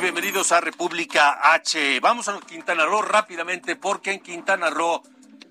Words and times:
Bienvenidos 0.00 0.50
a 0.50 0.60
República 0.60 1.52
H. 1.52 2.00
Vamos 2.00 2.28
a 2.28 2.40
Quintana 2.40 2.84
Roo 2.84 3.02
rápidamente 3.02 3.76
porque 3.76 4.12
en 4.12 4.20
Quintana 4.20 4.70
Roo 4.70 5.02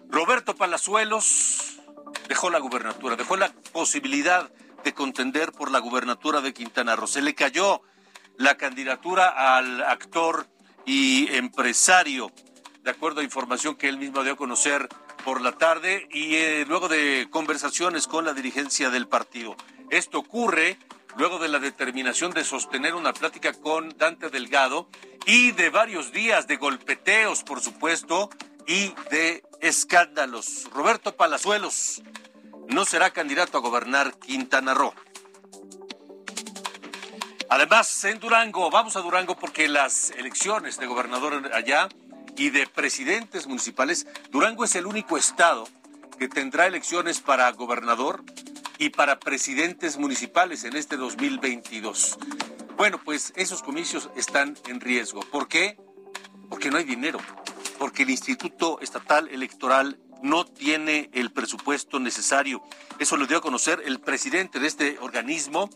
Roberto 0.10 0.56
Palazuelos 0.56 1.80
dejó 2.28 2.50
la 2.50 2.60
gubernatura, 2.60 3.16
dejó 3.16 3.38
la 3.38 3.54
posibilidad 3.72 4.52
de 4.84 4.94
contender 4.94 5.52
por 5.52 5.72
la 5.72 5.80
gubernatura 5.80 6.42
de 6.42 6.54
Quintana 6.54 6.96
Roo. 6.96 7.08
Se 7.08 7.22
le 7.22 7.36
cayó 7.36 7.82
la 8.38 8.58
candidatura 8.58 9.58
al 9.58 9.84
actor 9.84 10.48
y 10.86 11.34
empresario, 11.36 12.32
de 12.82 12.92
acuerdo 12.92 13.22
a 13.22 13.24
información 13.24 13.76
que 13.76 13.88
él 13.88 13.98
mismo 13.98 14.24
dio 14.24 14.34
a 14.34 14.38
conocer 14.38 14.90
por 15.24 15.42
la 15.42 15.54
tarde 15.54 16.08
y 16.12 16.36
eh, 16.36 16.66
luego 16.68 16.88
de 16.88 17.28
conversaciones 17.30 18.08
con 18.08 18.26
la 18.26 18.34
dirigencia 18.34 18.90
del 18.90 19.08
partido. 19.08 19.56
Esto 19.90 20.20
ocurre 20.20 20.78
luego 21.18 21.40
de 21.40 21.48
la 21.50 21.60
determinación 21.60 22.32
de 22.32 22.44
sostener 22.44 22.96
una 22.96 23.14
plática 23.14 23.54
con 23.54 23.98
Dante 23.98 24.30
Delgado 24.30 24.90
y 25.26 25.52
de 25.52 25.70
varios 25.70 26.12
días 26.12 26.48
de 26.48 26.58
golpeteos, 26.58 27.44
por 27.44 27.62
supuesto, 27.62 28.30
y 28.68 28.94
de 29.12 29.44
escándalos. 29.62 30.70
Roberto 30.74 31.16
Palazuelos 31.16 32.02
no 32.68 32.86
será 32.86 33.12
candidato 33.12 33.58
a 33.58 33.62
gobernar 33.62 34.18
Quintana 34.20 34.74
Roo. 34.74 34.94
Además, 37.50 38.04
en 38.04 38.20
Durango, 38.20 38.70
vamos 38.70 38.96
a 38.96 39.02
Durango 39.02 39.36
porque 39.36 39.68
las 39.68 40.12
elecciones 40.12 40.78
de 40.78 40.86
gobernador 40.86 41.50
allá 41.54 41.90
y 42.40 42.50
de 42.50 42.66
presidentes 42.68 43.46
municipales, 43.48 44.08
Durango 44.32 44.64
es 44.64 44.74
el 44.76 44.86
único 44.88 45.18
estado 45.18 45.68
que 46.18 46.30
tendrá 46.30 46.66
elecciones 46.66 47.20
para 47.20 47.52
gobernador 47.52 48.24
y 48.78 48.90
para 48.90 49.20
presidentes 49.20 49.98
municipales 49.98 50.64
en 50.64 50.78
este 50.78 50.96
2022. 50.96 52.18
Bueno, 52.78 53.00
pues 53.04 53.34
esos 53.36 53.62
comicios 53.62 54.10
están 54.16 54.58
en 54.68 54.80
riesgo. 54.80 55.20
¿Por 55.20 55.50
qué? 55.50 55.78
Porque 56.50 56.72
no 56.72 56.78
hay 56.78 56.86
dinero 56.86 57.20
porque 57.80 58.04
el 58.04 58.10
Instituto 58.10 58.80
Estatal 58.82 59.30
Electoral 59.30 59.98
no 60.22 60.46
tiene 60.46 61.10
el 61.14 61.32
presupuesto 61.32 62.00
necesario. 62.00 62.62
Eso 63.00 63.16
lo 63.16 63.26
dio 63.26 63.38
a 63.38 63.42
conocer 63.42 63.82
el 63.86 64.02
presidente 64.02 64.60
de 64.60 64.68
este 64.68 64.98
organismo, 65.00 65.70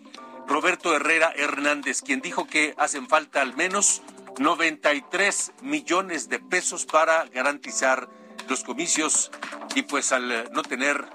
Roberto 0.46 0.94
Herrera 0.94 1.32
Hernández, 1.34 2.02
quien 2.02 2.20
dijo 2.20 2.46
que 2.46 2.76
hacen 2.78 3.08
falta 3.08 3.42
al 3.42 3.56
menos 3.56 4.02
93 4.40 5.54
millones 5.62 6.30
de 6.30 6.40
pesos 6.40 6.86
para 6.86 7.26
garantizar 7.26 8.10
los 8.48 8.64
comicios 8.64 9.32
y 9.76 9.84
pues 9.84 10.12
al 10.12 10.52
no 10.52 10.64
tener 10.64 11.06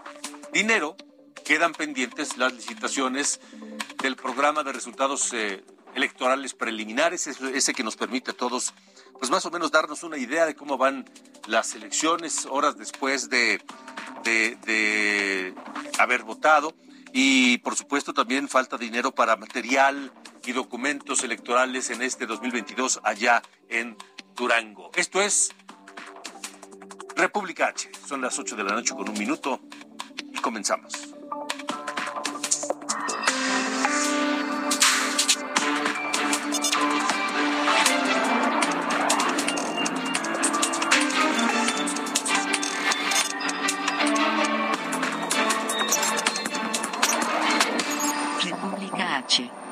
dinero 0.53 0.97
quedan 1.45 1.73
pendientes 1.73 2.37
las 2.37 2.53
licitaciones 2.53 3.41
del 4.03 4.17
programa 4.17 4.62
de 4.62 4.73
resultados 4.73 5.33
eh, 5.33 5.65
electorales 5.95 6.55
preliminares, 6.55 7.27
ese 7.27 7.75
que 7.75 7.83
nos 7.83 7.97
permite 7.97 8.31
a 8.31 8.34
todos 8.34 8.75
pues 9.19 9.31
más 9.31 9.45
o 9.47 9.51
menos 9.51 9.71
darnos 9.71 10.03
una 10.03 10.17
idea 10.17 10.47
de 10.47 10.55
cómo 10.55 10.78
van 10.78 11.05
las 11.47 11.75
elecciones 11.75 12.47
horas 12.47 12.77
después 12.77 13.28
de, 13.28 13.61
de, 14.23 15.55
haber 15.99 16.23
votado. 16.23 16.75
Y 17.12 17.59
por 17.59 17.75
supuesto 17.75 18.12
también 18.12 18.49
falta 18.49 18.77
dinero 18.77 19.12
para 19.12 19.37
material 19.37 20.12
y 20.48 20.53
documentos 20.54 21.25
electorales 21.25 21.91
en 21.91 22.00
este 22.00 22.25
2022 22.25 23.00
allá 23.04 23.42
en 23.69 23.94
Durango. 24.34 24.91
Esto 24.94 25.20
es 25.20 25.50
República 27.14 27.66
H. 27.66 27.91
Son 28.06 28.22
las 28.22 28.38
8 28.38 28.56
de 28.56 28.64
la 28.64 28.72
noche 28.72 28.94
con 28.94 29.06
un 29.10 29.19
minuto 29.19 29.60
y 30.32 30.38
comenzamos. 30.38 31.18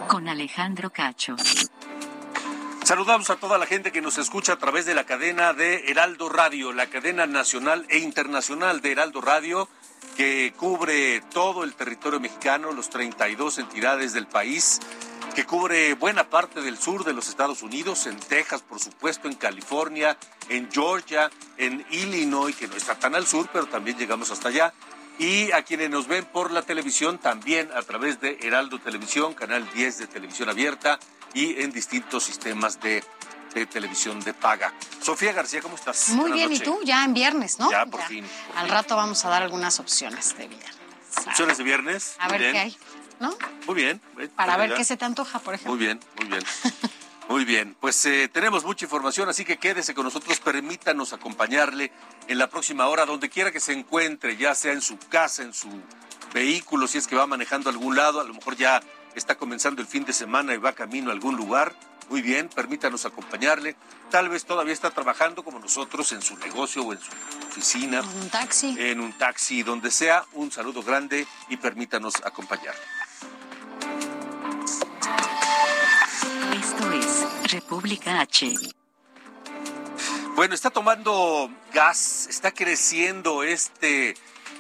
Con 0.07 0.29
Alejandro 0.29 0.91
Cacho. 0.91 1.37
Saludamos 2.85 3.31
a 3.31 3.37
toda 3.37 3.59
la 3.59 3.67
gente 3.67 3.91
que 3.91 4.01
nos 4.01 4.19
escucha 4.19 4.53
a 4.53 4.59
través 4.59 4.87
de 4.87 4.95
la 4.95 5.05
cadena 5.05 5.53
de 5.53 5.91
Heraldo 5.91 6.29
Radio, 6.29 6.73
la 6.73 6.87
cadena 6.87 7.27
nacional 7.27 7.85
e 7.89 7.99
internacional 7.99 8.81
de 8.81 8.93
Heraldo 8.93 9.21
Radio, 9.21 9.69
que 10.17 10.53
cubre 10.57 11.21
todo 11.33 11.65
el 11.65 11.75
territorio 11.75 12.21
mexicano, 12.21 12.73
los 12.73 12.89
32 12.91 13.59
entidades 13.59 14.13
del 14.13 14.27
país, 14.29 14.81
que 15.35 15.45
cubre 15.45 15.95
buena 15.95 16.31
parte 16.31 16.63
del 16.63 16.79
sur 16.79 17.05
de 17.05 17.13
los 17.13 17.29
Estados 17.29 17.63
Unidos, 17.63 18.07
en 18.07 18.19
Texas, 18.19 18.63
por 18.63 18.79
supuesto, 18.79 19.27
en 19.29 19.35
California, 19.35 20.17
en 20.49 20.71
Georgia, 20.71 21.31
en 21.57 21.85
Illinois, 21.91 22.55
que 22.55 22.69
no 22.69 22.77
está 22.77 22.95
tan 22.95 23.17
al 23.17 23.27
sur, 23.27 23.49
pero 23.53 23.67
también 23.67 23.99
llegamos 23.99 24.31
hasta 24.31 24.49
allá, 24.49 24.73
y 25.19 25.53
a 25.53 25.63
quienes 25.63 25.91
nos 25.91 26.07
ven 26.07 26.25
por 26.25 26.51
la 26.51 26.63
televisión 26.63 27.19
también 27.19 27.71
a 27.75 27.83
través 27.83 28.21
de 28.21 28.39
Heraldo 28.43 28.79
Televisión, 28.79 29.35
Canal 29.35 29.69
10 29.73 29.99
de 29.99 30.07
Televisión 30.07 30.49
Abierta 30.49 30.99
y 31.33 31.61
en 31.63 31.73
distintos 31.73 32.25
sistemas 32.25 32.81
de, 32.81 33.03
televisión 33.71 34.21
de 34.21 34.35
paga. 34.35 34.75
Sofía 35.01 35.33
García, 35.33 35.63
¿cómo 35.63 35.77
estás? 35.77 36.11
Muy 36.11 36.31
bien, 36.33 36.53
¿y 36.53 36.59
tú? 36.59 36.79
Ya 36.85 37.03
en 37.05 37.15
viernes, 37.15 37.59
¿no? 37.59 37.71
Ya, 37.71 37.87
por 37.87 38.03
fin. 38.03 38.23
Al 38.55 38.69
rato 38.69 38.97
vamos 38.97 39.25
a 39.25 39.31
dar 39.31 39.43
algunas 39.43 39.81
opciones 39.81 40.37
de 40.37 40.49
viernes. 40.49 40.77
¿Opciones 41.27 41.57
de 41.57 41.65
viernes? 41.65 42.17
A 42.19 42.29
ver 42.29 42.53
qué 42.53 42.59
hay, 42.59 42.77
¿no? 43.19 43.35
Muy 43.67 43.77
bien. 43.77 44.03
Para 44.35 44.59
ver 44.59 44.75
qué 44.75 44.85
se 44.85 44.99
te 44.99 45.07
antoja, 45.07 45.39
por 45.39 45.55
ejemplo. 45.55 45.75
Muy 45.75 45.83
bien, 45.83 46.01
muy 46.19 46.29
bien. 46.29 46.45
Muy 47.29 47.45
bien, 47.45 47.77
pues 47.81 48.05
eh, 48.07 48.29
tenemos 48.29 48.65
mucha 48.65 48.85
información, 48.85 49.29
así 49.29 49.45
que 49.45 49.57
quédese 49.57 49.95
con 49.95 50.05
nosotros, 50.05 50.39
permítanos 50.39 51.13
acompañarle 51.13 51.91
en 52.29 52.39
la 52.39 52.49
próxima 52.49 52.87
hora, 52.87 53.05
donde 53.05 53.29
quiera 53.29 53.51
que 53.51 53.59
se 53.59 53.73
encuentre, 53.73 54.37
ya 54.37 54.55
sea 54.55 54.73
en 54.73 54.81
su 54.81 54.97
casa, 54.97 55.43
en 55.43 55.53
su 55.53 55.69
vehículo, 56.33 56.87
si 56.87 56.99
es 56.99 57.09
que 57.09 57.17
va 57.17 57.27
manejando 57.27 57.69
a 57.69 57.73
algún 57.73 57.97
lado, 57.97 58.21
a 58.21 58.25
lo 58.25 58.33
mejor 58.33 58.57
ya 58.57 58.81
está 59.17 59.35
comenzando 59.35 59.83
el 59.83 59.89
fin 59.89 60.05
de 60.05 60.13
semana 60.13 60.55
y 60.55 60.59
va 60.59 60.73
camino 60.73 61.11
a 61.11 61.15
algún 61.15 61.37
lugar. 61.37 61.75
Muy 62.09 62.23
bien, 62.23 62.49
permítanos 62.49 63.05
acompañarle. 63.05 63.75
Tal 64.11 64.29
vez 64.29 64.45
todavía 64.45 64.73
está 64.73 64.91
trabajando 64.91 65.43
como 65.43 65.59
nosotros 65.59 66.13
en 66.13 66.23
su 66.23 66.37
negocio 66.37 66.85
o 66.85 66.93
en 66.93 67.01
su 67.01 67.11
oficina. 67.49 67.99
En 67.99 68.23
un 68.23 68.31
taxi. 68.31 68.77
En 68.79 69.01
un 69.01 69.13
taxi, 69.15 69.65
donde 69.65 69.91
sea. 69.91 70.25
Un 70.35 70.53
saludo 70.53 70.85
grande 70.85 71.27
y 71.49 71.57
permítanos 71.57 72.15
acompañarle. 72.25 72.81
República 77.51 78.21
H. 78.21 78.53
Bueno, 80.35 80.55
está 80.55 80.71
tomando 80.71 81.51
gas, 81.73 82.27
está 82.29 82.53
creciendo 82.53 83.43
este, 83.43 84.15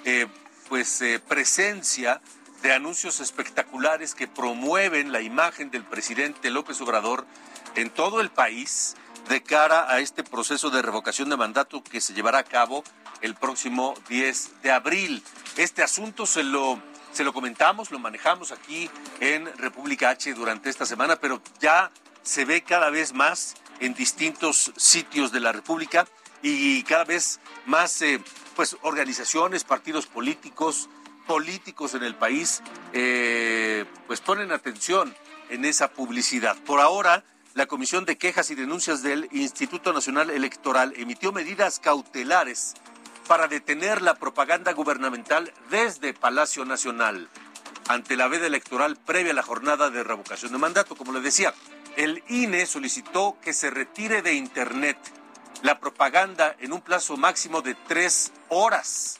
eh, 0.04 0.26
pues, 0.68 1.02
eh, 1.02 1.20
presencia 1.20 2.20
de 2.62 2.72
anuncios 2.72 3.20
espectaculares 3.20 4.14
que 4.14 4.26
promueven 4.26 5.12
la 5.12 5.20
imagen 5.20 5.70
del 5.70 5.84
presidente 5.84 6.50
López 6.50 6.80
Obrador 6.80 7.26
en 7.74 7.90
todo 7.90 8.20
el 8.20 8.30
país 8.30 8.96
de 9.28 9.42
cara 9.42 9.92
a 9.92 10.00
este 10.00 10.22
proceso 10.24 10.70
de 10.70 10.82
revocación 10.82 11.28
de 11.28 11.36
mandato 11.36 11.82
que 11.82 12.00
se 12.00 12.14
llevará 12.14 12.38
a 12.38 12.44
cabo 12.44 12.84
el 13.20 13.34
próximo 13.34 13.94
10 14.08 14.62
de 14.62 14.72
abril. 14.72 15.22
Este 15.56 15.82
asunto 15.82 16.26
se 16.26 16.42
lo 16.42 16.80
se 17.12 17.24
lo 17.24 17.32
comentamos, 17.32 17.90
lo 17.90 17.98
manejamos 17.98 18.52
aquí 18.52 18.90
en 19.20 19.46
República 19.56 20.10
H 20.10 20.34
durante 20.34 20.68
esta 20.68 20.84
semana, 20.84 21.16
pero 21.16 21.40
ya 21.60 21.90
se 22.26 22.44
ve 22.44 22.62
cada 22.62 22.90
vez 22.90 23.14
más 23.14 23.54
en 23.78 23.94
distintos 23.94 24.72
sitios 24.76 25.30
de 25.30 25.40
la 25.40 25.52
República 25.52 26.06
y 26.42 26.82
cada 26.82 27.04
vez 27.04 27.40
más 27.66 28.02
eh, 28.02 28.20
pues 28.56 28.76
organizaciones, 28.82 29.64
partidos 29.64 30.06
políticos, 30.06 30.90
políticos 31.26 31.94
en 31.94 32.02
el 32.02 32.16
país, 32.16 32.62
eh, 32.92 33.84
pues 34.06 34.20
ponen 34.20 34.50
atención 34.50 35.14
en 35.50 35.64
esa 35.64 35.92
publicidad. 35.92 36.56
Por 36.66 36.80
ahora, 36.80 37.24
la 37.54 37.66
Comisión 37.66 38.04
de 38.04 38.18
Quejas 38.18 38.50
y 38.50 38.56
Denuncias 38.56 39.02
del 39.02 39.28
Instituto 39.30 39.92
Nacional 39.92 40.30
Electoral 40.30 40.94
emitió 40.96 41.32
medidas 41.32 41.78
cautelares 41.78 42.74
para 43.28 43.46
detener 43.46 44.02
la 44.02 44.16
propaganda 44.16 44.72
gubernamental 44.72 45.52
desde 45.70 46.12
Palacio 46.12 46.64
Nacional 46.64 47.28
ante 47.88 48.16
la 48.16 48.26
veda 48.26 48.46
electoral 48.46 48.96
previa 48.96 49.32
a 49.32 49.36
la 49.36 49.42
jornada 49.42 49.90
de 49.90 50.02
revocación 50.02 50.52
de 50.52 50.58
mandato. 50.58 50.96
Como 50.96 51.12
le 51.12 51.20
decía, 51.20 51.54
el 51.96 52.22
INE 52.28 52.66
solicitó 52.66 53.38
que 53.42 53.52
se 53.52 53.70
retire 53.70 54.22
de 54.22 54.34
Internet 54.34 54.98
la 55.62 55.80
propaganda 55.80 56.54
en 56.60 56.72
un 56.72 56.82
plazo 56.82 57.16
máximo 57.16 57.62
de 57.62 57.74
tres 57.74 58.32
horas. 58.48 59.18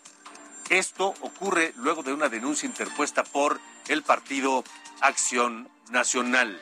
Esto 0.69 1.14
ocurre 1.20 1.73
luego 1.76 2.02
de 2.02 2.12
una 2.12 2.28
denuncia 2.28 2.67
interpuesta 2.67 3.25
por 3.25 3.61
el 3.88 4.02
partido 4.02 4.62
Acción 5.00 5.69
Nacional. 5.90 6.61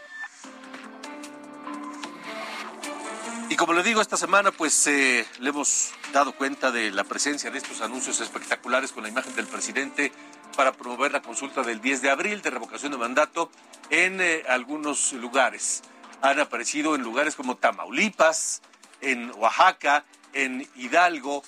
Y 3.48 3.56
como 3.56 3.72
le 3.72 3.82
digo, 3.82 4.00
esta 4.00 4.16
semana 4.16 4.52
pues 4.52 4.86
eh, 4.86 5.26
le 5.40 5.50
hemos 5.50 5.92
dado 6.12 6.32
cuenta 6.32 6.70
de 6.70 6.90
la 6.90 7.04
presencia 7.04 7.50
de 7.50 7.58
estos 7.58 7.80
anuncios 7.80 8.20
espectaculares 8.20 8.92
con 8.92 9.02
la 9.02 9.08
imagen 9.08 9.34
del 9.34 9.46
presidente 9.46 10.12
para 10.56 10.72
promover 10.72 11.12
la 11.12 11.22
consulta 11.22 11.62
del 11.62 11.80
10 11.80 12.02
de 12.02 12.10
abril 12.10 12.42
de 12.42 12.50
revocación 12.50 12.92
de 12.92 12.98
mandato 12.98 13.50
en 13.90 14.20
eh, 14.20 14.44
algunos 14.48 15.12
lugares. 15.12 15.82
Han 16.24 16.40
aparecido 16.40 16.94
en 16.94 17.02
lugares 17.02 17.34
como 17.34 17.58
Tamaulipas, 17.58 18.62
en 19.02 19.30
Oaxaca, 19.36 20.06
en 20.32 20.66
Hidalgo, 20.74 21.42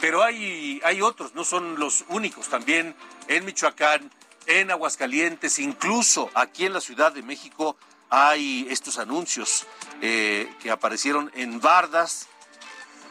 pero 0.00 0.24
hay, 0.24 0.80
hay 0.82 1.00
otros, 1.00 1.36
no 1.36 1.44
son 1.44 1.78
los 1.78 2.04
únicos, 2.08 2.48
también 2.48 2.96
en 3.28 3.44
Michoacán, 3.44 4.10
en 4.46 4.72
Aguascalientes, 4.72 5.60
incluso 5.60 6.28
aquí 6.34 6.66
en 6.66 6.72
la 6.72 6.80
Ciudad 6.80 7.12
de 7.12 7.22
México 7.22 7.76
hay 8.10 8.66
estos 8.68 8.98
anuncios 8.98 9.64
eh, 10.00 10.52
que 10.60 10.72
aparecieron 10.72 11.30
en 11.36 11.60
bardas, 11.60 12.26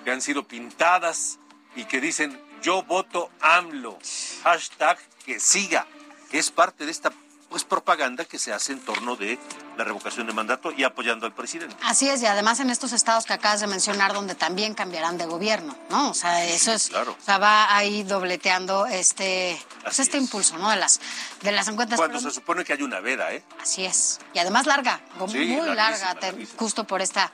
que 0.03 0.12
han 0.12 0.21
sido 0.21 0.45
pintadas 0.45 1.39
y 1.77 1.86
que 1.86 2.01
dicen 2.01 2.38
yo 2.62 2.83
voto 2.83 3.31
AMLO, 3.39 3.98
hashtag 4.44 5.00
que 5.25 5.39
siga. 5.39 5.88
Es 6.33 6.51
parte 6.51 6.86
de 6.86 6.92
esta 6.92 7.13
pues 7.51 7.65
propaganda 7.65 8.24
que 8.24 8.39
se 8.39 8.53
hace 8.53 8.71
en 8.71 8.80
torno 8.80 9.18
de 9.18 9.38
la 9.77 9.83
revocación 9.83 10.25
de 10.25 10.31
mandato 10.31 10.71
y 10.71 10.86
apoyando 10.86 11.25
al 11.25 11.33
presidente. 11.33 11.75
Así 11.83 12.07
es, 12.07 12.21
y 12.21 12.25
además 12.25 12.62
en 12.62 12.69
estos 12.69 12.94
estados 12.94 13.25
que 13.25 13.33
acabas 13.33 13.59
de 13.59 13.68
mencionar, 13.68 14.13
donde 14.13 14.36
también 14.36 14.74
cambiarán 14.74 15.18
de 15.18 15.25
gobierno, 15.25 15.77
¿no? 15.89 16.12
O 16.12 16.13
sea, 16.13 16.45
eso 16.45 16.71
es, 16.71 16.88
claro. 16.88 17.12
o 17.19 17.24
sea, 17.24 17.39
va 17.39 17.75
ahí 17.75 18.03
dobleteando 18.03 18.86
este, 18.86 19.62
pues 19.83 20.00
este 20.00 20.18
impulso, 20.18 20.57
¿no? 20.57 20.69
De 20.69 20.77
las, 20.77 21.01
de 21.42 21.51
las 21.51 21.68
encuestas. 21.68 22.00
Cuando 22.00 22.21
se 22.21 22.31
supone 22.31 22.63
que 22.63 22.71
hay 22.71 22.83
una 22.83 23.01
veda, 23.01 23.33
¿eh? 23.33 23.44
Así 23.62 23.83
es, 23.83 24.21
y 24.33 24.39
además 24.39 24.65
larga, 24.65 25.01
muy 25.19 25.45
larga, 25.75 26.15
justo 26.57 26.86
por 26.86 27.01
esta 27.01 27.31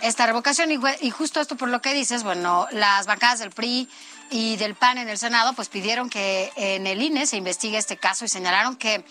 esta 0.00 0.26
revocación 0.26 0.72
y, 0.72 0.80
y, 1.00 1.10
justo 1.10 1.40
esto 1.40 1.56
por 1.56 1.68
lo 1.68 1.80
que 1.80 1.94
dices, 1.94 2.24
bueno, 2.24 2.66
las 2.72 3.06
bancadas 3.06 3.38
del 3.38 3.50
PRI 3.50 3.88
y 4.32 4.56
del 4.56 4.74
PAN 4.74 4.98
en 4.98 5.08
el 5.08 5.18
Senado 5.18 5.52
pues 5.52 5.68
pidieron 5.68 6.10
que 6.10 6.50
en 6.56 6.86
el 6.86 7.02
INE 7.02 7.26
se 7.26 7.36
investigue 7.36 7.78
este 7.78 7.98
caso 7.98 8.24
y 8.24 8.28
señalaron 8.28 8.76
que 8.76 9.04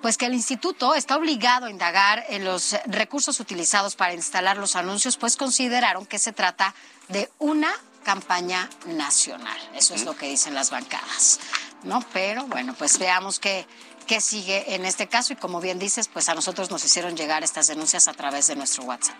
pues 0.00 0.16
que 0.16 0.26
el 0.26 0.34
instituto 0.34 0.94
está 0.94 1.16
obligado 1.16 1.66
a 1.66 1.70
indagar 1.70 2.24
en 2.28 2.44
los 2.44 2.76
recursos 2.86 3.38
utilizados 3.38 3.94
para 3.94 4.14
instalar 4.14 4.56
los 4.56 4.74
anuncios, 4.74 5.16
pues 5.16 5.36
consideraron 5.36 6.06
que 6.06 6.18
se 6.18 6.32
trata 6.32 6.74
de 7.08 7.30
una 7.38 7.72
campaña 8.02 8.68
nacional. 8.86 9.56
Eso 9.74 9.94
es 9.94 10.04
lo 10.04 10.16
que 10.16 10.28
dicen 10.28 10.54
las 10.54 10.70
bancadas, 10.70 11.38
¿no? 11.84 12.04
Pero 12.12 12.46
bueno, 12.48 12.74
pues 12.76 12.98
veamos 12.98 13.38
qué, 13.38 13.64
qué 14.08 14.20
sigue 14.20 14.74
en 14.74 14.84
este 14.84 15.06
caso 15.06 15.34
y 15.34 15.36
como 15.36 15.60
bien 15.60 15.78
dices, 15.78 16.08
pues 16.08 16.28
a 16.28 16.34
nosotros 16.34 16.70
nos 16.70 16.84
hicieron 16.84 17.16
llegar 17.16 17.44
estas 17.44 17.68
denuncias 17.68 18.08
a 18.08 18.12
través 18.12 18.48
de 18.48 18.56
nuestro 18.56 18.82
WhatsApp. 18.82 19.16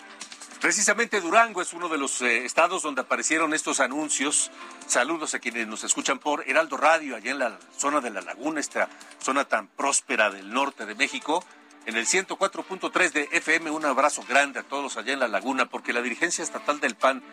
Precisamente 0.63 1.21
Durango 1.21 1.61
es 1.61 1.73
uno 1.73 1.89
de 1.89 1.99
los 1.99 2.23
eh, 2.23 2.45
estados 2.45 2.85
donde 2.85 3.01
aparecieron 3.01 3.53
estos 3.53 3.81
anuncios. 3.81 4.53
Saludos 4.87 5.35
a 5.35 5.41
quienes 5.41 5.67
nos 5.67 5.83
escuchan 5.83 6.21
por 6.21 6.49
Heraldo 6.49 6.77
Radio, 6.77 7.17
allá 7.17 7.33
en 7.33 7.41
la 7.41 7.59
zona 7.77 8.01
de 8.01 8.11
la 8.11 8.21
laguna, 8.21 8.61
esta 8.61 8.89
zona 9.21 9.45
tan 9.45 9.67
próspera 9.67 10.31
del 10.31 10.53
norte 10.53 10.87
de 10.87 10.95
México. 10.95 11.45
En 11.85 11.97
el 11.97 12.07
104.3 12.07 13.11
de 13.11 13.29
FM, 13.33 13.73
un 13.73 13.85
abrazo 13.85 14.23
grande 14.29 14.61
a 14.61 14.63
todos 14.63 14.97
allá 14.97 15.13
en 15.13 15.19
la 15.19 15.27
laguna, 15.27 15.67
porque 15.67 15.93
la 15.93 16.01
dirigencia 16.01 16.45
estatal 16.45 16.79
del 16.79 16.95
PAN 16.95 17.25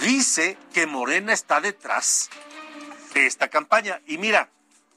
dice 0.00 0.56
que 0.72 0.86
Morena 0.86 1.34
está 1.34 1.60
detrás 1.60 2.30
de 3.12 3.26
esta 3.26 3.48
campaña. 3.48 4.00
Y 4.06 4.16
mira, 4.16 4.48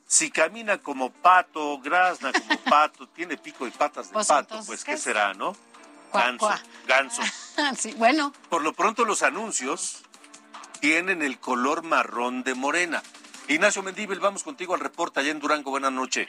si 0.08 0.32
camina 0.32 0.78
como 0.78 1.12
pato, 1.12 1.82
grasna 1.82 2.32
como 2.32 2.58
pato, 2.62 3.10
tiene 3.14 3.36
pico 3.36 3.68
y 3.68 3.72
patas 3.72 4.08
de 4.08 4.14
pues 4.14 4.28
pato, 4.28 4.64
pues 4.66 4.86
¿qué 4.86 4.96
será, 4.96 5.34
no? 5.34 5.58
Ganso. 6.16 6.50
Ganso. 6.88 7.22
sí, 7.78 7.94
bueno. 7.98 8.32
Por 8.50 8.64
lo 8.64 8.74
pronto 8.74 9.06
los 9.06 9.24
anuncios 9.24 10.04
tienen 10.80 11.22
el 11.22 11.40
color 11.40 11.84
marrón 11.84 12.44
de 12.44 12.54
morena. 12.54 13.02
Ignacio 13.48 13.84
Mendíbel, 13.84 14.20
vamos 14.20 14.44
contigo 14.44 14.74
al 14.74 14.80
reporte 14.80 15.20
allá 15.20 15.32
en 15.32 15.40
Durango. 15.40 15.72
Buenas 15.72 15.92
noches. 15.92 16.28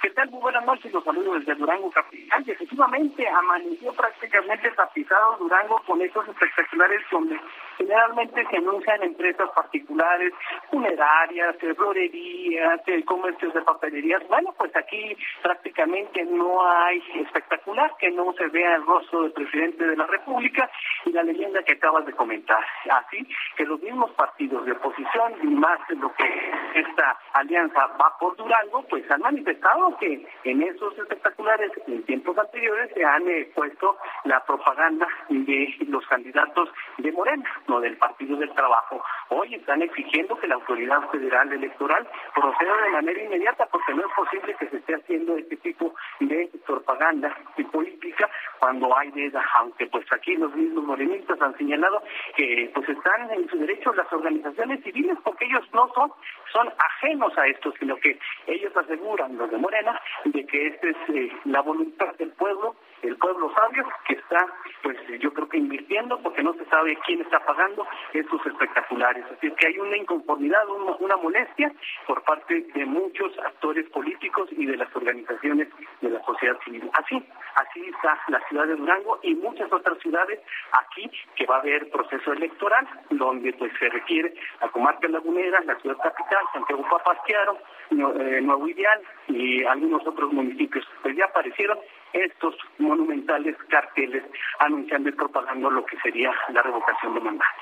¿Qué 0.00 0.10
tal? 0.10 0.30
Muy 0.30 0.40
buenas 0.40 0.64
noches, 0.64 0.92
los 0.92 1.02
saludos 1.04 1.40
desde 1.40 1.54
Durango 1.58 1.90
Capital. 1.90 2.44
Efectivamente, 2.46 3.28
amaneció 3.28 3.92
prácticamente 3.92 4.70
tapizado 4.70 5.36
Durango 5.38 5.82
con 5.86 6.00
estos 6.00 6.26
espectaculares 6.28 7.02
donde 7.10 7.38
generalmente 7.78 8.44
se 8.50 8.56
anuncian 8.56 9.02
empresas 9.02 9.48
particulares, 9.54 10.34
funerarias, 10.70 11.56
eh, 11.62 11.74
florerías, 11.74 12.80
eh, 12.86 13.04
comercios 13.04 13.54
de 13.54 13.62
papelerías. 13.62 14.26
Bueno, 14.28 14.52
pues 14.58 14.74
aquí 14.76 15.16
prácticamente 15.42 16.24
no 16.24 16.66
hay 16.66 17.00
espectacular 17.14 17.92
que 17.98 18.10
no 18.10 18.32
se 18.34 18.48
vea 18.48 18.74
el 18.74 18.84
rostro 18.84 19.22
del 19.22 19.32
presidente 19.32 19.86
de 19.86 19.96
la 19.96 20.06
República 20.06 20.68
y 21.06 21.12
la 21.12 21.22
leyenda 21.22 21.62
que 21.62 21.74
acabas 21.74 22.04
de 22.04 22.12
comentar. 22.12 22.64
Así 22.90 23.26
que 23.56 23.64
los 23.64 23.80
mismos 23.80 24.10
partidos 24.12 24.66
de 24.66 24.72
oposición 24.72 25.34
y 25.42 25.46
más 25.46 25.78
lo 25.90 26.12
que 26.14 26.52
esta 26.74 27.16
alianza 27.34 27.86
va 28.00 28.16
por 28.18 28.36
Durango, 28.36 28.82
pues 28.90 29.08
han 29.10 29.20
manifestado 29.20 29.96
que 29.98 30.26
en 30.44 30.62
esos 30.62 30.98
espectaculares 30.98 31.70
en 31.86 32.02
tiempos 32.04 32.36
anteriores 32.36 32.90
se 32.94 33.04
han 33.04 33.24
puesto 33.54 33.96
la 34.24 34.44
propaganda 34.44 35.06
de 35.28 35.76
los 35.86 36.04
candidatos 36.06 36.70
de 36.98 37.12
Morena 37.12 37.44
del 37.76 37.98
Partido 37.98 38.36
del 38.38 38.50
Trabajo. 38.54 39.04
Hoy 39.28 39.54
están 39.54 39.82
exigiendo 39.82 40.38
que 40.38 40.46
la 40.46 40.54
autoridad 40.54 41.06
federal 41.10 41.52
electoral 41.52 42.08
proceda 42.34 42.76
de 42.82 42.90
manera 42.90 43.22
inmediata 43.22 43.66
porque 43.70 43.92
no 43.92 44.06
es 44.06 44.12
posible 44.16 44.56
que 44.58 44.68
se 44.68 44.76
esté 44.78 44.94
haciendo 44.94 45.36
este 45.36 45.56
tipo 45.58 45.94
de 46.20 46.50
propaganda 46.66 47.36
y 47.58 47.64
política 47.64 48.30
cuando 48.58 48.96
hay 48.96 49.10
veda, 49.10 49.44
aunque 49.56 49.86
pues 49.86 50.06
aquí 50.12 50.34
los 50.36 50.54
mismos 50.54 50.84
morenistas 50.84 51.40
han 51.42 51.56
señalado 51.58 52.02
que 52.34 52.70
pues 52.74 52.88
están 52.88 53.30
en 53.32 53.46
su 53.50 53.58
derecho 53.58 53.92
las 53.92 54.10
organizaciones 54.12 54.82
civiles 54.82 55.18
porque 55.22 55.44
ellos 55.44 55.68
no 55.74 55.92
son, 55.94 56.10
son 56.50 56.72
ajenos 56.78 57.36
a 57.36 57.46
esto, 57.48 57.70
sino 57.78 57.96
que 57.96 58.18
ellos 58.46 58.74
aseguran, 58.74 59.36
los 59.36 59.50
de 59.50 59.58
Morena, 59.58 60.00
de 60.24 60.46
que 60.46 60.68
esta 60.68 60.88
es 60.88 60.96
eh, 61.10 61.32
la 61.44 61.60
voluntad 61.60 62.14
del 62.14 62.30
pueblo 62.30 62.76
el 63.02 63.16
pueblo 63.16 63.52
sabio 63.54 63.84
que 64.06 64.14
está, 64.14 64.46
pues 64.82 64.96
yo 65.20 65.32
creo 65.32 65.48
que 65.48 65.58
invirtiendo 65.58 66.20
porque 66.22 66.42
no 66.42 66.52
se 66.54 66.64
sabe 66.66 66.98
quién 67.06 67.20
está 67.20 67.40
pagando 67.44 67.86
estos 68.12 68.44
espectaculares. 68.46 69.24
Así 69.36 69.48
es 69.48 69.54
que 69.54 69.68
hay 69.68 69.78
una 69.78 69.96
inconformidad, 69.96 70.60
una, 70.68 71.16
molestia 71.16 71.72
por 72.06 72.22
parte 72.22 72.66
de 72.74 72.86
muchos 72.86 73.36
actores 73.38 73.88
políticos 73.90 74.48
y 74.52 74.66
de 74.66 74.76
las 74.76 74.94
organizaciones 74.94 75.68
de 76.00 76.10
la 76.10 76.22
sociedad 76.24 76.56
civil. 76.64 76.88
Así, 76.92 77.22
así 77.56 77.88
está 77.88 78.20
la 78.28 78.40
ciudad 78.48 78.66
de 78.66 78.76
Durango 78.76 79.18
y 79.22 79.34
muchas 79.34 79.72
otras 79.72 79.98
ciudades 79.98 80.40
aquí 80.72 81.10
que 81.34 81.46
va 81.46 81.56
a 81.56 81.60
haber 81.60 81.90
proceso 81.90 82.32
electoral 82.32 82.86
donde 83.10 83.52
pues 83.54 83.72
se 83.78 83.88
requiere 83.88 84.34
la 84.60 84.68
comarca 84.68 85.08
lagunera, 85.08 85.60
la 85.64 85.76
ciudad 85.80 85.96
capital, 85.98 86.44
Santiago 86.52 86.86
Papasquiaro, 86.88 87.58
eh, 87.90 88.40
Nuevo 88.42 88.68
Ideal 88.68 89.00
y 89.28 89.64
algunos 89.64 90.06
otros 90.06 90.32
municipios. 90.32 90.86
Pues 91.02 91.16
ya 91.16 91.26
aparecieron 91.26 91.78
estos 92.12 92.54
monumentales 92.78 93.56
carteles 93.68 94.24
anunciando 94.58 95.08
y 95.08 95.12
propagando 95.12 95.70
lo 95.70 95.84
que 95.84 95.98
sería 96.00 96.32
la 96.50 96.62
revocación 96.62 97.14
de 97.14 97.20
mandato. 97.20 97.60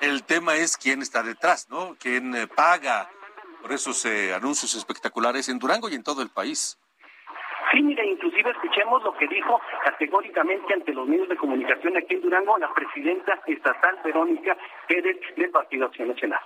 El 0.00 0.24
tema 0.24 0.56
es 0.56 0.76
quién 0.76 1.02
está 1.02 1.22
detrás, 1.22 1.68
¿no? 1.70 1.96
¿Quién 1.98 2.34
eh, 2.34 2.46
paga 2.46 3.08
por 3.62 3.72
esos 3.72 4.04
eh, 4.04 4.34
anuncios 4.34 4.74
espectaculares 4.74 5.48
en 5.48 5.58
Durango 5.58 5.88
y 5.88 5.94
en 5.94 6.02
todo 6.02 6.22
el 6.22 6.30
país? 6.30 6.78
Sí, 7.72 7.82
mire, 7.82 8.06
inclusive 8.06 8.50
escuchemos 8.50 9.02
lo 9.02 9.16
que 9.16 9.26
dijo 9.26 9.60
categóricamente 9.84 10.74
ante 10.74 10.92
los 10.92 11.08
medios 11.08 11.28
de 11.28 11.36
comunicación 11.36 11.96
aquí 11.96 12.14
en 12.14 12.20
Durango 12.20 12.58
la 12.58 12.72
presidenta 12.72 13.40
estatal 13.46 13.98
Verónica 14.04 14.56
Pérez 14.86 15.16
del 15.36 15.50
Partido 15.50 15.86
Acción 15.86 16.08
Nacional. 16.08 16.40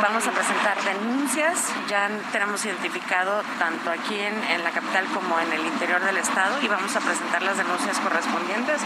Vamos 0.00 0.24
a 0.28 0.30
presentar 0.30 0.80
denuncias, 0.84 1.72
ya 1.88 2.08
tenemos 2.30 2.64
identificado 2.64 3.42
tanto 3.58 3.90
aquí 3.90 4.14
en, 4.18 4.62
la 4.62 4.70
capital 4.70 5.04
como 5.12 5.40
en 5.40 5.52
el 5.52 5.66
interior 5.66 6.00
del 6.04 6.18
estado 6.18 6.62
y 6.62 6.68
vamos 6.68 6.94
a 6.94 7.00
presentar 7.00 7.42
las 7.42 7.58
denuncias 7.58 7.98
correspondientes 7.98 8.80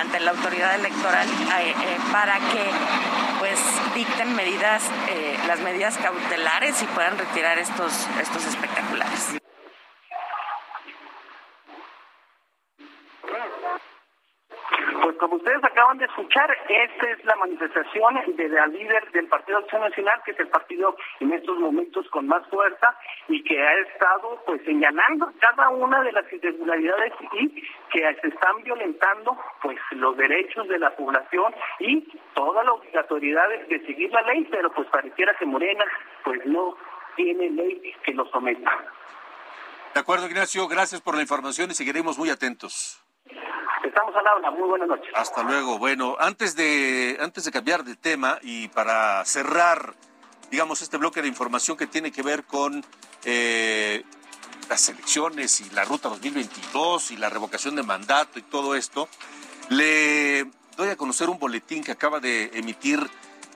ante 0.00 0.18
la 0.18 0.32
autoridad 0.32 0.74
electoral 0.74 1.28
eh, 1.28 1.70
eh, 1.70 1.98
para 2.10 2.38
que 2.38 2.70
pues 3.38 3.58
dicten 3.94 4.34
medidas, 4.34 4.82
eh, 5.08 5.38
las 5.46 5.60
medidas 5.60 5.96
cautelares 5.98 6.82
y 6.82 6.86
puedan 6.86 7.16
retirar 7.16 7.58
estos, 7.58 8.08
estos 8.20 8.44
espectaculares. 8.46 9.38
Como 15.28 15.42
ustedes 15.42 15.62
acaban 15.62 15.98
de 15.98 16.06
escuchar, 16.06 16.56
esta 16.70 17.10
es 17.10 17.22
la 17.26 17.36
manifestación 17.36 18.14
de 18.34 18.48
la 18.48 18.66
líder 18.66 19.12
del 19.12 19.26
Partido 19.26 19.58
Acción 19.58 19.82
Nacional, 19.82 20.22
que 20.24 20.30
es 20.30 20.40
el 20.40 20.48
partido 20.48 20.96
en 21.20 21.32
estos 21.34 21.58
momentos 21.58 22.08
con 22.08 22.26
más 22.26 22.46
fuerza 22.48 22.96
y 23.28 23.44
que 23.44 23.60
ha 23.60 23.74
estado 23.80 24.42
pues 24.46 24.62
señalando 24.64 25.30
cada 25.38 25.68
una 25.68 26.02
de 26.02 26.12
las 26.12 26.32
irregularidades 26.32 27.12
y 27.32 27.62
que 27.90 28.16
se 28.22 28.28
están 28.28 28.62
violentando 28.62 29.36
pues 29.60 29.76
los 29.90 30.16
derechos 30.16 30.66
de 30.66 30.78
la 30.78 30.96
población 30.96 31.54
y 31.80 32.08
toda 32.32 32.64
la 32.64 32.72
obligatoriedad 32.72 33.50
de 33.68 33.80
seguir 33.84 34.10
la 34.10 34.22
ley, 34.22 34.48
pero 34.50 34.72
pues 34.72 34.88
pareciera 34.88 35.34
que 35.38 35.44
Morena 35.44 35.84
pues 36.24 36.40
no 36.46 36.74
tiene 37.16 37.50
ley 37.50 37.94
que 38.02 38.14
lo 38.14 38.24
someta. 38.30 38.70
De 39.92 40.00
acuerdo, 40.00 40.26
Ignacio, 40.26 40.66
gracias 40.68 41.02
por 41.02 41.16
la 41.16 41.20
información 41.20 41.70
y 41.70 41.74
seguiremos 41.74 42.16
muy 42.16 42.30
atentos. 42.30 43.04
Estamos 43.98 44.14
al 44.14 44.28
habla, 44.28 44.50
muy 44.52 44.68
buenas 44.68 44.86
noches. 44.86 45.10
Hasta 45.12 45.42
luego. 45.42 45.76
Bueno, 45.76 46.14
antes 46.20 46.54
de, 46.54 47.18
antes 47.20 47.44
de 47.44 47.50
cambiar 47.50 47.82
de 47.82 47.96
tema 47.96 48.38
y 48.42 48.68
para 48.68 49.24
cerrar, 49.24 49.92
digamos, 50.52 50.82
este 50.82 50.98
bloque 50.98 51.20
de 51.20 51.26
información 51.26 51.76
que 51.76 51.88
tiene 51.88 52.12
que 52.12 52.22
ver 52.22 52.44
con 52.44 52.84
eh, 53.24 54.04
las 54.68 54.88
elecciones 54.88 55.60
y 55.62 55.70
la 55.70 55.84
ruta 55.84 56.08
2022 56.10 57.10
y 57.10 57.16
la 57.16 57.28
revocación 57.28 57.74
de 57.74 57.82
mandato 57.82 58.38
y 58.38 58.42
todo 58.42 58.76
esto, 58.76 59.08
le 59.68 60.44
doy 60.76 60.90
a 60.90 60.96
conocer 60.96 61.28
un 61.28 61.40
boletín 61.40 61.82
que 61.82 61.90
acaba 61.90 62.20
de 62.20 62.52
emitir 62.54 63.00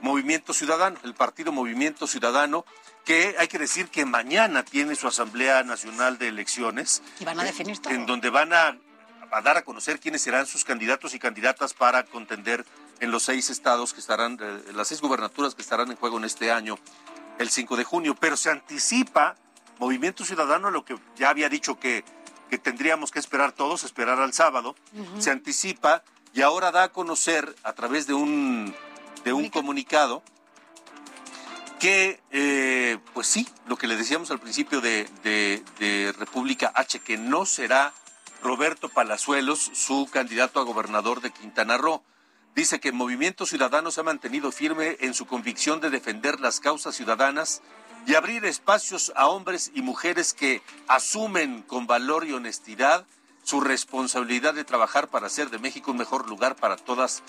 Movimiento 0.00 0.52
Ciudadano, 0.52 0.98
el 1.04 1.14
partido 1.14 1.52
Movimiento 1.52 2.08
Ciudadano, 2.08 2.64
que 3.04 3.36
hay 3.38 3.46
que 3.46 3.60
decir 3.60 3.90
que 3.90 4.04
mañana 4.06 4.64
tiene 4.64 4.96
su 4.96 5.06
Asamblea 5.06 5.62
Nacional 5.62 6.18
de 6.18 6.26
Elecciones. 6.26 7.00
Y 7.20 7.24
van 7.24 7.38
a 7.38 7.44
definir 7.44 7.78
todo. 7.78 7.94
En 7.94 8.06
donde 8.06 8.28
van 8.28 8.52
a, 8.52 8.76
dar 9.40 9.56
a 9.56 9.62
conocer 9.62 10.00
quiénes 10.00 10.22
serán 10.22 10.46
sus 10.46 10.64
candidatos 10.64 11.14
y 11.14 11.18
candidatas 11.18 11.72
para 11.72 12.04
contender 12.04 12.66
en 13.00 13.10
los 13.10 13.22
seis 13.22 13.48
estados 13.48 13.94
que 13.94 14.00
estarán, 14.00 14.38
eh, 14.40 14.72
las 14.74 14.88
seis 14.88 15.00
gubernaturas 15.00 15.54
que 15.54 15.62
estarán 15.62 15.90
en 15.90 15.96
juego 15.96 16.18
en 16.18 16.24
este 16.24 16.52
año, 16.52 16.78
el 17.38 17.48
5 17.48 17.76
de 17.76 17.84
junio. 17.84 18.14
Pero 18.14 18.36
se 18.36 18.50
anticipa 18.50 19.36
Movimiento 19.78 20.24
Ciudadano 20.24 20.70
lo 20.70 20.84
que 20.84 20.96
ya 21.16 21.30
había 21.30 21.48
dicho 21.48 21.80
que, 21.80 22.04
que 22.50 22.58
tendríamos 22.58 23.10
que 23.10 23.18
esperar 23.18 23.52
todos, 23.52 23.84
esperar 23.84 24.20
al 24.20 24.32
sábado. 24.32 24.76
Se 25.18 25.30
anticipa 25.30 26.04
y 26.34 26.42
ahora 26.42 26.70
da 26.70 26.84
a 26.84 26.88
conocer 26.90 27.54
a 27.62 27.72
través 27.72 28.06
de 28.06 28.14
un, 28.14 28.74
de 29.24 29.32
un 29.32 29.48
comunicado 29.48 30.22
que, 31.82 32.20
eh, 32.30 32.98
pues 33.12 33.26
sí, 33.26 33.48
lo 33.66 33.76
que 33.76 33.88
le 33.88 33.96
decíamos 33.96 34.30
al 34.30 34.38
principio 34.38 34.80
de, 34.80 35.08
de, 35.24 36.14
República 36.16 36.70
H, 36.76 37.00
que 37.00 37.18
no 37.18 37.44
será 37.44 37.92
Roberto 38.42 38.88
Palazuelos 38.88 39.70
su 39.72 40.08
candidato 40.10 40.60
a 40.60 40.64
gobernador 40.64 41.20
de 41.20 41.30
Quintana 41.30 41.78
Roo. 41.78 42.02
Dice 42.54 42.80
que 42.80 42.92
Movimiento 42.92 43.46
Ciudadano 43.46 43.90
se 43.90 44.00
ha 44.00 44.04
mantenido 44.04 44.52
firme 44.52 44.96
en 45.00 45.14
su 45.14 45.26
convicción 45.26 45.80
de 45.80 45.90
defender 45.90 46.40
las 46.40 46.60
causas 46.60 46.94
ciudadanas 46.94 47.62
y 48.06 48.14
abrir 48.14 48.44
espacios 48.44 49.12
a 49.14 49.28
hombres 49.28 49.70
y 49.74 49.82
mujeres 49.82 50.34
que 50.34 50.60
asumen 50.88 51.62
con 51.62 51.86
valor 51.86 52.26
y 52.26 52.32
honestidad 52.32 53.06
su 53.44 53.60
responsabilidad 53.60 54.54
de 54.54 54.64
trabajar 54.64 55.08
para 55.08 55.26
hacer 55.26 55.50
de 55.50 55.58
México 55.58 55.92
un 55.92 55.98
mejor 55.98 56.28
lugar 56.28 56.56
para 56.56 56.76
todas 56.76 57.22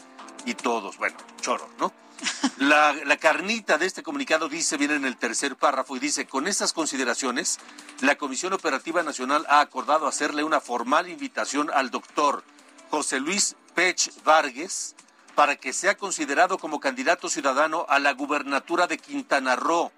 y 0.45 0.55
todos. 0.55 0.97
Bueno, 0.97 1.17
choro, 1.41 1.69
¿no? 1.79 2.02
La, 2.57 3.17
carnita 3.19 3.77
de 3.77 3.87
este 3.87 4.03
comunicado 4.03 4.47
dice, 4.47 4.77
viene 4.77 4.95
en 4.95 5.05
el 5.05 5.17
tercer 5.17 5.55
párrafo 5.55 5.95
y 5.95 5.99
dice, 5.99 6.27
con 6.27 6.47
estas 6.47 6.71
consideraciones, 6.71 7.59
la 8.01 8.15
Comisión 8.15 8.53
Operativa 8.53 9.01
Nacional 9.01 9.45
ha 9.49 9.59
acordado 9.59 10.07
hacerle 10.07 10.43
una 10.43 10.59
formal 10.59 11.09
invitación 11.09 11.71
al 11.73 11.89
doctor 11.89 12.43
José 12.91 13.19
Luis 13.19 13.55
Pech 13.73 14.11
Vargas 14.23 14.95
para 15.33 15.55
que 15.55 15.73
sea 15.73 15.97
considerado 15.97 16.59
como 16.59 16.79
candidato 16.79 17.27
ciudadano 17.27 17.87
a 17.89 17.97
la 17.97 18.13
gubernatura 18.13 18.85
de 18.85 18.99
Quintana 18.99 19.55
Roo 19.55 19.91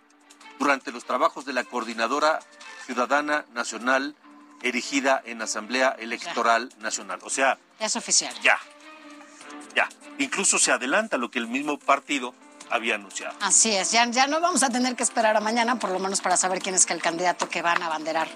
durante 0.58 0.94
los 0.94 1.04
trabajos 1.04 1.44
de 1.44 1.52
la 1.52 1.66
Coordinadora 1.66 2.40
Ciudadana 2.86 3.46
Nacional 3.54 4.16
erigida 4.62 5.22
en 5.26 5.42
Asamblea 5.42 5.90
Electoral 6.00 6.74
Nacional. 6.80 7.20
O 7.24 7.30
sea... 7.30 7.58
es 7.80 7.98
oficial. 7.98 8.34
Ya, 8.42 8.58
ya. 9.76 9.90
Incluso 10.20 10.58
se 10.58 10.72
adelanta 10.72 11.18
lo 11.18 11.30
que 11.30 11.40
el 11.40 11.48
mismo 11.48 11.78
partido 11.78 12.34
había 12.70 12.96
anunciado. 12.96 13.36
Así 13.42 13.76
es, 13.76 13.92
ya, 13.92 14.06
ya 14.10 14.28
no 14.28 14.40
vamos 14.42 14.64
a 14.64 14.70
tener 14.70 14.96
que 14.96 15.04
esperar 15.04 15.36
a 15.38 15.40
mañana, 15.40 15.78
por 15.80 15.92
lo 15.92 16.00
menos 16.00 16.22
para 16.22 16.38
saber 16.38 16.60
quién 16.60 16.76
es 16.76 16.90
el 16.90 17.02
candidato 17.02 17.50
que 17.50 17.62
van 17.62 17.82
a 17.82 17.88
abanderar 17.88 18.28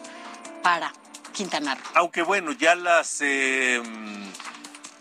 para 0.61 0.91
Quintana 1.33 1.75
Roo. 1.75 1.83
Aunque 1.95 2.21
bueno, 2.21 2.51
ya 2.51 2.75
las, 2.75 3.21
eh, 3.21 3.81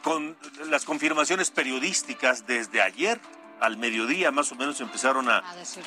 con, 0.03 0.37
las 0.67 0.85
confirmaciones 0.85 1.51
periodísticas 1.51 2.47
desde 2.47 2.83
ayer 2.83 3.21
al 3.61 3.77
mediodía 3.77 4.31
más 4.31 4.53
o 4.53 4.55
menos 4.55 4.81
empezaron 4.81 5.29
a, 5.29 5.43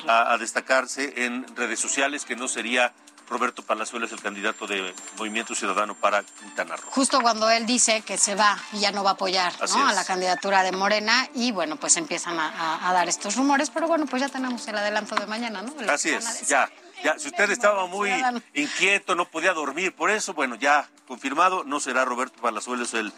a 0.06 0.36
destacarse 0.36 1.24
en 1.24 1.46
redes 1.56 1.80
sociales 1.80 2.26
que 2.26 2.36
no 2.36 2.46
sería 2.46 2.92
Roberto 3.28 3.62
Palazuelos, 3.62 4.12
el 4.12 4.20
candidato 4.20 4.66
de 4.66 4.94
Movimiento 5.18 5.54
Ciudadano 5.54 5.94
para 5.94 6.22
Quintana 6.22 6.76
Roo. 6.76 6.90
Justo 6.90 7.20
cuando 7.20 7.48
él 7.50 7.66
dice 7.66 8.02
que 8.02 8.18
se 8.18 8.34
va 8.34 8.58
y 8.72 8.80
ya 8.80 8.92
no 8.92 9.04
va 9.04 9.10
a 9.10 9.12
apoyar 9.14 9.52
a 9.60 9.92
la 9.92 10.04
candidatura 10.04 10.62
de 10.62 10.72
Morena 10.72 11.28
y 11.34 11.52
bueno, 11.52 11.76
pues 11.76 11.96
empiezan 11.96 12.38
a, 12.38 12.92
dar 12.92 13.08
estos 13.08 13.36
rumores, 13.36 13.70
pero 13.70 13.88
bueno, 13.88 14.06
pues 14.06 14.20
ya 14.20 14.28
tenemos 14.28 14.66
el 14.68 14.76
adelanto 14.76 15.14
de 15.14 15.26
mañana, 15.26 15.62
¿no? 15.62 15.74
Así 15.90 16.10
es, 16.10 16.46
ya. 16.46 16.70
Ya, 17.02 17.18
si 17.18 17.28
usted 17.28 17.50
estaba 17.50 17.86
muy 17.86 18.12
inquieto, 18.54 19.16
no 19.16 19.24
podía 19.24 19.52
dormir, 19.52 19.92
por 19.92 20.10
eso, 20.12 20.34
bueno, 20.34 20.54
ya 20.54 20.88
confirmado, 21.08 21.64
no 21.64 21.80
será 21.80 22.04
Roberto 22.04 22.40
Palazuelos 22.40 22.94
el, 22.94 23.12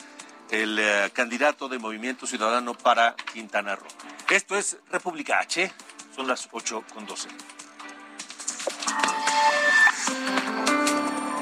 el 0.50 0.78
eh, 0.78 1.10
candidato 1.12 1.68
de 1.68 1.78
Movimiento 1.78 2.26
Ciudadano 2.26 2.72
para 2.72 3.14
Quintana 3.14 3.76
Roo. 3.76 3.86
Esto 4.30 4.56
es 4.56 4.78
República 4.90 5.38
H, 5.40 5.70
son 6.16 6.26
las 6.26 6.48
8 6.50 6.82
con 6.94 7.04
12. 7.04 7.28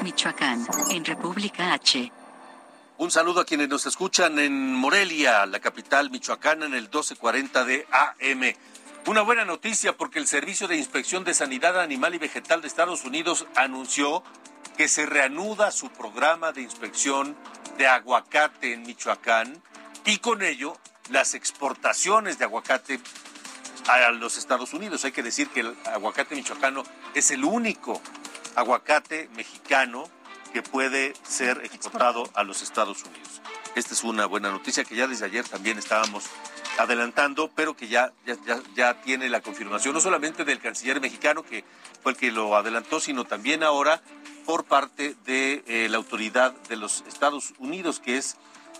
Michoacán, 0.03 0.65
en 0.91 1.05
República 1.05 1.73
H. 1.73 2.11
Un 2.97 3.11
saludo 3.11 3.41
a 3.41 3.45
quienes 3.45 3.69
nos 3.69 3.85
escuchan 3.85 4.37
en 4.39 4.73
Morelia, 4.75 5.45
la 5.45 5.59
capital 5.59 6.09
michoacana, 6.09 6.65
en 6.65 6.73
el 6.73 6.83
1240 6.83 7.65
de 7.65 7.87
AM. 7.91 8.53
Una 9.07 9.21
buena 9.21 9.45
noticia 9.45 9.97
porque 9.97 10.19
el 10.19 10.27
Servicio 10.27 10.67
de 10.67 10.77
Inspección 10.77 11.23
de 11.23 11.33
Sanidad 11.33 11.79
Animal 11.79 12.15
y 12.15 12.19
Vegetal 12.19 12.61
de 12.61 12.67
Estados 12.67 13.03
Unidos 13.03 13.45
anunció 13.55 14.23
que 14.77 14.87
se 14.87 15.05
reanuda 15.05 15.71
su 15.71 15.89
programa 15.89 16.51
de 16.51 16.61
inspección 16.61 17.35
de 17.77 17.87
aguacate 17.87 18.73
en 18.73 18.83
Michoacán 18.83 19.61
y 20.05 20.17
con 20.17 20.41
ello 20.41 20.77
las 21.09 21.33
exportaciones 21.33 22.37
de 22.39 22.45
aguacate 22.45 22.99
a 23.87 24.11
los 24.11 24.37
Estados 24.37 24.73
Unidos. 24.73 25.03
Hay 25.05 25.11
que 25.11 25.23
decir 25.23 25.49
que 25.49 25.61
el 25.61 25.75
aguacate 25.85 26.35
michoacano 26.35 26.83
es 27.13 27.31
el 27.31 27.43
único 27.43 28.01
aguacate 28.55 29.29
mexicano 29.35 30.09
que 30.53 30.61
puede 30.61 31.13
ser 31.23 31.61
exportado 31.63 32.29
a 32.35 32.43
los 32.43 32.61
Estados 32.61 33.03
Unidos. 33.03 33.41
Esta 33.75 33.93
es 33.93 34.03
una 34.03 34.27
buena 34.27 34.51
noticia 34.51 34.83
que 34.83 34.95
ya 34.95 35.07
desde 35.07 35.25
ayer 35.25 35.47
también 35.47 35.79
estábamos 35.79 36.25
adelantando, 36.77 37.49
pero 37.55 37.75
que 37.75 37.87
ya, 37.87 38.13
ya, 38.25 38.37
ya, 38.75 39.01
tiene 39.01 39.29
la 39.29 39.41
confirmación, 39.41 39.93
no 39.93 39.99
solamente 39.99 40.45
del 40.45 40.59
canciller 40.59 41.01
mexicano, 41.01 41.43
que 41.43 41.63
fue 42.01 42.11
el 42.11 42.17
que 42.17 42.31
lo 42.31 42.55
adelantó, 42.55 42.99
sino 42.99 43.25
también 43.25 43.63
ahora 43.63 44.01
por 44.45 44.65
parte 44.65 45.15
de 45.25 45.63
eh, 45.65 45.87
la 45.89 45.97
autoridad 45.97 46.53
de 46.69 46.75
los 46.75 47.03
Estados 47.07 47.53
Unidos, 47.57 47.99
que 47.99 48.17
es 48.17 48.37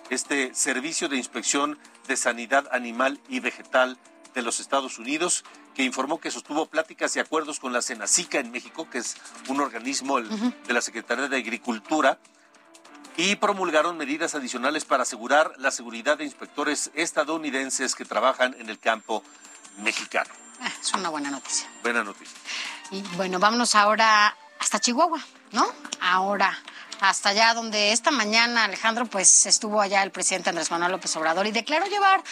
este 0.09 0.53
Servicio 0.53 1.09
de 1.09 1.17
Inspección 1.17 1.79
de 2.07 2.17
Sanidad 2.17 2.67
Animal 2.71 3.19
y 3.29 3.39
Vegetal 3.39 3.97
de 4.33 4.41
los 4.41 4.59
Estados 4.59 4.99
Unidos, 4.99 5.43
que 5.75 5.83
informó 5.83 6.19
que 6.19 6.31
sostuvo 6.31 6.65
pláticas 6.67 7.15
y 7.15 7.19
acuerdos 7.19 7.59
con 7.59 7.73
la 7.73 7.81
Senacica 7.81 8.39
en 8.39 8.51
México, 8.51 8.89
que 8.89 8.99
es 8.99 9.15
un 9.47 9.61
organismo 9.61 10.21
de 10.21 10.73
la 10.73 10.81
Secretaría 10.81 11.27
de 11.27 11.37
Agricultura, 11.37 12.19
y 13.15 13.35
promulgaron 13.35 13.97
medidas 13.97 14.33
adicionales 14.35 14.85
para 14.85 15.03
asegurar 15.03 15.53
la 15.57 15.71
seguridad 15.71 16.17
de 16.17 16.25
inspectores 16.25 16.91
estadounidenses 16.95 17.95
que 17.95 18.05
trabajan 18.05 18.55
en 18.59 18.69
el 18.69 18.79
campo 18.79 19.23
mexicano. 19.77 20.31
Ah, 20.61 20.71
es 20.81 20.93
una 20.93 21.09
buena 21.09 21.29
noticia. 21.29 21.67
Buena 21.83 22.03
noticia. 22.03 22.37
Y 22.91 23.01
bueno, 23.15 23.39
vámonos 23.39 23.75
ahora 23.75 24.35
hasta 24.59 24.79
Chihuahua, 24.79 25.21
¿no? 25.51 25.65
Ahora 26.01 26.57
hasta 27.01 27.29
allá 27.29 27.53
donde 27.53 27.91
esta 27.91 28.11
mañana 28.11 28.63
Alejandro 28.63 29.05
pues 29.05 29.45
estuvo 29.45 29.81
allá 29.81 30.03
el 30.03 30.11
presidente 30.11 30.49
Andrés 30.49 30.71
Manuel 30.71 30.93
López 30.93 31.13
Obrador 31.17 31.45
y 31.47 31.51
declaró 31.51 31.85
llevar 31.87 32.23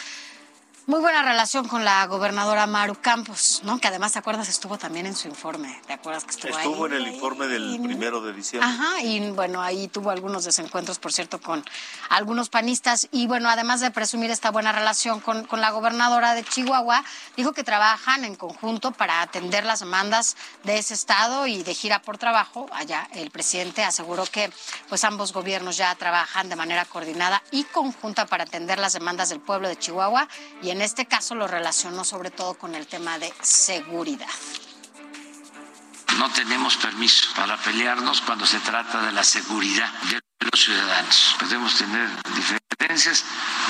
Muy 0.84 0.98
buena 0.98 1.22
relación 1.22 1.68
con 1.68 1.84
la 1.84 2.04
gobernadora 2.06 2.66
Maru 2.66 2.96
Campos, 3.00 3.60
¿no? 3.62 3.78
Que 3.78 3.86
además, 3.86 4.14
¿te 4.14 4.18
acuerdas? 4.18 4.48
Estuvo 4.48 4.78
también 4.78 5.06
en 5.06 5.14
su 5.14 5.28
informe. 5.28 5.80
¿Te 5.86 5.92
acuerdas 5.92 6.24
que 6.24 6.32
estuvo, 6.32 6.56
ahí? 6.56 6.66
Estuvo 6.66 6.86
en 6.86 6.94
el 6.94 7.06
informe 7.06 7.46
del 7.46 7.80
primero 7.80 8.20
de 8.20 8.32
diciembre. 8.32 8.68
Ajá, 8.68 9.00
y 9.00 9.30
bueno, 9.30 9.62
ahí 9.62 9.86
tuvo 9.86 10.10
algunos 10.10 10.44
desencuentros, 10.44 10.98
por 10.98 11.12
cierto, 11.12 11.40
con 11.40 11.64
algunos 12.08 12.48
panistas. 12.48 13.06
Y 13.12 13.28
bueno, 13.28 13.48
además 13.48 13.78
de 13.78 13.92
presumir 13.92 14.32
esta 14.32 14.50
buena 14.50 14.72
relación 14.72 15.20
con, 15.20 15.44
con 15.44 15.60
la 15.60 15.70
gobernadora 15.70 16.34
de 16.34 16.42
Chihuahua, 16.42 17.04
dijo 17.36 17.52
que 17.52 17.62
trabajan 17.62 18.24
en 18.24 18.34
conjunto 18.34 18.90
para 18.90 19.22
atender 19.22 19.64
las 19.64 19.80
demandas 19.80 20.36
de 20.64 20.78
ese 20.78 20.94
estado 20.94 21.46
y 21.46 21.62
de 21.62 21.74
gira 21.74 22.02
por 22.02 22.18
trabajo. 22.18 22.66
Allá 22.72 23.08
el 23.12 23.30
presidente 23.30 23.84
aseguró 23.84 24.24
que 24.26 24.50
pues 24.88 25.04
ambos 25.04 25.32
gobiernos 25.32 25.76
ya 25.76 25.94
trabajan 25.94 26.48
de 26.48 26.56
manera 26.56 26.84
coordinada 26.86 27.40
y 27.52 27.62
conjunta 27.62 28.26
para 28.26 28.42
atender 28.42 28.80
las 28.80 28.94
demandas 28.94 29.28
del 29.28 29.38
pueblo 29.38 29.68
de 29.68 29.78
Chihuahua 29.78 30.26
y 30.60 30.71
en 30.72 30.80
este 30.80 31.04
caso 31.04 31.34
lo 31.34 31.46
relacionó 31.46 32.02
sobre 32.02 32.30
todo 32.30 32.54
con 32.54 32.74
el 32.74 32.86
tema 32.86 33.18
de 33.18 33.32
seguridad. 33.42 34.26
No 36.18 36.30
tenemos 36.32 36.76
permiso 36.78 37.28
para 37.36 37.58
pelearnos 37.58 38.22
cuando 38.22 38.46
se 38.46 38.58
trata 38.60 39.02
de 39.02 39.12
la 39.12 39.22
seguridad 39.22 39.90
de 40.10 40.20
los 40.40 40.64
ciudadanos. 40.64 41.36
Podemos 41.38 41.76
tener 41.76 42.08
diferencias, 42.34 43.22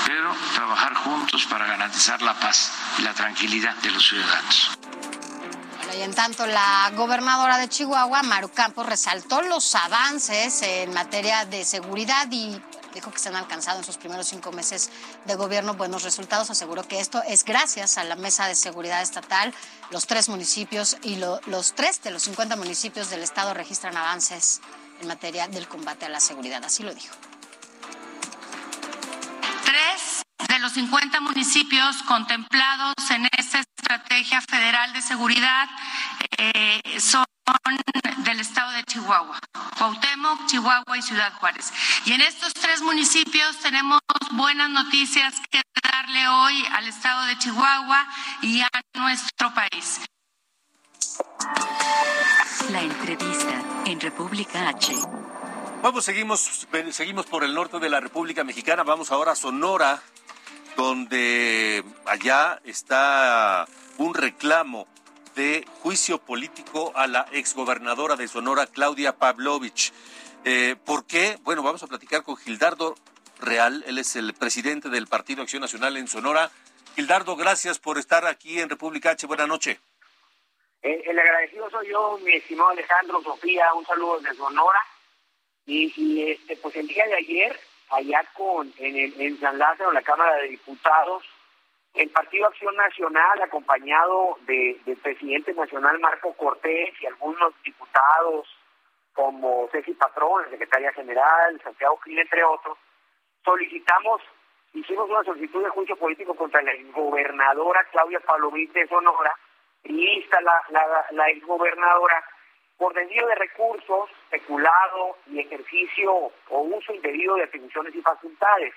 pero 0.05 0.33
trabajar 0.53 0.93
juntos 0.95 1.45
para 1.45 1.67
garantizar 1.67 2.21
la 2.21 2.39
paz 2.39 2.71
y 2.97 3.01
la 3.01 3.13
tranquilidad 3.13 3.75
de 3.77 3.91
los 3.91 4.07
ciudadanos. 4.07 4.71
y 5.95 6.01
en 6.01 6.15
tanto, 6.15 6.45
la 6.47 6.89
gobernadora 6.95 7.57
de 7.57 7.67
Chihuahua, 7.67 8.23
Maru 8.23 8.49
Campos, 8.49 8.85
resaltó 8.85 9.41
los 9.41 9.75
avances 9.75 10.61
en 10.61 10.93
materia 10.93 11.45
de 11.45 11.65
seguridad 11.65 12.27
y 12.31 12.59
dijo 12.93 13.11
que 13.11 13.19
se 13.19 13.29
han 13.29 13.35
alcanzado 13.35 13.79
en 13.79 13.85
sus 13.85 13.97
primeros 13.97 14.27
cinco 14.27 14.51
meses 14.51 14.89
de 15.25 15.35
gobierno 15.35 15.73
buenos 15.75 16.03
resultados. 16.03 16.49
Aseguró 16.49 16.87
que 16.87 16.99
esto 16.99 17.21
es 17.27 17.43
gracias 17.43 17.97
a 17.97 18.03
la 18.03 18.15
Mesa 18.15 18.47
de 18.47 18.55
Seguridad 18.55 19.01
Estatal. 19.01 19.53
Los 19.91 20.07
tres 20.07 20.29
municipios 20.29 20.97
y 21.03 21.15
los 21.15 21.73
tres 21.73 22.01
de 22.01 22.11
los 22.11 22.23
50 22.23 22.55
municipios 22.55 23.09
del 23.09 23.23
Estado 23.23 23.53
registran 23.53 23.97
avances 23.97 24.61
en 25.01 25.07
materia 25.07 25.47
del 25.47 25.67
combate 25.67 26.05
a 26.05 26.09
la 26.09 26.19
seguridad. 26.19 26.63
Así 26.63 26.83
lo 26.83 26.93
dijo. 26.93 27.15
Tres 29.65 30.22
de 30.47 30.59
los 30.59 30.73
50 30.73 31.21
municipios 31.21 32.03
contemplados 32.03 32.93
en 33.09 33.27
esta 33.37 33.59
estrategia 33.59 34.41
federal 34.41 34.93
de 34.93 35.01
seguridad 35.01 35.69
eh, 36.37 36.99
son 36.99 37.25
del 38.17 38.39
estado 38.39 38.71
de 38.71 38.83
Chihuahua, 38.85 39.37
Cuauhtémoc, 39.77 40.45
Chihuahua 40.45 40.97
y 40.97 41.01
Ciudad 41.01 41.33
Juárez. 41.33 41.71
Y 42.05 42.13
en 42.13 42.21
estos 42.21 42.53
tres 42.53 42.81
municipios 42.81 43.57
tenemos 43.59 43.99
buenas 44.31 44.69
noticias 44.69 45.35
que 45.51 45.61
darle 45.83 46.27
hoy 46.27 46.65
al 46.71 46.87
estado 46.87 47.25
de 47.25 47.37
Chihuahua 47.37 48.07
y 48.41 48.61
a 48.61 48.69
nuestro 48.95 49.53
país. 49.53 50.01
La 52.69 52.81
entrevista 52.81 53.61
en 53.85 53.99
República 53.99 54.69
H. 54.69 54.93
Vamos, 55.81 56.05
seguimos, 56.05 56.67
seguimos 56.91 57.25
por 57.25 57.43
el 57.43 57.53
norte 57.53 57.79
de 57.79 57.89
la 57.89 57.99
República 57.99 58.45
Mexicana. 58.45 58.83
Vamos 58.83 59.11
ahora 59.11 59.33
a 59.33 59.35
Sonora, 59.35 60.01
donde 60.75 61.83
allá 62.05 62.61
está 62.65 63.67
un 63.97 64.13
reclamo 64.13 64.87
de 65.35 65.65
juicio 65.81 66.19
político 66.19 66.91
a 66.95 67.07
la 67.07 67.27
exgobernadora 67.31 68.15
de 68.15 68.27
Sonora, 68.27 68.67
Claudia 68.67 69.17
Pavlovich. 69.17 69.91
Eh, 70.45 70.75
¿Por 70.85 71.05
qué? 71.05 71.37
Bueno, 71.43 71.63
vamos 71.63 71.83
a 71.83 71.87
platicar 71.87 72.23
con 72.23 72.37
Gildardo 72.37 72.95
Real, 73.39 73.83
él 73.87 73.97
es 73.97 74.15
el 74.15 74.33
presidente 74.33 74.89
del 74.89 75.07
Partido 75.07 75.41
Acción 75.41 75.61
Nacional 75.61 75.97
en 75.97 76.07
Sonora. 76.07 76.51
Gildardo, 76.95 77.35
gracias 77.35 77.79
por 77.79 77.97
estar 77.97 78.25
aquí 78.25 78.59
en 78.59 78.69
República 78.69 79.11
H. 79.11 79.25
Buenas 79.27 79.47
noches. 79.47 79.79
El 80.81 81.17
agradecido 81.17 81.69
soy 81.69 81.89
yo, 81.89 82.19
mi 82.23 82.33
estimado 82.33 82.69
Alejandro, 82.69 83.21
Sofía, 83.23 83.73
un 83.73 83.85
saludo 83.85 84.19
desde 84.19 84.35
Sonora. 84.35 84.79
Y, 85.65 86.29
este, 86.29 86.57
pues 86.57 86.75
el 86.75 86.87
día 86.87 87.05
de 87.05 87.15
ayer, 87.15 87.59
allá 87.89 88.23
con, 88.33 88.71
en, 88.77 89.21
en 89.21 89.39
San 89.39 89.57
Lázaro, 89.57 89.89
en 89.89 89.95
la 89.95 90.01
Cámara 90.01 90.35
de 90.37 90.49
Diputados, 90.49 91.23
el 91.93 92.09
Partido 92.09 92.47
Acción 92.47 92.75
Nacional, 92.75 93.41
acompañado 93.41 94.37
de, 94.47 94.79
del 94.85 94.97
presidente 94.97 95.53
nacional 95.53 95.99
Marco 95.99 96.33
Cortés 96.33 96.93
y 97.01 97.05
algunos 97.05 97.53
diputados 97.63 98.47
como 99.13 99.69
Ceci 99.71 99.93
Patrón, 99.93 100.49
secretaria 100.49 100.91
general, 100.93 101.61
Santiago 101.63 101.97
Gil, 101.97 102.17
entre 102.17 102.43
otros, 102.43 102.77
solicitamos, 103.45 104.21
hicimos 104.73 105.07
una 105.07 105.23
solicitud 105.23 105.63
de 105.63 105.69
juicio 105.69 105.95
político 105.95 106.33
contra 106.33 106.63
la 106.63 106.71
exgobernadora 106.71 107.83
Claudia 107.91 108.19
Palovite 108.21 108.79
de 108.79 108.87
Sonora, 108.87 109.31
y 109.83 110.19
está 110.19 110.41
la, 110.41 110.63
la, 110.69 111.05
la 111.11 111.29
exgobernadora 111.29 112.23
por 112.77 112.93
desvío 112.93 113.25
de 113.27 113.35
recursos, 113.35 114.09
especulado 114.23 115.17
y 115.27 115.39
ejercicio 115.39 116.31
o 116.49 116.59
uso 116.59 116.93
indebido 116.93 117.35
de 117.35 117.43
atribuciones 117.43 117.95
y 117.95 118.01
facultades. 118.01 118.73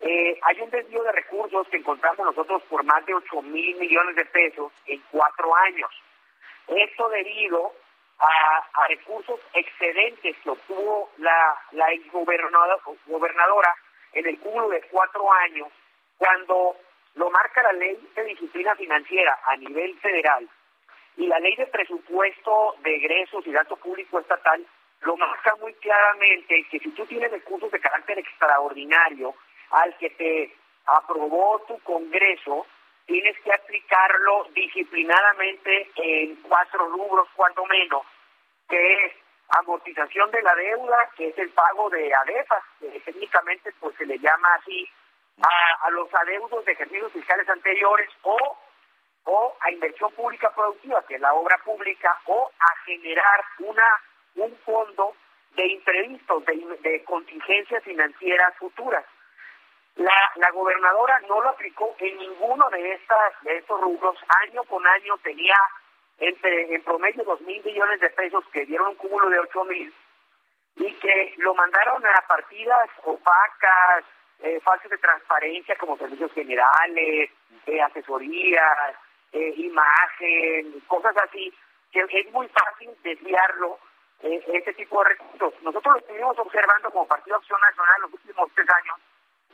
Eh, 0.00 0.38
hay 0.42 0.60
un 0.60 0.70
desvío 0.70 1.02
de 1.02 1.12
recursos 1.12 1.66
que 1.68 1.78
encontramos 1.78 2.26
nosotros 2.26 2.62
por 2.64 2.84
más 2.84 3.04
de 3.06 3.14
8 3.14 3.42
mil 3.42 3.76
millones 3.76 4.14
de 4.14 4.24
pesos 4.26 4.72
en 4.86 5.02
cuatro 5.10 5.54
años. 5.56 5.90
Esto 6.68 7.08
debido 7.08 7.72
a, 8.20 8.86
recursos 8.88 9.40
excedentes 9.54 10.36
que 10.42 10.50
obtuvo 10.50 11.10
la, 11.18 11.56
la 11.72 11.92
ex 11.92 12.10
gobernadora 12.12 13.74
en 14.12 14.26
el 14.26 14.38
cúmulo 14.38 14.68
de 14.68 14.82
cuatro 14.90 15.30
años, 15.32 15.68
cuando 16.16 16.76
lo 17.14 17.30
marca 17.30 17.62
la 17.62 17.72
ley 17.72 17.98
de 18.14 18.24
disciplina 18.24 18.74
financiera 18.76 19.38
a 19.44 19.56
nivel 19.56 19.98
federal 19.98 20.48
y 21.18 21.26
la 21.26 21.38
ley 21.40 21.54
de 21.56 21.66
presupuesto 21.66 22.76
de 22.82 22.94
egresos 22.94 23.44
y 23.46 23.52
gasto 23.52 23.76
público 23.76 24.20
estatal 24.20 24.64
lo 25.00 25.16
marca 25.16 25.54
muy 25.60 25.74
claramente 25.74 26.64
que 26.70 26.78
si 26.78 26.90
tú 26.90 27.04
tienes 27.06 27.30
recursos 27.30 27.70
de 27.70 27.80
carácter 27.80 28.18
extraordinario, 28.18 29.34
al 29.70 29.96
que 29.98 30.10
te 30.10 30.54
aprobó 30.86 31.60
tu 31.66 31.78
Congreso, 31.80 32.66
tienes 33.06 33.38
que 33.40 33.52
aplicarlo 33.52 34.44
disciplinadamente 34.54 35.90
en 35.96 36.36
cuatro 36.36 36.88
rubros, 36.88 37.28
cuando 37.34 37.64
menos, 37.66 38.02
que 38.68 39.06
es 39.06 39.12
amortización 39.50 40.30
de 40.30 40.42
la 40.42 40.54
deuda, 40.54 41.10
que 41.16 41.28
es 41.28 41.38
el 41.38 41.50
pago 41.50 41.90
de 41.90 42.14
ADEFA, 42.14 42.62
que 42.80 43.00
técnicamente 43.00 43.72
pues 43.80 43.96
se 43.96 44.06
le 44.06 44.18
llama 44.18 44.48
así 44.54 44.88
a, 45.42 45.86
a 45.86 45.90
los 45.90 46.12
adeudos 46.14 46.64
de 46.64 46.72
ejercicios 46.72 47.12
fiscales 47.12 47.48
anteriores 47.48 48.08
o, 48.22 48.58
o 49.30 49.54
a 49.60 49.70
inversión 49.70 50.10
pública 50.12 50.50
productiva, 50.54 51.04
que 51.06 51.16
es 51.16 51.20
la 51.20 51.34
obra 51.34 51.58
pública, 51.58 52.18
o 52.26 52.50
a 52.58 52.76
generar 52.86 53.44
una 53.58 53.84
un 54.36 54.56
fondo 54.64 55.14
de 55.54 55.66
imprevistos, 55.66 56.44
de, 56.46 57.04
contingencias 57.04 57.82
financieras 57.84 58.56
futuras. 58.56 59.04
La, 59.96 60.14
la 60.36 60.50
gobernadora 60.52 61.20
no 61.28 61.42
lo 61.42 61.50
aplicó 61.50 61.94
en 61.98 62.16
ninguno 62.16 62.70
de, 62.70 62.92
estas, 62.92 63.32
de 63.42 63.58
estos 63.58 63.80
rubros. 63.80 64.16
Año 64.46 64.62
con 64.64 64.86
año 64.86 65.18
tenía 65.22 65.56
entre 66.18 66.74
en 66.74 66.82
promedio 66.82 67.22
dos 67.24 67.40
mil 67.42 67.62
millones 67.64 68.00
de 68.00 68.10
pesos 68.10 68.44
que 68.52 68.64
dieron 68.64 68.88
un 68.88 68.94
cúmulo 68.94 69.28
de 69.28 69.40
ocho 69.40 69.64
mil 69.64 69.92
y 70.76 70.92
que 70.94 71.34
lo 71.38 71.54
mandaron 71.54 72.04
a 72.06 72.26
partidas 72.26 72.88
opacas, 73.04 74.04
eh, 74.40 74.60
falsas 74.60 74.90
de 74.90 74.98
transparencia 74.98 75.76
como 75.76 75.98
servicios 75.98 76.32
generales, 76.32 77.30
eh, 77.66 77.82
asesorías, 77.82 78.94
eh, 79.32 79.54
imagen, 79.56 80.80
cosas 80.86 81.16
así, 81.16 81.52
que 81.92 82.00
es 82.00 82.32
muy 82.32 82.48
fácil 82.48 82.90
desviarlo, 83.02 83.78
eh, 84.22 84.42
ese 84.52 84.72
tipo 84.74 85.02
de 85.02 85.10
recursos. 85.10 85.54
Nosotros 85.62 85.94
lo 85.94 86.00
estuvimos 86.00 86.38
observando 86.38 86.90
como 86.90 87.06
Partido 87.06 87.36
Acción 87.36 87.60
Nacional 87.60 88.00
los 88.02 88.12
últimos 88.14 88.50
tres 88.54 88.66
años 88.68 88.96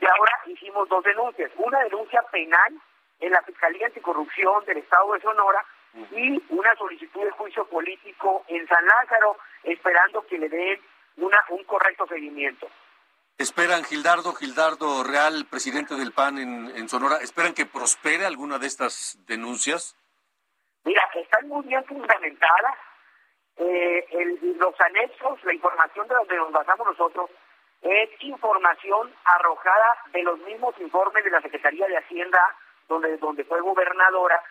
y 0.01 0.05
ahora 0.05 0.41
hicimos 0.47 0.89
dos 0.89 1.03
denuncias. 1.03 1.51
Una 1.57 1.79
denuncia 1.83 2.21
penal 2.31 2.73
en 3.19 3.31
la 3.31 3.41
Fiscalía 3.43 3.87
Anticorrupción 3.87 4.65
del 4.65 4.77
Estado 4.77 5.13
de 5.13 5.21
Sonora 5.21 5.63
y 6.11 6.43
una 6.49 6.75
solicitud 6.75 7.23
de 7.23 7.31
juicio 7.31 7.65
político 7.67 8.43
en 8.47 8.67
San 8.67 8.85
Lázaro, 8.85 9.37
esperando 9.63 10.25
que 10.27 10.37
le 10.37 10.49
den 10.49 10.81
una, 11.17 11.41
un 11.49 11.63
correcto 11.63 12.05
seguimiento. 12.07 12.67
¿Esperan, 13.37 13.83
Gildardo, 13.83 14.33
Gildardo 14.33 15.03
Real, 15.03 15.45
presidente 15.49 15.95
del 15.95 16.13
PAN 16.13 16.37
en, 16.37 16.87
Sonora, 16.87 17.17
esperan 17.17 17.53
que 17.53 17.65
prospere 17.65 18.25
alguna 18.25 18.59
de 18.59 18.67
estas 18.67 19.17
denuncias? 19.27 19.97
Mira, 20.85 21.03
están 21.13 21.49
muy 21.49 21.65
bien 21.65 21.83
fundamentadas. 21.83 22.77
Eh, 23.57 24.05
los 24.57 24.79
anexos, 24.79 25.43
la 25.43 25.53
información 25.53 26.07
de 26.07 26.15
donde 26.15 26.37
nos 26.37 26.51
basamos 26.51 26.87
nosotros, 26.87 27.29
es 27.81 28.09
información 28.21 29.13
arrojada 29.25 29.97
de 30.13 30.23
los 30.23 30.39
mismos 30.39 30.73
informes 30.79 31.23
de 31.25 31.31
la 31.31 31.41
Secretaría 31.41 31.87
de 31.87 31.97
Hacienda, 31.97 32.39
donde, 32.87 33.17
donde 33.17 33.43
fue 33.43 33.59
gobernadora, 33.59 34.41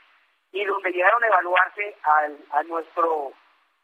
y 0.53 0.63
donde 0.65 0.93
llegaron 0.93 1.25
a 1.25 1.27
evaluarse 1.27 1.97
al, 2.03 2.39
a 2.51 2.63
nuestro 2.65 3.33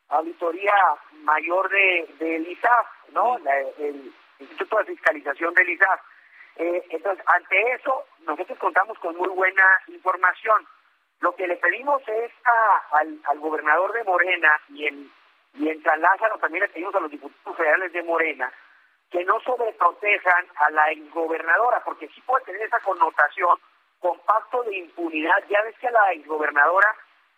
auditoría 0.08 0.74
mayor 1.22 1.70
de, 1.70 2.14
de 2.18 2.36
ISAF, 2.50 2.86
¿no? 3.12 3.38
el 3.78 4.12
Instituto 4.40 4.78
de 4.78 4.84
Fiscalización 4.86 5.54
del 5.54 5.68
ISAF. 5.70 6.00
Eh, 6.56 6.84
entonces, 6.90 7.24
ante 7.28 7.72
eso, 7.72 8.04
nosotros 8.20 8.58
contamos 8.58 8.98
con 8.98 9.16
muy 9.16 9.28
buena 9.28 9.64
información. 9.88 10.66
Lo 11.20 11.34
que 11.34 11.46
le 11.46 11.56
pedimos 11.56 12.02
es 12.08 12.32
al, 12.92 13.38
gobernador 13.38 13.92
de 13.92 14.04
Morena 14.04 14.60
y 14.68 14.86
en, 14.86 15.10
y 15.54 15.68
en 15.68 15.82
San 15.82 16.00
Lázaro 16.00 16.38
también 16.38 16.62
le 16.62 16.68
pedimos 16.68 16.94
a 16.94 17.00
los 17.00 17.10
diputados 17.10 17.56
federales 17.56 17.92
de 17.92 18.02
Morena 18.02 18.52
que 19.10 19.24
no 19.24 19.40
sobreprotejan 19.40 20.46
a 20.56 20.70
la 20.70 20.90
exgobernadora, 20.92 21.82
porque 21.84 22.08
sí 22.08 22.20
puede 22.22 22.44
tener 22.44 22.62
esa 22.62 22.78
connotación 22.80 23.58
con 23.98 24.18
pacto 24.20 24.62
de 24.62 24.76
impunidad. 24.76 25.34
Ya 25.48 25.60
ves 25.62 25.76
que 25.78 25.88
a 25.88 25.92
la 25.92 26.12
exgobernadora 26.12 26.94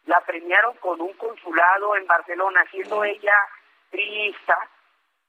la 0.07 0.21
premiaron 0.21 0.77
con 0.77 1.01
un 1.01 1.13
consulado 1.15 1.97
en 1.97 2.07
Barcelona, 2.07 2.65
siendo 2.71 3.03
ella 3.05 3.35
priista 3.91 4.59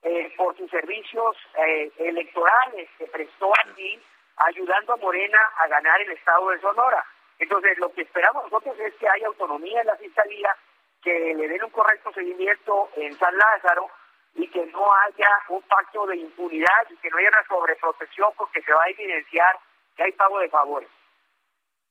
eh, 0.04 0.34
por 0.38 0.56
sus 0.58 0.70
servicios 0.70 1.36
eh, 1.58 1.92
electorales 1.98 2.90
que 2.98 3.06
prestó 3.08 3.52
aquí, 3.66 4.00
ayudando 4.38 4.94
a 4.94 4.98
Morena 4.98 5.40
a 5.58 5.68
ganar 5.68 6.02
el 6.02 6.12
estado 6.12 6.50
de 6.50 6.60
Sonora. 6.60 7.06
Entonces, 7.40 7.78
lo 7.78 7.92
que 7.94 8.02
esperamos 8.02 8.44
nosotros 8.44 8.78
es 8.80 8.94
que 8.96 9.08
haya 9.08 9.28
autonomía 9.28 9.82
en 9.82 9.88
la 9.88 9.96
fiscalía, 9.96 10.56
que 11.02 11.34
le 11.34 11.48
den 11.48 11.64
un 11.64 11.70
correcto 11.70 12.12
seguimiento 12.14 12.90
en 12.96 13.14
San 13.18 13.36
Lázaro 13.38 13.90
y 14.36 14.48
que 14.48 14.66
no 14.68 14.94
haya 14.94 15.30
un 15.50 15.62
pacto 15.64 16.06
de 16.08 16.18
impunidad 16.18 16.88
y 16.90 16.98
que 16.98 17.10
no 17.10 17.18
haya 17.18 17.30
una 17.30 17.48
sobreprotección 17.48 18.32
porque 18.38 18.62
se 18.62 18.74
va 18.74 18.84
a 18.84 18.90
evidenciar 18.90 19.58
que 19.96 20.04
hay 20.04 20.12
pago 20.14 20.40
de 20.40 20.50
favores. 20.50 20.90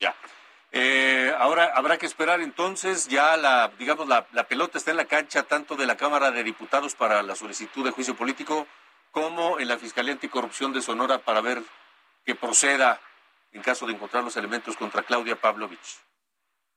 Ya. 0.01 0.15
Eh, 0.75 1.31
ahora 1.39 1.71
habrá 1.75 1.99
que 1.99 2.07
esperar 2.07 2.41
entonces, 2.41 3.07
ya 3.09 3.37
la, 3.37 3.69
digamos, 3.79 4.09
la, 4.09 4.25
pelota 4.49 4.79
está 4.79 4.91
en 4.91 4.97
la 4.97 5.05
cancha 5.05 5.43
tanto 5.43 5.77
de 5.77 5.85
la 5.85 5.99
Cámara 5.99 6.31
de 6.31 6.43
Diputados 6.43 6.95
para 6.95 7.23
la 7.23 7.35
solicitud 7.35 7.85
de 7.85 7.91
juicio 7.91 8.17
político 8.17 8.67
como 9.11 9.61
en 9.61 9.69
la 9.69 9.77
Fiscalía 9.77 10.15
Anticorrupción 10.15 10.73
de 10.73 10.81
Sonora 10.81 11.19
para 11.19 11.43
ver 11.43 11.59
que 12.25 12.35
proceda 12.35 12.99
en 13.53 13.61
caso 13.61 13.87
de 13.87 13.93
encontrar 13.93 14.25
los 14.25 14.35
elementos 14.39 14.75
contra 14.79 15.03
Claudia 15.03 15.37
Pavlovich. 15.37 16.01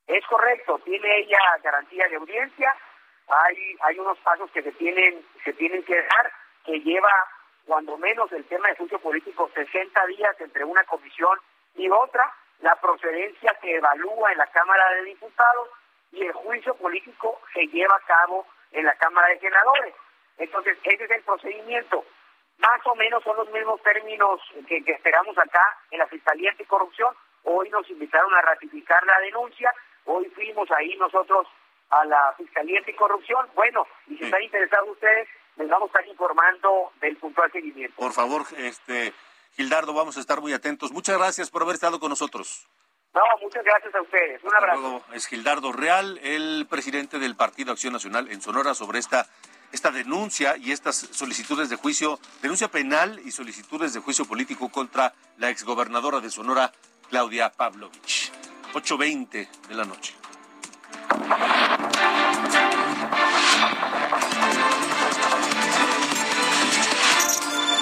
Es 0.08 0.26
correcto, 0.28 0.78
tiene 0.84 1.20
ella 1.20 1.40
garantía 1.64 2.06
de 2.10 2.18
audiencia, 2.18 2.76
hay, 3.30 3.78
hay 3.82 3.98
unos 3.98 4.18
pasos 4.20 4.52
que 4.52 4.62
se 4.62 4.74
tienen, 4.74 5.26
se 5.46 5.54
tienen 5.54 5.82
que 5.84 5.96
dar, 5.96 6.32
que 6.66 6.82
lleva 6.82 7.10
cuando 7.66 7.98
menos 7.98 8.30
el 8.34 8.44
tema 8.46 8.68
de 8.68 8.76
juicio 8.76 9.00
político 9.00 9.50
60 9.56 10.06
días 10.08 10.36
entre 10.42 10.66
una 10.66 10.84
comisión 10.84 11.40
y 11.76 11.90
otra, 11.90 12.30
la 12.62 12.76
procedencia 12.76 13.56
que 13.62 13.76
evalúa 13.76 14.32
en 14.32 14.38
la 14.38 14.48
Cámara 14.48 14.92
de 14.96 15.04
Diputados 15.04 15.70
y 16.12 16.24
el 16.24 16.34
juicio 16.34 16.76
político 16.76 17.40
se 17.54 17.68
lleva 17.68 17.96
a 17.96 18.08
cabo 18.08 18.46
en 18.72 18.86
la 18.86 18.96
Cámara 18.96 19.28
de 19.30 19.40
Senadores. 19.40 19.94
Entonces, 20.38 20.78
ese 20.84 21.04
es 21.04 21.12
el 21.12 21.24
procedimiento. 21.24 22.04
Más 22.58 22.80
o 22.86 22.96
menos 22.96 23.24
son 23.24 23.38
los 23.38 23.50
mismos 23.52 23.82
términos 23.84 24.40
que, 24.68 24.78
esperamos 24.86 25.38
acá 25.38 25.78
en 25.92 26.00
la 26.00 26.08
Fiscalía 26.08 26.52
Anticorrupción. 26.52 27.14
Hoy 27.44 27.70
nos 27.70 27.90
invitaron 27.90 28.34
a 28.34 28.42
ratificar 28.42 29.06
la 29.06 29.20
denuncia. 29.20 29.74
Hoy 30.06 30.26
fuimos 30.30 30.70
ahí 30.72 30.96
nosotros 30.98 31.48
a 31.90 32.06
la 32.06 32.34
Fiscalía 32.38 32.80
Anticorrupción. 32.80 33.50
Bueno, 33.56 33.86
y 34.08 34.18
si 34.18 34.24
están 34.24 34.42
interesados 34.42 34.90
ustedes, 34.90 35.28
les 35.58 35.70
vamos 35.70 35.90
a 35.90 36.00
estar 36.00 36.08
informando 36.08 36.92
del 37.02 37.18
puntual 37.18 37.52
seguimiento. 37.52 37.96
Por 37.98 38.14
favor, 38.14 38.42
este 38.58 39.14
Gildardo, 39.56 39.94
vamos 39.94 40.18
a 40.18 40.20
estar 40.20 40.42
muy 40.42 40.54
atentos. 40.54 40.92
Muchas 40.92 41.18
gracias 41.18 41.50
por 41.50 41.62
haber 41.62 41.76
estado 41.76 42.00
con 42.00 42.10
nosotros. 42.10 42.68
No, 43.14 43.22
muchas 43.42 43.64
gracias 43.64 43.96
a 43.96 44.02
ustedes. 44.02 44.44
Un 44.44 44.54
abrazo. 44.54 44.82
Luego 44.82 45.04
es 45.14 45.26
Gildardo 45.28 45.72
Real, 45.72 46.20
el 46.22 46.68
presidente 46.70 47.18
del 47.20 47.36
Partido 47.36 47.72
Acción 47.72 47.94
Nacional 47.94 48.30
en 48.30 48.42
Sonora 48.42 48.74
sobre 48.74 49.00
esta 49.00 49.28
esta 49.72 49.92
denuncia 49.92 50.56
y 50.58 50.72
estas 50.72 50.96
solicitudes 50.96 51.70
de 51.70 51.76
juicio, 51.76 52.20
denuncia 52.42 52.70
penal 52.70 53.20
y 53.26 53.32
solicitudes 53.32 53.94
de 53.94 54.00
juicio 54.00 54.24
político 54.26 54.70
contra 54.70 55.14
la 55.38 55.50
exgobernadora 55.50 56.22
de 56.22 56.30
Sonora, 56.30 56.72
Claudia 57.10 57.52
Pavlovich. 57.52 58.32
8.20 58.74 59.50
de 59.68 59.76
la 59.76 59.84
noche. 59.84 60.14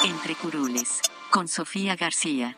Entre 0.03 0.35
curules 0.35 0.99
con 1.33 1.47
Sofía 1.47 1.95
García. 1.95 2.55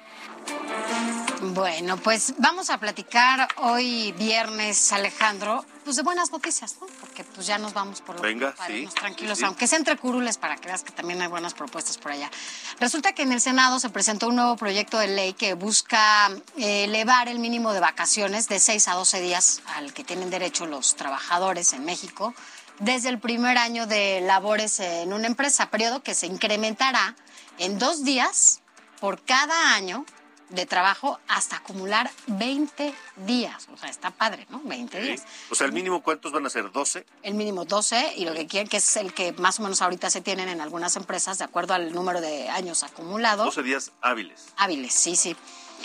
Bueno, 1.54 1.96
pues 1.96 2.34
vamos 2.40 2.70
a 2.70 2.78
platicar 2.78 3.48
hoy 3.56 4.12
viernes, 4.18 4.92
Alejandro, 4.92 5.64
pues 5.86 5.96
de 5.96 6.04
buenas 6.04 6.30
noticias, 6.34 6.76
¿no? 6.82 6.88
Porque 7.00 7.24
pues 7.24 7.48
ya 7.48 7.58
nos 7.58 7.74
vamos 7.74 8.02
por 8.02 8.18
lo 8.18 8.22
Venga, 8.22 8.54
sí, 8.68 8.86
tranquilos, 8.94 9.42
aunque 9.44 9.68
sea 9.68 9.80
entre 9.80 9.96
curules 9.96 10.38
para 10.38 10.58
que 10.58 10.68
veas 10.68 10.84
que 10.84 10.92
también 10.92 11.22
hay 11.22 11.30
buenas 11.30 11.54
propuestas 11.54 11.98
por 11.98 12.12
allá. 12.12 12.30
Resulta 12.78 13.14
que 13.14 13.22
en 13.22 13.32
el 13.32 13.40
Senado 13.40 13.80
se 13.80 13.90
presentó 13.90 14.28
un 14.28 14.36
nuevo 14.36 14.58
proyecto 14.58 15.00
de 15.00 15.08
ley 15.08 15.32
que 15.32 15.54
busca 15.54 16.30
eh, 16.58 16.84
elevar 16.84 17.30
el 17.30 17.40
mínimo 17.40 17.72
de 17.72 17.80
vacaciones 17.80 18.50
de 18.50 18.60
6 18.60 18.90
a 18.90 18.96
12 18.96 19.22
días 19.22 19.62
al 19.78 19.94
que 19.94 20.04
tienen 20.04 20.30
derecho 20.30 20.66
los 20.66 20.98
trabajadores 20.98 21.72
en 21.72 21.86
México 21.86 22.34
desde 22.80 23.08
el 23.08 23.20
primer 23.20 23.58
año 23.58 23.88
de 23.88 24.20
labores 24.20 24.82
en 24.82 25.14
una 25.14 25.28
empresa, 25.28 25.72
periodo 25.72 26.04
que 26.04 26.14
se 26.14 26.28
incrementará 26.28 27.16
en 27.58 27.80
dos 27.80 28.04
días 28.04 28.62
por 29.06 29.22
cada 29.22 29.76
año 29.76 30.04
de 30.50 30.65
trabajo 30.65 31.20
hasta 31.28 31.58
acumular 31.58 32.10
20 32.26 32.91
días. 33.18 33.68
O 33.72 33.78
sea, 33.78 33.88
está 33.88 34.10
padre, 34.10 34.48
¿no? 34.50 34.60
20 34.63 35.00
días. 35.00 35.22
O 35.52 35.54
sea, 35.54 35.68
el 35.68 35.74
mínimo, 35.74 36.02
¿cuántos 36.02 36.32
van 36.32 36.44
a 36.48 36.50
ser? 36.50 36.72
¿12? 36.72 37.06
El 37.22 37.36
mínimo 37.36 37.65
12 37.65 38.13
y 38.15 38.26
lo 38.26 38.34
que 38.34 38.48
quieren, 38.48 38.68
que 38.68 38.78
es 38.78 38.98
el 38.98 39.13
que 39.13 39.32
más 39.34 39.60
o 39.60 39.62
menos 39.62 39.84
ahorita 39.84 40.10
se 40.10 40.22
tienen 40.22 40.50
en 40.50 40.60
algunas 40.60 40.96
empresas, 40.96 41.38
de 41.38 41.44
acuerdo 41.44 41.76
al 41.76 41.94
número 41.94 42.20
de 42.20 42.50
años 42.50 42.82
acumulados. 42.82 43.46
12 43.46 43.62
días 43.62 43.91
hábiles. 44.02 44.48
Hábiles, 44.58 44.96
sí, 44.96 45.15
sí. 45.15 45.36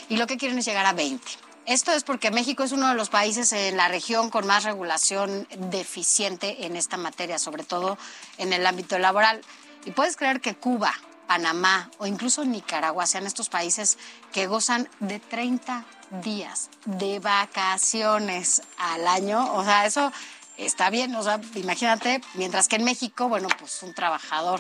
Y 0.09 0.17
lo 0.17 0.27
que 0.27 0.39
quieren 0.39 0.57
es 0.59 0.65
llegar 0.65 0.87
a 0.87 0.95
20. 0.95 1.23
Esto 1.67 1.93
es 1.93 2.05
porque 2.05 2.31
México 2.31 2.63
es 2.63 2.73
uno 2.73 2.89
de 2.89 2.95
los 2.95 3.11
países 3.11 3.53
en 3.53 3.77
la 3.77 3.89
región 3.89 4.31
con 4.31 4.47
más 4.47 4.65
regulación 4.65 5.47
deficiente 5.71 6.65
en 6.65 6.75
esta 6.75 6.97
materia, 6.97 7.39
sobre 7.39 7.65
todo 7.65 7.99
en 8.39 8.55
el 8.55 8.67
ámbito 8.67 8.99
laboral. 8.99 9.43
Y 9.85 9.91
puedes 9.91 10.17
creer 10.17 10.41
que 10.41 10.55
Cuba, 10.55 10.95
Panamá 11.31 11.89
o 11.99 12.09
incluso 12.09 12.45
Nicaragua 12.45 13.07
sean 13.07 13.25
estos 13.25 13.49
países 13.49 13.99
que 14.33 14.49
gozan 14.49 14.89
de 14.99 15.21
30 15.21 15.85
días 16.25 16.71
de 16.87 17.21
vacaciones 17.21 18.63
al 18.77 19.07
año. 19.07 19.55
O 19.55 19.63
sea, 19.63 19.87
eso 19.87 20.11
está 20.57 20.91
bien. 20.91 21.15
O 21.15 21.23
sea, 21.23 21.41
imagínate, 21.55 22.21
mientras 22.35 22.67
que 22.67 22.75
en 22.75 22.85
México, 22.85 23.29
bueno, 23.29 23.47
pues 23.61 23.81
un 23.85 23.95
trabajador 23.95 24.59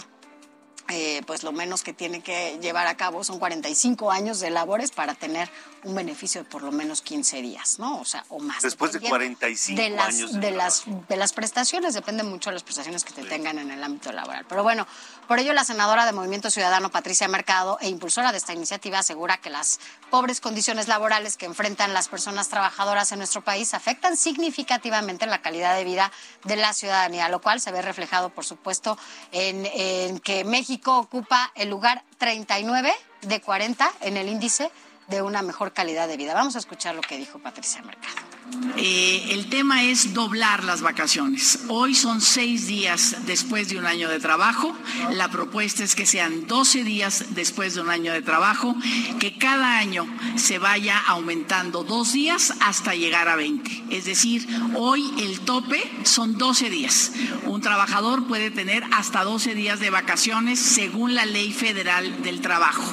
eh, 0.90 1.22
pues 1.26 1.42
lo 1.42 1.52
menos 1.52 1.82
que 1.82 1.92
tiene 1.92 2.20
que 2.20 2.58
llevar 2.60 2.86
a 2.86 2.96
cabo 2.96 3.22
son 3.22 3.38
45 3.38 4.10
años 4.10 4.40
de 4.40 4.50
labores 4.50 4.90
para 4.90 5.14
tener 5.14 5.48
un 5.84 5.94
beneficio 5.94 6.42
de 6.42 6.50
por 6.50 6.62
lo 6.62 6.72
menos 6.72 7.00
15 7.00 7.42
días, 7.42 7.78
¿no? 7.78 8.00
O 8.00 8.04
sea, 8.04 8.24
o 8.28 8.38
más. 8.38 8.62
Después 8.62 8.92
de 8.92 9.00
45 9.00 9.80
de 9.80 9.90
las, 9.90 10.08
años. 10.08 10.40
De, 10.40 10.50
las, 10.50 10.82
de 11.08 11.16
las 11.16 11.32
prestaciones, 11.32 11.94
depende 11.94 12.22
mucho 12.22 12.50
de 12.50 12.54
las 12.54 12.62
prestaciones 12.62 13.04
que 13.04 13.12
te 13.12 13.22
tengan 13.22 13.58
en 13.58 13.70
el 13.70 13.82
ámbito 13.82 14.12
laboral. 14.12 14.44
Pero 14.48 14.62
bueno, 14.62 14.86
por 15.28 15.38
ello 15.38 15.52
la 15.52 15.64
senadora 15.64 16.06
de 16.06 16.12
Movimiento 16.12 16.50
Ciudadano, 16.50 16.90
Patricia 16.90 17.28
Mercado, 17.28 17.78
e 17.80 17.88
impulsora 17.88 18.32
de 18.32 18.38
esta 18.38 18.52
iniciativa, 18.52 18.98
asegura 18.98 19.38
que 19.38 19.48
las 19.48 19.80
pobres 20.10 20.40
condiciones 20.40 20.88
laborales 20.88 21.36
que 21.36 21.46
enfrentan 21.46 21.94
las 21.94 22.08
personas 22.08 22.48
trabajadoras 22.48 23.12
en 23.12 23.18
nuestro 23.18 23.42
país 23.42 23.72
afectan 23.74 24.16
significativamente 24.16 25.26
la 25.26 25.40
calidad 25.40 25.76
de 25.76 25.84
vida 25.84 26.10
de 26.44 26.56
la 26.56 26.72
ciudadanía, 26.72 27.28
lo 27.28 27.40
cual 27.40 27.60
se 27.60 27.70
ve 27.70 27.80
reflejado, 27.80 28.30
por 28.30 28.44
supuesto, 28.44 28.98
en, 29.32 29.66
en 29.66 30.18
que 30.18 30.44
México 30.44 30.79
ocupa 30.86 31.52
el 31.54 31.70
lugar 31.70 32.02
39 32.18 32.92
de 33.22 33.40
40 33.40 33.90
en 34.00 34.16
el 34.16 34.28
índice 34.28 34.70
de 35.10 35.22
una 35.22 35.42
mejor 35.42 35.72
calidad 35.72 36.08
de 36.08 36.16
vida. 36.16 36.34
Vamos 36.34 36.56
a 36.56 36.58
escuchar 36.60 36.94
lo 36.94 37.02
que 37.02 37.18
dijo 37.18 37.38
Patricia 37.38 37.82
Mercado. 37.82 38.30
Eh, 38.76 39.28
el 39.30 39.48
tema 39.48 39.84
es 39.84 40.14
doblar 40.14 40.64
las 40.64 40.80
vacaciones. 40.80 41.60
Hoy 41.68 41.94
son 41.94 42.20
seis 42.20 42.66
días 42.66 43.16
después 43.26 43.68
de 43.68 43.78
un 43.78 43.86
año 43.86 44.08
de 44.08 44.18
trabajo. 44.18 44.74
La 45.12 45.28
propuesta 45.28 45.84
es 45.84 45.94
que 45.94 46.06
sean 46.06 46.46
12 46.46 46.84
días 46.84 47.26
después 47.30 47.74
de 47.74 47.80
un 47.80 47.90
año 47.90 48.12
de 48.12 48.22
trabajo, 48.22 48.74
que 49.18 49.36
cada 49.38 49.78
año 49.78 50.06
se 50.36 50.58
vaya 50.58 50.98
aumentando 50.98 51.84
dos 51.84 52.12
días 52.12 52.54
hasta 52.60 52.94
llegar 52.94 53.28
a 53.28 53.36
20. 53.36 53.84
Es 53.90 54.04
decir, 54.04 54.48
hoy 54.74 55.12
el 55.18 55.40
tope 55.40 55.80
son 56.04 56.38
12 56.38 56.70
días. 56.70 57.12
Un 57.46 57.60
trabajador 57.60 58.26
puede 58.26 58.50
tener 58.50 58.84
hasta 58.92 59.24
12 59.24 59.54
días 59.54 59.80
de 59.80 59.90
vacaciones 59.90 60.58
según 60.58 61.14
la 61.14 61.26
ley 61.26 61.52
federal 61.52 62.22
del 62.22 62.40
trabajo. 62.40 62.84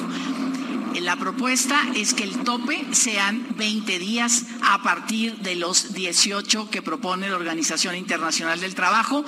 La 1.00 1.16
propuesta 1.16 1.80
es 1.94 2.12
que 2.12 2.24
el 2.24 2.42
tope 2.42 2.86
sean 2.92 3.46
20 3.56 3.98
días 3.98 4.44
a 4.62 4.82
partir 4.82 5.38
de 5.38 5.54
los 5.54 5.92
18 5.94 6.70
que 6.70 6.82
propone 6.82 7.28
la 7.28 7.36
Organización 7.36 7.94
Internacional 7.94 8.60
del 8.60 8.74
Trabajo. 8.74 9.24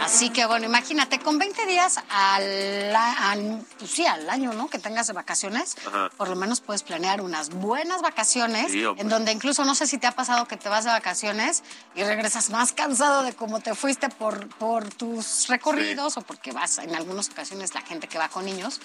Así 0.00 0.30
que 0.30 0.46
bueno, 0.46 0.66
imagínate, 0.66 1.20
con 1.20 1.38
20 1.38 1.66
días 1.66 2.00
al, 2.08 3.64
pues 3.78 3.90
sí, 3.90 4.04
al 4.06 4.28
año, 4.28 4.52
¿no? 4.54 4.68
Que 4.68 4.78
tengas 4.78 5.06
de 5.06 5.12
vacaciones, 5.12 5.76
por 6.16 6.28
lo 6.28 6.36
menos 6.36 6.60
puedes 6.60 6.82
planear 6.82 7.20
unas 7.20 7.50
buenas 7.50 8.02
vacaciones, 8.02 8.72
en 8.72 9.08
donde 9.08 9.30
incluso 9.30 9.64
no 9.64 9.74
sé 9.74 9.86
si 9.86 9.98
te 9.98 10.06
ha 10.06 10.12
pasado 10.12 10.48
que 10.48 10.56
te 10.56 10.68
vas 10.68 10.84
de 10.84 10.90
vacaciones 10.90 11.62
y 11.94 12.02
regresas 12.02 12.50
más 12.50 12.72
cansado 12.72 13.22
de 13.22 13.34
cómo 13.34 13.60
te 13.60 13.74
fuiste 13.74 14.08
por, 14.08 14.48
por 14.56 14.88
tus 14.88 15.46
recorridos 15.48 16.16
o 16.16 16.22
porque 16.22 16.50
vas, 16.50 16.78
en 16.78 16.94
algunas 16.94 17.28
ocasiones 17.30 17.74
la 17.74 17.82
gente 17.82 18.08
que 18.08 18.18
va 18.18 18.28
con 18.28 18.44
niños, 18.44 18.80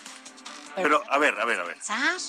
Pero, 0.83 1.03
a 1.09 1.17
ver, 1.17 1.39
a 1.39 1.45
ver, 1.45 1.59
a 1.59 1.63
ver. 1.63 1.77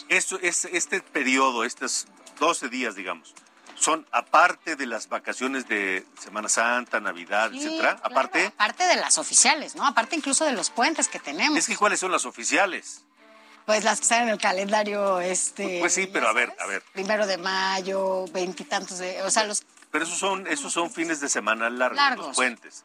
Esto, 0.09 0.39
es, 0.41 0.65
este 0.67 1.01
periodo, 1.01 1.65
estos 1.65 2.07
12 2.39 2.69
días, 2.69 2.95
digamos, 2.95 3.35
son 3.75 4.07
aparte 4.11 4.77
de 4.77 4.87
las 4.87 5.09
vacaciones 5.09 5.69
de 5.69 6.05
Semana 6.19 6.49
Santa, 6.49 7.01
Navidad, 7.01 7.53
etcétera. 7.55 8.01
Aparte. 8.03 8.47
Aparte 8.47 8.85
de 8.85 8.97
las 8.97 9.19
oficiales, 9.19 9.77
¿no? 9.77 9.87
Aparte 9.87 10.17
incluso 10.17 10.45
de 10.45 10.53
los 10.53 10.71
puentes 10.71 11.09
que 11.09 11.19
tenemos. 11.19 11.59
Es 11.59 11.67
que 11.67 11.77
¿cuáles 11.77 12.01
son 12.01 12.11
las 12.11 12.25
oficiales? 12.25 13.05
Pues 13.67 13.85
las 13.85 13.99
que 13.99 14.05
están 14.05 14.23
en 14.23 14.29
el 14.31 14.39
calendario, 14.39 15.21
este. 15.21 15.81
Pues 15.81 15.93
sí, 15.93 16.09
pero 16.11 16.29
a 16.29 16.33
ver, 16.33 16.57
a 16.59 16.67
ver. 16.67 16.83
Primero 16.93 17.27
de 17.27 17.37
mayo, 17.37 18.25
veintitantos 18.33 18.99
de, 18.99 19.23
o 19.23 19.31
sea, 19.31 19.45
los. 19.45 19.63
Pero 19.91 20.05
esos 20.05 20.19
son, 20.19 20.47
esos 20.47 20.73
son 20.73 20.91
fines 20.91 21.21
de 21.21 21.29
semana 21.29 21.69
largos, 21.71 22.27
los 22.29 22.37
puentes. 22.37 22.85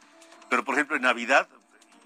Pero 0.49 0.63
por 0.63 0.76
ejemplo 0.76 0.95
en 0.95 1.04
Navidad, 1.04 1.47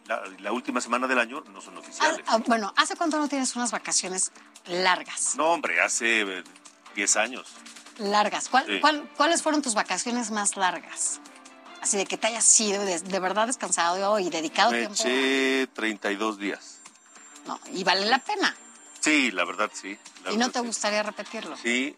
la, 0.07 0.51
última 0.51 0.81
semana 0.81 1.07
del 1.07 1.19
año 1.19 1.43
no 1.51 1.61
son 1.61 1.77
oficiales. 1.77 2.19
Ah, 2.27 2.35
ah, 2.35 2.43
bueno, 2.45 2.73
¿hace 2.77 2.95
cuánto 2.95 3.17
no 3.17 3.27
tienes 3.27 3.55
unas 3.55 3.71
vacaciones 3.71 4.31
largas? 4.67 5.35
No, 5.35 5.51
hombre, 5.51 5.81
hace 5.81 6.43
10 6.95 7.15
eh, 7.15 7.19
años. 7.19 7.53
Largas. 7.97 8.49
¿Cuáles 8.49 9.41
fueron 9.41 9.61
tus 9.61 9.73
vacaciones 9.73 10.31
más 10.31 10.55
largas? 10.55 11.19
Así 11.81 11.97
de 11.97 12.05
que 12.05 12.17
te 12.17 12.27
hayas 12.27 12.45
sido 12.45 12.83
de, 12.83 13.19
verdad 13.19 13.47
descansado 13.47 14.19
y 14.19 14.29
dedicado 14.29 14.71
Me 14.71 14.79
tiempo. 14.79 14.95
Eché 14.95 15.67
32 15.73 16.37
días. 16.37 16.79
No, 17.45 17.59
y 17.71 17.83
vale 17.83 18.05
la 18.05 18.19
pena. 18.19 18.55
Sí, 18.99 19.31
la 19.31 19.45
verdad 19.45 19.69
sí. 19.73 19.97
¿Y 20.31 20.37
no 20.37 20.49
te 20.51 20.59
gustaría 20.59 21.03
repetirlo? 21.03 21.55
Sí. 21.57 21.95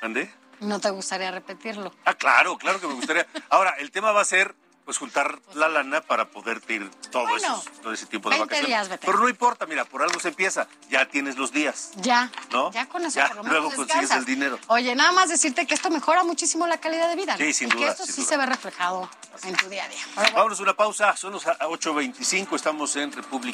¿Ande? 0.00 0.30
¿No 0.60 0.80
te 0.80 0.90
gustaría 0.90 1.30
repetirlo? 1.30 1.92
Ah, 2.04 2.14
claro, 2.14 2.58
claro 2.58 2.80
que 2.80 2.86
me 2.86 2.94
gustaría. 2.94 3.26
Ahora, 3.48 3.70
el 3.78 3.90
tema 3.90 4.12
va 4.12 4.20
a 4.20 4.24
ser 4.24 4.54
pues 4.84 4.98
juntar 4.98 5.38
la 5.54 5.68
lana 5.68 6.00
para 6.02 6.26
poderte 6.28 6.74
ir 6.74 6.90
todo, 7.10 7.26
todo 7.82 7.92
ese 7.92 8.06
tiempo 8.06 8.30
de 8.30 8.38
vacaciones. 8.38 8.88
Pero 9.00 9.18
no 9.18 9.28
importa, 9.28 9.66
mira, 9.66 9.84
por 9.84 10.02
algo 10.02 10.20
se 10.20 10.28
empieza. 10.28 10.68
Ya 10.90 11.08
tienes 11.08 11.36
los 11.36 11.52
días. 11.52 11.92
Ya. 11.96 12.30
¿No? 12.52 12.70
Ya 12.72 12.86
con 12.88 13.04
eso 13.04 13.20
por 13.20 13.36
lo 13.36 13.42
menos 13.44 13.58
Luego 13.60 13.74
consigues 13.74 14.10
el 14.10 14.24
dinero. 14.24 14.58
Oye, 14.68 14.94
nada 14.94 15.12
más 15.12 15.30
decirte 15.30 15.66
que 15.66 15.74
esto 15.74 15.90
mejora 15.90 16.24
muchísimo 16.24 16.66
la 16.66 16.78
calidad 16.78 17.08
de 17.08 17.16
vida. 17.16 17.36
Sí, 17.36 17.52
sin 17.52 17.68
duda. 17.68 17.80
Que 17.80 17.88
esto 17.88 18.06
sí 18.06 18.22
se 18.22 18.36
ve 18.36 18.46
reflejado 18.46 19.08
en 19.42 19.56
tu 19.56 19.68
día 19.68 19.84
a 19.84 19.88
día. 19.88 20.32
Vámonos 20.34 20.60
a 20.60 20.62
una 20.62 20.74
pausa. 20.74 21.16
Son 21.16 21.32
las 21.32 21.44
8.25. 21.44 22.56
Estamos 22.56 22.94
en 22.96 23.12
República. 23.12 23.53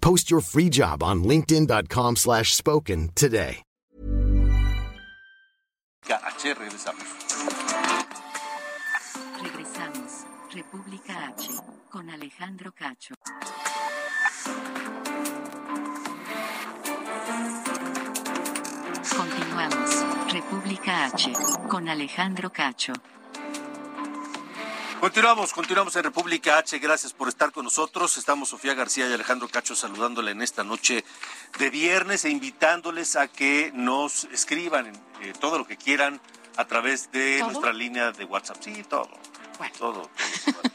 Post 0.00 0.30
your 0.30 0.40
free 0.40 0.68
job 0.68 1.02
on 1.02 1.24
linkedin.com 1.24 2.16
slash 2.16 2.54
spoken 2.54 3.10
today. 3.14 3.62
H, 6.08 6.54
regresamos. 6.54 7.04
Regresamos. 9.42 10.24
República 10.52 11.28
H 11.28 11.52
con 11.90 12.08
Alejandro 12.10 12.72
Cacho. 12.72 13.14
Continuamos. 19.16 20.04
República 20.32 21.04
H 21.06 21.32
con 21.68 21.88
Alejandro 21.88 22.50
Cacho. 22.50 22.92
Continuamos, 25.00 25.54
continuamos 25.54 25.96
en 25.96 26.04
República 26.04 26.58
H. 26.58 26.78
Gracias 26.78 27.14
por 27.14 27.26
estar 27.28 27.52
con 27.52 27.64
nosotros. 27.64 28.18
Estamos 28.18 28.50
Sofía 28.50 28.74
García 28.74 29.08
y 29.08 29.12
Alejandro 29.14 29.48
Cacho 29.48 29.74
saludándole 29.74 30.32
en 30.32 30.42
esta 30.42 30.62
noche 30.62 31.06
de 31.58 31.70
viernes 31.70 32.26
e 32.26 32.28
invitándoles 32.28 33.16
a 33.16 33.26
que 33.26 33.72
nos 33.74 34.24
escriban 34.24 34.88
eh, 35.22 35.32
todo 35.40 35.56
lo 35.56 35.66
que 35.66 35.78
quieran 35.78 36.20
a 36.58 36.66
través 36.66 37.10
de 37.12 37.40
nuestra 37.40 37.72
línea 37.72 38.12
de 38.12 38.26
WhatsApp. 38.26 38.58
Sí, 38.60 38.84
todo. 38.86 39.08
Bueno. 39.56 39.74
Todo. 39.78 40.10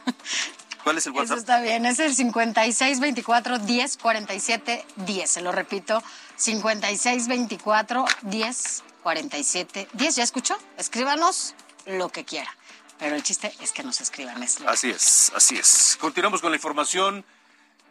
¿Cuál 0.83 0.97
es 0.97 1.05
el 1.05 1.11
WhatsApp? 1.11 1.37
Eso 1.37 1.41
está 1.41 1.61
bien, 1.61 1.85
es 1.85 1.99
el 1.99 2.15
5624 2.15 3.59
1047 3.59 4.85
10. 4.95 5.29
Se 5.29 5.41
lo 5.41 5.51
repito, 5.51 6.01
5624 6.37 8.05
1047 8.23 9.87
10. 9.93 10.15
¿Ya 10.15 10.23
escuchó? 10.23 10.57
Escríbanos 10.77 11.53
lo 11.85 12.09
que 12.09 12.25
quiera. 12.25 12.49
Pero 12.97 13.15
el 13.15 13.23
chiste 13.23 13.53
es 13.61 13.71
que 13.71 13.83
nos 13.83 13.99
escriban 14.01 14.41
eso. 14.41 14.67
Así 14.67 14.89
es, 14.89 15.31
así 15.35 15.57
es. 15.57 15.97
Continuamos 15.99 16.41
con 16.41 16.51
la 16.51 16.57
información 16.57 17.25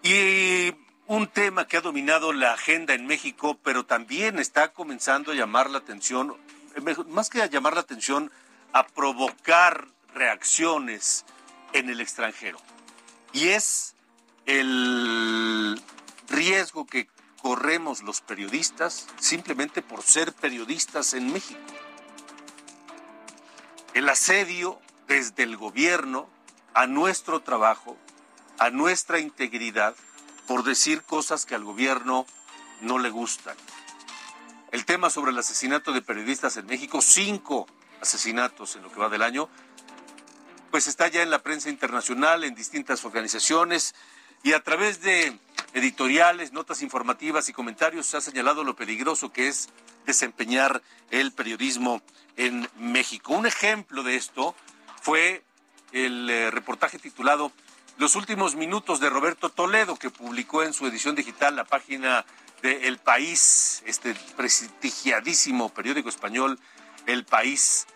y 0.02 0.72
un 1.06 1.26
tema 1.28 1.66
que 1.66 1.76
ha 1.76 1.80
dominado 1.82 2.32
la 2.32 2.54
agenda 2.54 2.94
en 2.94 3.06
México, 3.06 3.58
pero 3.62 3.84
también 3.84 4.38
está 4.38 4.72
comenzando 4.72 5.32
a 5.32 5.34
llamar 5.34 5.68
la 5.68 5.78
atención, 5.78 6.36
más 7.08 7.28
que 7.28 7.42
a 7.42 7.46
llamar 7.46 7.74
la 7.74 7.80
atención, 7.80 8.30
a 8.72 8.86
provocar 8.86 9.88
reacciones 10.14 11.24
en 11.72 11.90
el 11.90 12.00
extranjero. 12.00 12.58
Y 13.32 13.48
es 13.48 13.94
el 14.46 15.80
riesgo 16.28 16.86
que 16.86 17.08
corremos 17.42 18.02
los 18.02 18.20
periodistas 18.22 19.06
simplemente 19.18 19.82
por 19.82 20.02
ser 20.02 20.32
periodistas 20.32 21.12
en 21.12 21.32
México. 21.32 21.60
El 23.92 24.08
asedio 24.08 24.80
desde 25.08 25.42
el 25.42 25.56
gobierno 25.56 26.28
a 26.74 26.86
nuestro 26.86 27.40
trabajo, 27.40 27.96
a 28.58 28.70
nuestra 28.70 29.18
integridad, 29.20 29.94
por 30.46 30.64
decir 30.64 31.02
cosas 31.02 31.46
que 31.46 31.54
al 31.54 31.64
gobierno 31.64 32.26
no 32.80 32.98
le 32.98 33.10
gustan. 33.10 33.56
El 34.72 34.84
tema 34.84 35.08
sobre 35.08 35.30
el 35.30 35.38
asesinato 35.38 35.92
de 35.92 36.02
periodistas 36.02 36.56
en 36.56 36.66
México, 36.66 37.00
cinco 37.00 37.66
asesinatos 38.00 38.76
en 38.76 38.82
lo 38.82 38.90
que 38.90 38.98
va 38.98 39.08
del 39.08 39.22
año, 39.22 39.48
pues 40.70 40.88
está 40.88 41.06
ya 41.08 41.22
en 41.22 41.30
la 41.30 41.42
prensa 41.42 41.70
internacional, 41.70 42.42
en 42.42 42.54
distintas 42.54 43.04
organizaciones 43.04 43.94
y 44.42 44.52
a 44.52 44.60
través 44.62 45.00
de 45.00 45.38
editoriales, 45.72 46.52
notas 46.52 46.82
informativas 46.82 47.48
y 47.48 47.52
comentarios 47.52 48.06
se 48.06 48.16
ha 48.16 48.20
señalado 48.20 48.64
lo 48.64 48.76
peligroso 48.76 49.32
que 49.32 49.48
es 49.48 49.68
desempeñar 50.06 50.82
el 51.10 51.32
periodismo 51.32 52.02
en 52.36 52.68
México. 52.76 53.32
Un 53.32 53.46
ejemplo 53.46 54.02
de 54.02 54.16
esto 54.16 54.54
fue 55.04 55.44
el 55.92 56.30
eh, 56.30 56.50
reportaje 56.50 56.98
titulado 56.98 57.52
Los 57.98 58.16
últimos 58.16 58.56
minutos 58.56 59.00
de 59.00 59.10
Roberto 59.10 59.50
Toledo, 59.50 59.96
que 59.96 60.08
publicó 60.08 60.62
en 60.62 60.72
su 60.72 60.86
edición 60.86 61.14
digital 61.14 61.54
la 61.56 61.64
página 61.64 62.24
de 62.62 62.88
El 62.88 62.96
País, 62.96 63.82
este 63.84 64.14
prestigiadísimo 64.34 65.68
periódico 65.68 66.08
español 66.08 66.58
El 67.04 67.26
País, 67.26 67.86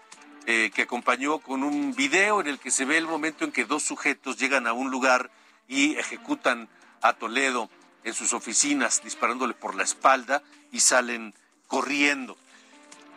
eh, 0.45 0.71
que 0.75 0.83
acompañó 0.83 1.39
con 1.39 1.63
un 1.63 1.95
video 1.95 2.43
en 2.43 2.49
el 2.49 2.59
que 2.59 2.71
se 2.71 2.85
ve 2.85 2.99
el 2.99 3.07
momento 3.07 3.47
en 3.47 3.53
que 3.53 3.65
dos 3.65 3.85
sujetos 3.85 4.37
llegan 4.37 4.67
a 4.67 4.75
un 4.75 4.91
lugar 4.91 5.31
y 5.67 5.97
ejecutan 5.97 6.69
a 7.01 7.15
Toledo 7.15 7.71
en 8.05 8.13
sus 8.13 8.35
oficinas 8.35 9.03
disparándole 9.03 9.55
por 9.55 9.75
la 9.75 9.85
espalda 9.85 10.43
y 10.73 10.81
salen 10.81 11.35
corriendo. 11.69 12.37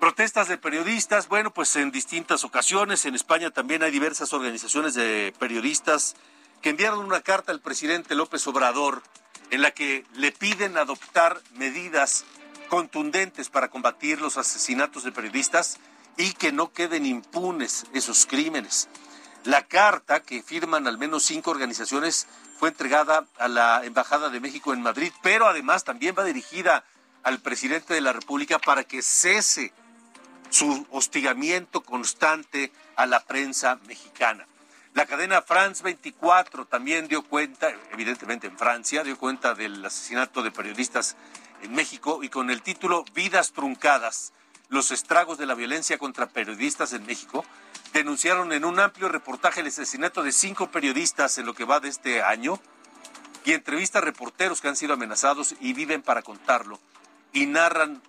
Protestas 0.01 0.47
de 0.47 0.57
periodistas, 0.57 1.27
bueno, 1.27 1.53
pues 1.53 1.75
en 1.75 1.91
distintas 1.91 2.43
ocasiones. 2.43 3.05
En 3.05 3.13
España 3.13 3.51
también 3.51 3.83
hay 3.83 3.91
diversas 3.91 4.33
organizaciones 4.33 4.95
de 4.95 5.31
periodistas 5.37 6.15
que 6.63 6.71
enviaron 6.71 7.05
una 7.05 7.21
carta 7.21 7.51
al 7.51 7.61
presidente 7.61 8.15
López 8.15 8.47
Obrador 8.47 9.03
en 9.51 9.61
la 9.61 9.69
que 9.69 10.03
le 10.15 10.31
piden 10.31 10.79
adoptar 10.79 11.39
medidas 11.53 12.25
contundentes 12.67 13.49
para 13.49 13.69
combatir 13.69 14.19
los 14.19 14.37
asesinatos 14.37 15.03
de 15.03 15.11
periodistas 15.11 15.77
y 16.17 16.33
que 16.33 16.51
no 16.51 16.73
queden 16.73 17.05
impunes 17.05 17.85
esos 17.93 18.25
crímenes. 18.25 18.89
La 19.43 19.67
carta, 19.67 20.23
que 20.23 20.41
firman 20.41 20.87
al 20.87 20.97
menos 20.97 21.21
cinco 21.21 21.51
organizaciones, 21.51 22.25
fue 22.57 22.69
entregada 22.69 23.27
a 23.37 23.47
la 23.47 23.85
Embajada 23.85 24.29
de 24.29 24.39
México 24.39 24.73
en 24.73 24.81
Madrid, 24.81 25.11
pero 25.21 25.45
además 25.45 25.83
también 25.83 26.15
va 26.17 26.23
dirigida 26.23 26.85
al 27.21 27.39
presidente 27.39 27.93
de 27.93 28.01
la 28.01 28.13
República 28.13 28.57
para 28.57 28.83
que 28.83 29.03
cese 29.03 29.71
su 30.51 30.85
hostigamiento 30.91 31.81
constante 31.81 32.71
a 32.95 33.07
la 33.07 33.21
prensa 33.21 33.79
mexicana. 33.87 34.45
La 34.93 35.05
cadena 35.05 35.41
France 35.41 35.81
24 35.83 36.65
también 36.65 37.07
dio 37.07 37.23
cuenta, 37.23 37.71
evidentemente 37.91 38.47
en 38.47 38.57
Francia, 38.57 39.03
dio 39.03 39.17
cuenta 39.17 39.55
del 39.55 39.83
asesinato 39.83 40.43
de 40.43 40.51
periodistas 40.51 41.15
en 41.63 41.73
México 41.73 42.23
y 42.23 42.29
con 42.29 42.49
el 42.49 42.61
título 42.61 43.05
Vidas 43.13 43.53
truncadas, 43.53 44.33
los 44.67 44.91
estragos 44.91 45.37
de 45.37 45.45
la 45.45 45.55
violencia 45.55 45.97
contra 45.97 46.27
periodistas 46.27 46.91
en 46.91 47.05
México, 47.05 47.45
denunciaron 47.93 48.51
en 48.51 48.65
un 48.65 48.79
amplio 48.79 49.07
reportaje 49.07 49.61
el 49.61 49.67
asesinato 49.67 50.23
de 50.23 50.33
cinco 50.33 50.69
periodistas 50.69 51.37
en 51.37 51.45
lo 51.45 51.53
que 51.53 51.65
va 51.65 51.79
de 51.79 51.89
este 51.89 52.21
año 52.21 52.59
y 53.45 53.53
entrevista 53.53 53.99
a 53.99 54.01
reporteros 54.01 54.59
que 54.59 54.67
han 54.67 54.75
sido 54.75 54.93
amenazados 54.93 55.55
y 55.61 55.71
viven 55.71 56.01
para 56.01 56.21
contarlo 56.21 56.79
y 57.31 57.45
narran 57.45 58.01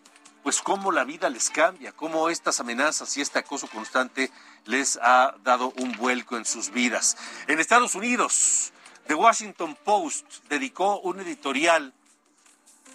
pues 0.43 0.61
cómo 0.61 0.93
la 0.93 1.05
vida 1.05 1.31
les 1.31 1.51
cambia, 1.51 1.93
cómo 1.93 2.29
estas 2.29 2.61
amenazas 2.61 3.17
y 3.17 3.21
este 3.21 3.39
acoso 3.39 3.69
constante 3.69 4.31
les 4.65 4.99
ha 5.03 5.35
dado 5.45 5.73
un 5.79 5.93
vuelco 5.93 6.37
en 6.37 6.45
sus 6.45 6.71
vidas. 6.71 7.17
En 7.47 7.61
Estados 7.61 7.95
Unidos, 7.95 8.73
The 9.07 9.15
Washington 9.15 9.77
Post 9.85 10.27
dedicó 10.49 11.01
un 11.01 11.21
editorial 11.21 11.93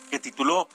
que 0.10 0.20
tituló 0.20 0.68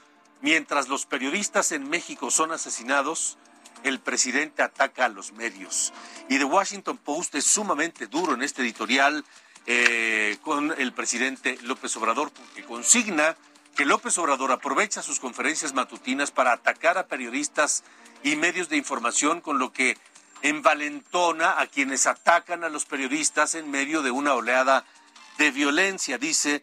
Mientras 0.42 0.88
los 0.88 1.06
periodistas 1.06 1.70
en 1.70 1.88
México 1.88 2.28
son 2.32 2.50
asesinados, 2.50 3.38
el 3.84 4.00
presidente 4.00 4.62
ataca 4.62 5.04
a 5.04 5.08
los 5.08 5.30
medios. 5.32 5.92
Y 6.28 6.38
The 6.38 6.44
Washington 6.44 6.98
Post 6.98 7.36
es 7.36 7.44
sumamente 7.44 8.08
duro 8.08 8.34
en 8.34 8.42
este 8.42 8.62
editorial 8.62 9.24
eh, 9.66 10.38
con 10.42 10.74
el 10.76 10.92
presidente 10.92 11.58
López 11.62 11.96
Obrador, 11.96 12.32
porque 12.32 12.64
consigna 12.64 13.36
que 13.76 13.86
López 13.86 14.16
Obrador 14.18 14.52
aprovecha 14.52 15.02
sus 15.02 15.18
conferencias 15.18 15.72
matutinas 15.72 16.30
para 16.30 16.52
atacar 16.52 16.98
a 16.98 17.06
periodistas 17.06 17.84
y 18.22 18.36
medios 18.36 18.68
de 18.68 18.76
información, 18.76 19.40
con 19.40 19.58
lo 19.58 19.72
que 19.72 19.96
envalentona 20.42 21.60
a 21.60 21.66
quienes 21.66 22.06
atacan 22.06 22.64
a 22.64 22.68
los 22.68 22.84
periodistas 22.84 23.54
en 23.54 23.70
medio 23.70 24.02
de 24.02 24.10
una 24.10 24.34
oleada 24.34 24.84
de 25.38 25.50
violencia, 25.50 26.18
dice 26.18 26.62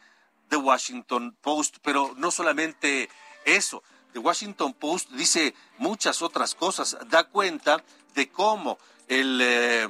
The 0.50 0.58
Washington 0.58 1.36
Post. 1.41 1.78
Pero 1.82 2.13
no 2.17 2.30
solamente 2.30 3.10
eso, 3.45 3.84
The 4.13 4.19
Washington 4.19 4.74
Post 4.74 5.12
dice 5.12 5.56
muchas 5.78 6.22
otras 6.22 6.56
cosas, 6.56 6.98
da 7.08 7.24
cuenta 7.24 7.84
de 8.13 8.30
cómo 8.30 8.78
el, 9.08 9.39
eh, 9.41 9.88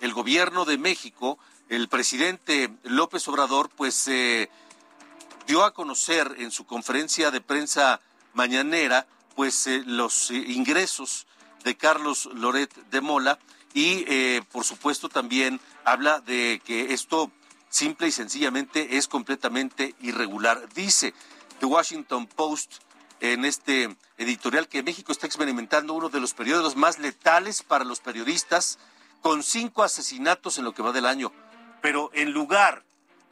el 0.00 0.12
gobierno 0.12 0.64
de 0.64 0.78
México, 0.78 1.38
el 1.68 1.88
presidente 1.88 2.70
López 2.84 3.26
Obrador, 3.26 3.70
pues... 3.70 4.06
Eh, 4.06 4.48
dio 5.50 5.64
a 5.64 5.74
conocer 5.74 6.36
en 6.38 6.52
su 6.52 6.64
conferencia 6.64 7.32
de 7.32 7.40
prensa 7.40 8.00
mañanera 8.34 9.08
pues 9.34 9.66
eh, 9.66 9.82
los 9.84 10.30
eh, 10.30 10.36
ingresos 10.36 11.26
de 11.64 11.76
Carlos 11.76 12.26
Loret 12.34 12.72
de 12.92 13.00
Mola 13.00 13.36
y 13.74 14.04
eh, 14.06 14.42
por 14.52 14.64
supuesto 14.64 15.08
también 15.08 15.60
habla 15.84 16.20
de 16.20 16.62
que 16.64 16.94
esto 16.94 17.32
simple 17.68 18.06
y 18.06 18.12
sencillamente 18.12 18.96
es 18.96 19.08
completamente 19.08 19.96
irregular. 20.00 20.68
Dice 20.72 21.14
The 21.58 21.66
Washington 21.66 22.28
Post 22.28 22.74
en 23.18 23.44
este 23.44 23.96
editorial 24.18 24.68
que 24.68 24.84
México 24.84 25.10
está 25.10 25.26
experimentando 25.26 25.94
uno 25.94 26.10
de 26.10 26.20
los 26.20 26.32
periodos 26.32 26.76
más 26.76 27.00
letales 27.00 27.64
para 27.64 27.84
los 27.84 27.98
periodistas 27.98 28.78
con 29.20 29.42
cinco 29.42 29.82
asesinatos 29.82 30.58
en 30.58 30.64
lo 30.64 30.74
que 30.74 30.82
va 30.82 30.92
del 30.92 31.06
año. 31.06 31.32
Pero 31.82 32.12
en 32.14 32.30
lugar 32.30 32.84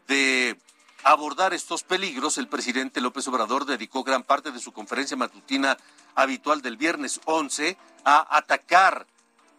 de 0.08 0.58
abordar 1.04 1.54
estos 1.54 1.82
peligros, 1.82 2.38
el 2.38 2.48
presidente 2.48 3.00
López 3.00 3.26
Obrador 3.28 3.64
dedicó 3.64 4.04
gran 4.04 4.22
parte 4.22 4.50
de 4.50 4.60
su 4.60 4.72
conferencia 4.72 5.16
matutina 5.16 5.76
habitual 6.14 6.62
del 6.62 6.76
viernes 6.76 7.20
11 7.24 7.76
a 8.04 8.36
atacar 8.36 9.06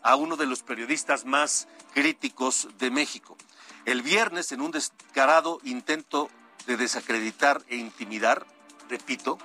a 0.02 0.16
uno 0.16 0.38
de 0.38 0.46
los 0.46 0.64
periodistas 0.64 1.26
más 1.26 1.68
críticos 1.94 2.68
de 2.78 2.92
México. 2.92 3.38
El 3.86 4.02
viernes, 4.02 4.52
en 4.52 4.62
un 4.62 4.72
descarado 4.72 5.60
intento 5.64 6.30
de 6.68 6.78
desacreditar 6.78 7.64
e 7.68 7.78
intimidar, 7.78 8.46
repito, 8.90 9.38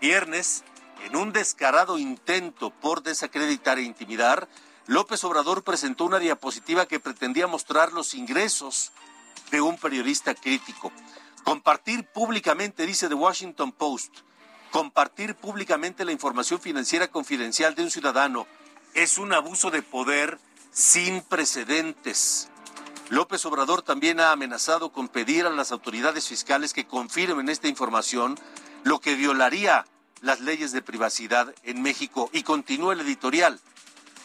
viernes, 0.00 0.64
en 1.04 1.16
un 1.16 1.32
descarado 1.32 1.98
intento 1.98 2.70
por 2.70 3.02
desacreditar 3.02 3.78
e 3.78 3.82
intimidar, 3.82 4.48
López 4.86 5.22
Obrador 5.24 5.62
presentó 5.62 6.04
una 6.04 6.18
diapositiva 6.18 6.86
que 6.86 7.00
pretendía 7.00 7.46
mostrar 7.46 7.92
los 7.92 8.14
ingresos 8.14 8.92
de 9.50 9.60
un 9.60 9.76
periodista 9.76 10.34
crítico. 10.34 10.92
Compartir 11.46 12.04
públicamente, 12.08 12.86
dice 12.86 13.06
The 13.06 13.14
Washington 13.14 13.70
Post, 13.70 14.12
compartir 14.72 15.36
públicamente 15.36 16.04
la 16.04 16.10
información 16.10 16.60
financiera 16.60 17.06
confidencial 17.06 17.76
de 17.76 17.84
un 17.84 17.90
ciudadano 17.92 18.48
es 18.94 19.16
un 19.16 19.32
abuso 19.32 19.70
de 19.70 19.80
poder 19.80 20.40
sin 20.72 21.20
precedentes. 21.20 22.48
López 23.10 23.46
Obrador 23.46 23.82
también 23.82 24.18
ha 24.18 24.32
amenazado 24.32 24.90
con 24.90 25.06
pedir 25.06 25.46
a 25.46 25.50
las 25.50 25.70
autoridades 25.70 26.26
fiscales 26.26 26.72
que 26.72 26.88
confirmen 26.88 27.48
esta 27.48 27.68
información, 27.68 28.36
lo 28.82 28.98
que 28.98 29.14
violaría 29.14 29.86
las 30.22 30.40
leyes 30.40 30.72
de 30.72 30.82
privacidad 30.82 31.54
en 31.62 31.80
México. 31.80 32.28
Y 32.32 32.42
continúa 32.42 32.92
el 32.92 33.02
editorial. 33.02 33.60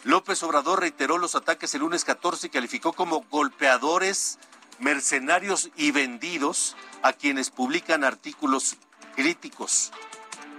López 0.02 0.42
Obrador 0.42 0.80
reiteró 0.80 1.18
los 1.18 1.36
ataques 1.36 1.72
el 1.74 1.82
lunes 1.82 2.04
14 2.04 2.48
y 2.48 2.50
calificó 2.50 2.92
como 2.92 3.24
golpeadores 3.30 4.40
mercenarios 4.80 5.70
y 5.76 5.92
vendidos 5.92 6.74
a 7.02 7.12
quienes 7.12 7.50
publican 7.50 8.04
artículos 8.04 8.76
críticos. 9.14 9.92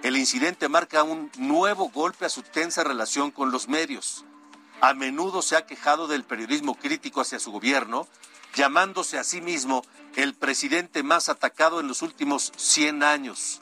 El 0.04 0.18
incidente 0.18 0.68
marca 0.68 1.04
un 1.04 1.32
nuevo 1.38 1.90
golpe 1.90 2.26
a 2.26 2.30
su 2.30 2.44
tensa 2.44 2.84
relación 2.84 3.32
con 3.32 3.52
los 3.52 3.68
medios. 3.68 4.26
A 4.82 4.94
menudo 4.94 5.42
se 5.42 5.56
ha 5.56 5.66
quejado 5.66 6.08
del 6.08 6.26
periodismo 6.26 6.76
crítico 6.76 7.22
hacia 7.22 7.40
su 7.40 7.52
gobierno, 7.52 8.08
llamándose 8.54 9.18
a 9.18 9.24
sí 9.24 9.40
mismo 9.40 9.84
el 10.16 10.34
presidente 10.34 11.04
más 11.04 11.30
atacado 11.30 11.80
en 11.80 11.88
los 11.88 12.02
últimos 12.02 12.52
100 12.58 13.02
años. 13.04 13.62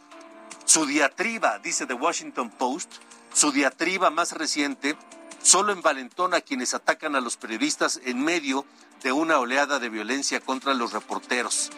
Su 0.66 0.86
diatriba, 0.86 1.60
dice 1.60 1.86
The 1.86 1.94
Washington 1.94 2.50
Post, 2.50 2.92
su 3.34 3.52
diatriba 3.52 4.10
más 4.10 4.32
reciente 4.32 4.98
solo 5.44 5.74
envalentona 5.74 6.38
a 6.38 6.42
quienes 6.42 6.74
atacan 6.74 7.16
a 7.16 7.22
los 7.22 7.38
periodistas 7.38 8.00
en 8.04 8.24
medio 8.24 8.66
de 9.04 9.12
una 9.12 9.40
oleada 9.40 9.80
de 9.80 9.90
violencia 9.90 10.40
contra 10.40 10.74
los 10.74 10.94
reporteros. 10.94 11.72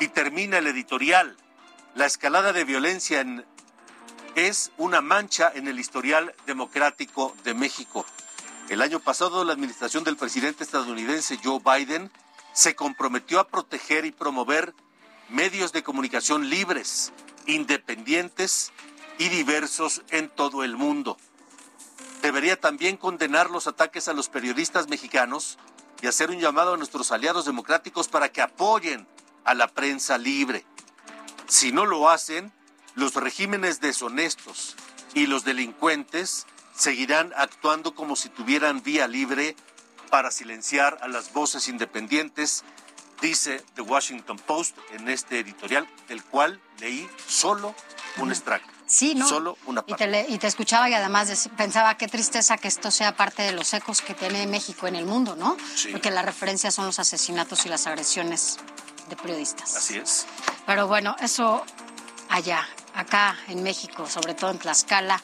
Y 0.00 0.08
termina 0.08 0.58
el 0.58 0.66
editorial. 0.66 1.36
La 1.94 2.06
escalada 2.06 2.52
de 2.52 2.64
violencia 2.64 3.24
es 4.36 4.70
una 4.78 5.00
mancha 5.00 5.50
en 5.52 5.66
el 5.66 5.80
historial 5.80 6.34
democrático 6.46 7.34
de 7.42 7.54
México. 7.54 8.06
El 8.68 8.82
año 8.82 9.00
pasado 9.00 9.44
la 9.44 9.54
administración 9.54 10.04
del 10.04 10.16
presidente 10.16 10.62
estadounidense 10.62 11.40
Joe 11.42 11.60
Biden 11.64 12.12
se 12.52 12.76
comprometió 12.76 13.40
a 13.40 13.48
proteger 13.48 14.04
y 14.04 14.12
promover 14.12 14.74
medios 15.28 15.72
de 15.72 15.82
comunicación 15.82 16.48
libres, 16.48 17.12
independientes 17.46 18.72
y 19.18 19.28
diversos 19.28 20.02
en 20.10 20.28
todo 20.28 20.62
el 20.62 20.76
mundo. 20.76 21.16
Debería 22.22 22.60
también 22.60 22.96
condenar 22.96 23.50
los 23.50 23.66
ataques 23.66 24.06
a 24.06 24.12
los 24.12 24.28
periodistas 24.28 24.88
mexicanos 24.88 25.58
y 26.02 26.06
hacer 26.06 26.30
un 26.30 26.38
llamado 26.38 26.74
a 26.74 26.76
nuestros 26.76 27.10
aliados 27.10 27.46
democráticos 27.46 28.06
para 28.06 28.28
que 28.30 28.42
apoyen 28.42 29.06
a 29.48 29.54
la 29.54 29.68
prensa 29.68 30.18
libre. 30.18 30.62
Si 31.46 31.72
no 31.72 31.86
lo 31.86 32.10
hacen, 32.10 32.52
los 32.94 33.14
regímenes 33.14 33.80
deshonestos 33.80 34.76
y 35.14 35.26
los 35.26 35.42
delincuentes 35.42 36.46
seguirán 36.76 37.32
actuando 37.34 37.94
como 37.94 38.14
si 38.14 38.28
tuvieran 38.28 38.82
vía 38.82 39.08
libre 39.08 39.56
para 40.10 40.30
silenciar 40.30 40.98
a 41.00 41.08
las 41.08 41.32
voces 41.32 41.66
independientes, 41.68 42.62
dice 43.22 43.64
The 43.74 43.80
Washington 43.80 44.38
Post 44.38 44.76
en 44.92 45.08
este 45.08 45.38
editorial, 45.38 45.88
del 46.08 46.22
cual 46.22 46.60
leí 46.78 47.08
solo 47.26 47.74
un 48.18 48.30
extracto. 48.30 48.70
Sí, 48.86 49.14
¿no? 49.14 49.26
Solo 49.26 49.56
una 49.64 49.80
parte. 49.80 50.04
Y 50.04 50.10
te, 50.10 50.26
y 50.30 50.38
te 50.38 50.46
escuchaba 50.46 50.90
y 50.90 50.94
además 50.94 51.48
pensaba 51.56 51.96
qué 51.96 52.06
tristeza 52.06 52.58
que 52.58 52.68
esto 52.68 52.90
sea 52.90 53.16
parte 53.16 53.42
de 53.42 53.52
los 53.52 53.72
ecos 53.72 54.02
que 54.02 54.12
tiene 54.12 54.46
México 54.46 54.86
en 54.86 54.96
el 54.96 55.06
mundo, 55.06 55.36
¿no? 55.36 55.56
Porque 55.90 56.10
la 56.10 56.20
referencia 56.20 56.70
son 56.70 56.84
los 56.84 56.98
asesinatos 56.98 57.64
y 57.64 57.70
las 57.70 57.86
agresiones 57.86 58.58
de 59.08 59.16
periodistas. 59.16 59.76
Así 59.76 59.98
es. 59.98 60.26
Pero 60.66 60.86
bueno, 60.86 61.16
eso 61.20 61.64
allá, 62.28 62.66
acá 62.94 63.36
en 63.48 63.62
México, 63.62 64.06
sobre 64.06 64.34
todo 64.34 64.50
en 64.50 64.58
Tlaxcala, 64.58 65.22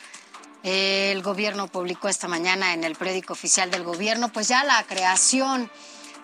el 0.63 1.23
gobierno 1.23 1.69
publicó 1.69 2.09
esta 2.09 2.27
mañana 2.27 2.73
en 2.73 2.85
el 2.85 2.97
periódico 2.97 3.35
oficial 3.35 3.71
del 3.71 3.85
gobierno, 3.85 4.33
pues 4.33 4.49
ya 4.49 4.65
la 4.65 4.83
creación 4.85 5.71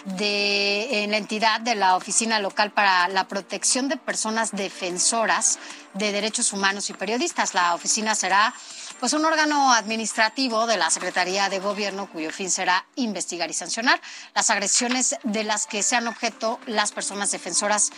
de 0.05 1.05
en 1.05 1.11
la 1.11 1.19
entidad 1.19 1.61
de 1.61 1.75
la 1.75 1.97
Oficina 1.97 2.39
Local 2.39 2.71
para 2.71 3.09
la 3.09 3.29
Protección 3.29 3.89
de 3.89 3.99
Personas 3.99 4.53
Defensoras 4.53 5.59
de 5.93 6.13
Derechos 6.13 6.53
Humanos 6.55 6.89
y 6.89 6.95
Periodistas. 6.95 7.53
La 7.53 7.75
oficina 7.75 8.15
será 8.15 8.55
pues 9.01 9.15
un 9.15 9.25
órgano 9.25 9.73
administrativo 9.73 10.67
de 10.67 10.77
la 10.77 10.91
Secretaría 10.91 11.49
de 11.49 11.59
Gobierno 11.59 12.07
cuyo 12.07 12.31
fin 12.31 12.51
será 12.51 12.85
investigar 12.97 13.51
y 13.51 13.55
sancionar 13.55 14.01
las 14.35 14.51
agresiones 14.51 15.17
de 15.25 15.43
las 15.43 15.67
que 15.67 15.83
sean 15.83 16.07
objeto 16.07 16.61
las 16.67 16.93
personas 16.93 17.31
defensoras 17.31 17.91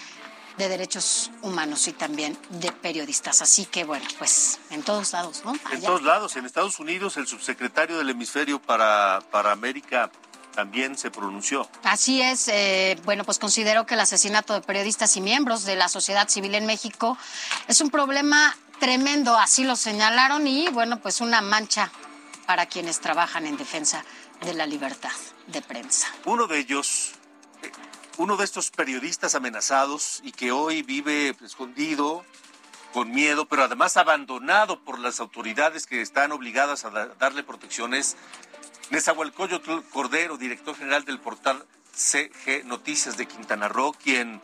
de 0.59 0.69
derechos 0.69 1.33
humanos 1.43 1.88
y 1.88 1.93
también 1.93 2.38
de 2.51 2.71
periodistas. 2.71 3.43
Así 3.43 3.65
que 3.65 3.85
bueno, 3.85 4.07
pues 4.19 4.61
en 4.71 4.83
todos 4.83 5.12
lados, 5.12 5.43
¿no? 5.45 5.55
En 5.73 5.83
todos 5.83 6.03
lados. 6.03 6.37
En 6.37 6.47
Estados 6.47 6.79
Unidos, 6.79 7.17
el 7.17 7.27
subsecretario 7.27 7.99
del 7.99 8.11
hemisferio 8.11 8.62
para, 8.62 9.23
para 9.33 9.51
América 9.51 10.12
también 10.55 10.97
se 10.97 11.11
pronunció. 11.11 11.69
Así 11.83 12.23
es. 12.23 12.47
Eh, 12.47 12.97
bueno, 13.05 13.25
pues 13.25 13.38
considero 13.38 13.87
que 13.87 13.95
el 13.95 14.01
asesinato 14.01 14.55
de 14.55 14.61
periodistas 14.61 15.17
y 15.17 15.21
miembros 15.21 15.65
de 15.65 15.75
la 15.75 15.88
sociedad 15.88 16.29
civil 16.29 16.55
en 16.55 16.67
México 16.67 17.17
es 17.67 17.81
un 17.81 17.91
problema 17.91 18.55
tremendo, 18.83 19.39
así 19.39 19.63
lo 19.63 19.77
señalaron, 19.77 20.45
y 20.49 20.67
bueno, 20.71 21.01
pues 21.01 21.21
una 21.21 21.41
mancha 21.41 21.89
para 22.47 22.67
quienes 22.67 22.99
trabajan 22.99 23.47
en 23.47 23.57
defensa 23.57 24.05
de 24.45 24.55
la 24.55 24.67
libertad 24.67 25.13
de 25.47 25.63
prensa. 25.63 26.09
Uno 26.25 26.49
de 26.49 26.59
ellos, 26.59 27.13
uno 28.19 28.37
de 28.37 28.45
estos 28.45 28.73
periodistas 28.73 29.37
amenazados 29.37 30.21
y 30.25 30.33
que 30.33 30.51
hoy 30.51 30.83
vive 30.83 31.37
escondido 31.45 32.25
con 32.93 33.13
miedo, 33.13 33.47
pero 33.47 33.63
además 33.63 33.97
abandonado 33.97 34.83
por 34.83 34.99
las 34.99 35.21
autoridades 35.21 35.87
que 35.87 36.03
están 36.03 36.33
obligadas 36.33 36.85
a 36.85 36.91
darle 36.91 37.45
protecciones. 37.45 38.17
Nezahualcóyotl 38.91 39.79
Cordero, 39.93 40.39
director 40.39 40.75
general 40.75 41.05
del 41.05 41.21
portal 41.21 41.65
CG 41.95 42.65
Noticias 42.65 43.17
de 43.17 43.27
Quintana 43.27 43.69
Roo, 43.69 43.93
quien 43.93 44.43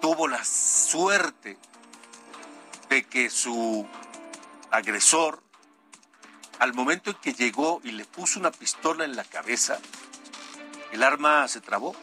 tuvo 0.00 0.26
la 0.26 0.44
suerte 0.44 1.58
de 2.92 3.04
que 3.04 3.30
su 3.30 3.88
agresor, 4.70 5.42
al 6.58 6.74
momento 6.74 7.10
en 7.10 7.16
que 7.16 7.32
llegó 7.32 7.80
y 7.82 7.92
le 7.92 8.04
puso 8.04 8.38
una 8.38 8.50
pistola 8.50 9.06
en 9.06 9.16
la 9.16 9.24
cabeza, 9.24 9.78
el 10.92 11.02
arma 11.02 11.48
se 11.48 11.62
trabó, 11.62 11.96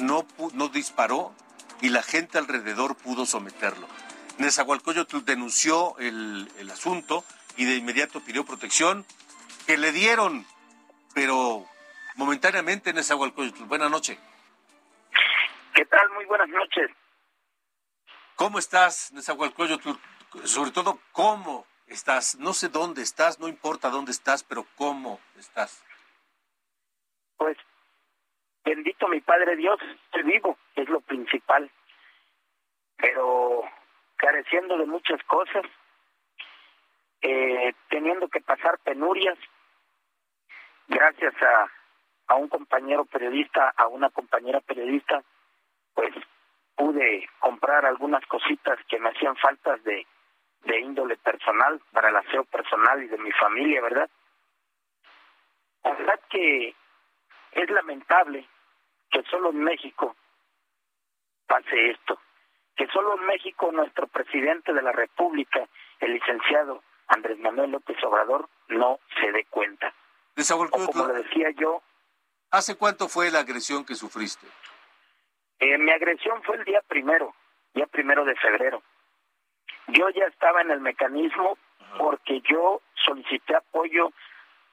no, 0.00 0.26
no 0.54 0.68
disparó 0.68 1.34
y 1.82 1.90
la 1.90 2.02
gente 2.02 2.38
alrededor 2.38 2.96
pudo 2.96 3.26
someterlo. 3.26 3.86
Nezahualcóyotl 4.38 5.26
denunció 5.26 5.98
el, 5.98 6.50
el 6.56 6.70
asunto 6.70 7.22
y 7.58 7.66
de 7.66 7.76
inmediato 7.76 8.20
pidió 8.20 8.46
protección 8.46 9.04
que 9.66 9.76
le 9.76 9.92
dieron, 9.92 10.46
pero 11.12 11.66
momentáneamente 12.16 12.94
Nezahualcóyotl. 12.94 13.64
Buenas 13.64 13.90
noches. 13.90 14.16
¿Qué 15.74 15.84
tal? 15.84 16.08
Muy 16.12 16.24
buenas 16.24 16.48
noches. 16.48 16.90
¿Cómo 18.38 18.60
estás, 18.60 19.12
Nezahualcóyotl? 19.12 19.90
Sobre 20.44 20.70
todo, 20.70 21.00
¿cómo 21.10 21.66
estás? 21.88 22.38
No 22.38 22.52
sé 22.52 22.68
dónde 22.68 23.02
estás, 23.02 23.40
no 23.40 23.48
importa 23.48 23.90
dónde 23.90 24.12
estás, 24.12 24.44
pero 24.44 24.64
¿cómo 24.76 25.18
estás? 25.36 25.84
Pues, 27.36 27.56
bendito 28.64 29.08
mi 29.08 29.20
Padre 29.20 29.56
Dios, 29.56 29.80
estoy 30.04 30.22
vivo, 30.22 30.56
es 30.76 30.88
lo 30.88 31.00
principal. 31.00 31.68
Pero 32.96 33.64
careciendo 34.14 34.78
de 34.78 34.86
muchas 34.86 35.20
cosas, 35.24 35.64
eh, 37.22 37.74
teniendo 37.90 38.28
que 38.28 38.40
pasar 38.40 38.78
penurias, 38.84 39.36
gracias 40.86 41.34
a, 41.42 41.68
a 42.28 42.36
un 42.36 42.48
compañero 42.48 43.04
periodista, 43.04 43.74
a 43.76 43.88
una 43.88 44.10
compañera 44.10 44.60
periodista, 44.60 45.24
pues 45.92 46.14
pude 46.78 47.28
comprar 47.40 47.84
algunas 47.84 48.24
cositas 48.26 48.78
que 48.88 48.98
me 48.98 49.10
hacían 49.10 49.36
faltas 49.36 49.82
de, 49.84 50.06
de 50.64 50.80
índole 50.80 51.16
personal, 51.16 51.80
para 51.92 52.08
el 52.08 52.16
aseo 52.16 52.44
personal 52.44 53.02
y 53.02 53.08
de 53.08 53.18
mi 53.18 53.32
familia, 53.32 53.82
¿verdad? 53.82 54.08
La 55.84 55.92
verdad 55.92 56.20
que 56.30 56.74
es 57.52 57.70
lamentable 57.70 58.48
que 59.10 59.22
solo 59.24 59.50
en 59.50 59.64
México 59.64 60.16
pase 61.46 61.90
esto 61.90 62.18
que 62.78 62.86
solo 62.92 63.18
en 63.18 63.26
México 63.26 63.72
nuestro 63.72 64.06
presidente 64.06 64.72
de 64.72 64.80
la 64.80 64.92
República, 64.92 65.68
el 65.98 66.14
licenciado 66.14 66.84
Andrés 67.08 67.36
Manuel 67.40 67.72
López 67.72 67.96
Obrador, 68.04 68.48
no 68.68 69.00
se 69.20 69.32
dé 69.32 69.44
cuenta. 69.46 69.92
como 70.86 71.08
le 71.08 71.24
decía 71.24 71.50
yo. 71.58 71.82
¿Hace 72.52 72.76
cuánto 72.76 73.08
fue 73.08 73.32
la 73.32 73.40
agresión 73.40 73.84
que 73.84 73.96
sufriste? 73.96 74.46
Eh, 75.60 75.78
mi 75.78 75.90
agresión 75.90 76.42
fue 76.42 76.56
el 76.56 76.64
día 76.64 76.82
primero, 76.86 77.34
día 77.74 77.86
primero 77.86 78.24
de 78.24 78.36
febrero. 78.36 78.82
Yo 79.88 80.08
ya 80.10 80.26
estaba 80.26 80.60
en 80.60 80.70
el 80.70 80.80
mecanismo 80.80 81.56
porque 81.98 82.40
yo 82.42 82.80
solicité 82.94 83.56
apoyo 83.56 84.12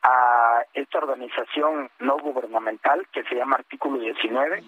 a 0.03 0.63
esta 0.73 0.99
organización 0.99 1.89
no 1.99 2.17
gubernamental 2.17 3.07
que 3.11 3.23
se 3.23 3.36
llama 3.36 3.55
Artículo 3.55 3.99
19. 3.99 4.63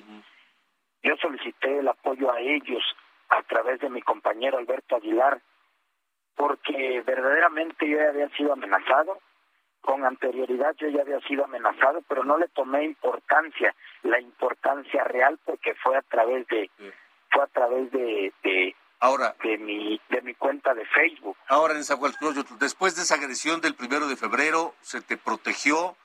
Yo 1.03 1.15
solicité 1.17 1.79
el 1.79 1.87
apoyo 1.87 2.31
a 2.31 2.39
ellos 2.39 2.83
a 3.29 3.43
través 3.43 3.79
de 3.81 3.89
mi 3.89 4.01
compañero 4.01 4.57
Alberto 4.57 4.95
Aguilar, 4.95 5.39
porque 6.35 7.03
verdaderamente 7.05 7.87
yo 7.87 7.99
había 8.07 8.29
sido 8.29 8.53
amenazado, 8.53 9.19
con 9.87 10.03
anterioridad 10.03 10.75
yo 10.75 10.89
ya 10.89 11.01
había 11.01 11.21
sido 11.21 11.45
amenazado, 11.45 12.03
pero 12.09 12.25
no 12.25 12.37
le 12.37 12.49
tomé 12.49 12.83
importancia, 12.83 13.73
la 14.03 14.19
importancia 14.19 15.01
real, 15.05 15.39
porque 15.45 15.75
fue 15.75 15.95
a 15.95 16.01
través 16.01 16.45
de, 16.47 16.69
fue 17.31 17.43
a 17.43 17.47
través 17.47 17.89
de, 17.93 18.33
de 18.43 18.75
Ahora, 18.99 19.33
de 19.41 19.57
mi, 19.57 20.01
de 20.09 20.21
mi 20.23 20.33
cuenta 20.33 20.73
de 20.73 20.83
Facebook. 20.87 21.37
Ahora, 21.47 21.75
en 21.75 21.85
después 22.59 22.97
de 22.97 23.03
esa 23.03 23.15
agresión 23.15 23.61
del 23.61 23.75
primero 23.75 24.09
de 24.09 24.17
febrero, 24.17 24.75
se 24.81 24.99
te 24.99 25.15
protegió, 25.15 25.95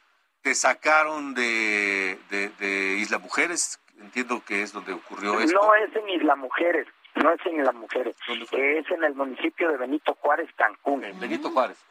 te 0.42 0.54
sacaron 0.54 1.34
de, 1.34 2.20
de, 2.30 2.96
Isla 3.00 3.18
Mujeres, 3.18 3.80
entiendo 3.98 4.44
que 4.46 4.62
es 4.62 4.72
donde 4.72 4.92
ocurrió 4.92 5.40
esto. 5.40 5.58
No 5.60 5.74
es 5.74 5.96
en 5.96 6.08
Isla 6.08 6.36
Mujeres, 6.36 6.86
no 7.16 7.32
es 7.32 7.44
en 7.46 7.64
las 7.64 7.74
mujeres, 7.74 8.14
es 8.28 8.90
en 8.92 9.02
el 9.02 9.14
municipio 9.16 9.68
de 9.70 9.76
Benito 9.76 10.14
Juárez, 10.20 10.48
Cancún. 10.54 11.00
Benito 11.18 11.50
Juárez. 11.50 11.84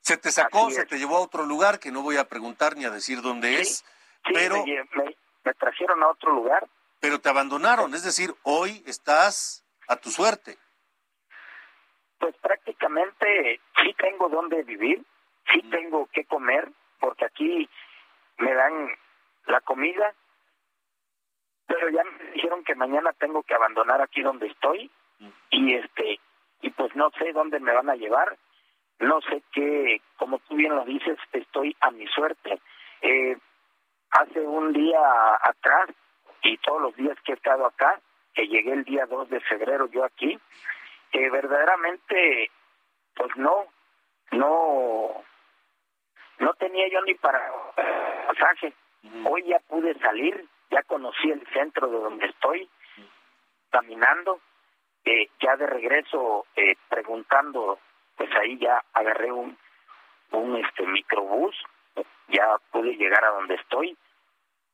Se 0.00 0.16
te 0.16 0.30
sacó, 0.30 0.70
se 0.70 0.86
te 0.86 0.98
llevó 0.98 1.16
a 1.16 1.20
otro 1.20 1.44
lugar 1.44 1.78
que 1.78 1.92
no 1.92 2.02
voy 2.02 2.16
a 2.16 2.28
preguntar 2.28 2.76
ni 2.76 2.84
a 2.84 2.90
decir 2.90 3.20
dónde 3.20 3.60
es, 3.60 3.84
pero 4.32 4.64
me, 4.64 5.54
trajeron 5.54 6.02
a 6.02 6.08
otro 6.08 6.32
lugar. 6.32 6.66
Pero 7.00 7.20
te 7.20 7.28
abandonaron, 7.28 7.94
es 7.94 8.04
decir, 8.04 8.34
hoy 8.42 8.82
estás 8.86 9.64
a 9.86 9.96
tu 9.96 10.10
suerte. 10.10 10.56
Pues 12.18 12.34
prácticamente 12.38 13.60
sí 13.82 13.94
tengo 13.94 14.28
dónde 14.28 14.62
vivir, 14.62 15.04
sí 15.52 15.62
tengo 15.70 16.06
que 16.12 16.24
comer, 16.24 16.68
porque 16.98 17.24
aquí 17.24 17.68
me 18.38 18.54
dan 18.54 18.90
la 19.46 19.60
comida, 19.60 20.14
pero 21.66 21.88
ya 21.90 22.02
me 22.02 22.32
dijeron 22.32 22.64
que 22.64 22.74
mañana 22.74 23.12
tengo 23.12 23.42
que 23.42 23.54
abandonar 23.54 24.00
aquí 24.00 24.22
donde 24.22 24.46
estoy 24.46 24.90
y 25.50 25.74
este 25.74 26.20
y 26.60 26.70
pues 26.70 26.94
no 26.96 27.10
sé 27.18 27.32
dónde 27.32 27.60
me 27.60 27.72
van 27.72 27.90
a 27.90 27.96
llevar 27.96 28.36
no 29.00 29.20
sé 29.22 29.42
qué 29.52 30.00
como 30.16 30.38
tú 30.40 30.56
bien 30.56 30.74
lo 30.74 30.84
dices 30.84 31.18
estoy 31.32 31.76
a 31.80 31.90
mi 31.90 32.06
suerte. 32.08 32.60
Eh, 33.02 33.36
hace 34.10 34.40
un 34.40 34.72
día 34.72 35.00
atrás 35.42 35.90
y 36.42 36.56
todos 36.58 36.82
los 36.82 36.96
días 36.96 37.16
que 37.24 37.32
he 37.32 37.34
estado 37.36 37.66
acá 37.66 38.00
que 38.34 38.46
llegué 38.46 38.72
el 38.72 38.84
día 38.84 39.06
2 39.06 39.30
de 39.30 39.40
febrero 39.40 39.88
yo 39.88 40.04
aquí 40.04 40.38
que 41.10 41.30
verdaderamente 41.30 42.50
pues 43.14 43.36
no 43.36 43.66
no 44.32 45.24
no 46.38 46.54
tenía 46.54 46.88
yo 46.88 47.00
ni 47.02 47.14
para 47.14 47.40
pasaje. 48.26 48.72
Hoy 49.24 49.44
ya 49.44 49.58
pude 49.60 49.98
salir 49.98 50.48
ya 50.70 50.82
conocí 50.82 51.30
el 51.30 51.46
centro 51.52 51.88
de 51.88 51.98
donde 51.98 52.26
estoy, 52.26 52.68
caminando, 53.70 54.40
eh, 55.04 55.28
ya 55.40 55.56
de 55.56 55.66
regreso 55.66 56.46
eh, 56.56 56.76
preguntando, 56.88 57.78
pues 58.18 58.30
ahí 58.34 58.58
ya 58.58 58.84
agarré 58.92 59.32
un, 59.32 59.56
un 60.32 60.56
este 60.56 60.84
microbús, 60.86 61.56
ya 62.28 62.58
pude 62.72 62.96
llegar 62.96 63.24
a 63.24 63.30
donde 63.30 63.54
estoy, 63.54 63.96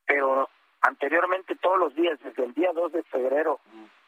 pero 0.05 0.49
anteriormente 0.81 1.55
todos 1.55 1.79
los 1.79 1.95
días, 1.95 2.19
desde 2.21 2.43
el 2.43 2.53
día 2.53 2.71
2 2.73 2.91
de 2.91 3.03
febrero 3.03 3.59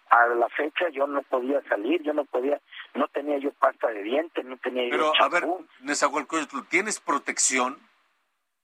a 0.09 0.25
la 0.27 0.49
fecha, 0.49 0.89
yo 0.89 1.05
no 1.05 1.21
podía 1.21 1.61
salir, 1.69 2.01
yo 2.01 2.13
no 2.13 2.25
podía, 2.25 2.59
no 2.95 3.07
tenía 3.09 3.37
yo 3.37 3.51
pasta 3.53 3.87
de 3.89 4.03
dientes, 4.03 4.43
no 4.43 4.57
tenía 4.57 4.89
pero, 4.89 5.13
yo 5.13 5.23
a 5.23 5.29
ver, 5.29 5.45
Nezahualcóyotl, 5.81 6.61
¿tienes 6.69 6.99
protección? 6.99 7.77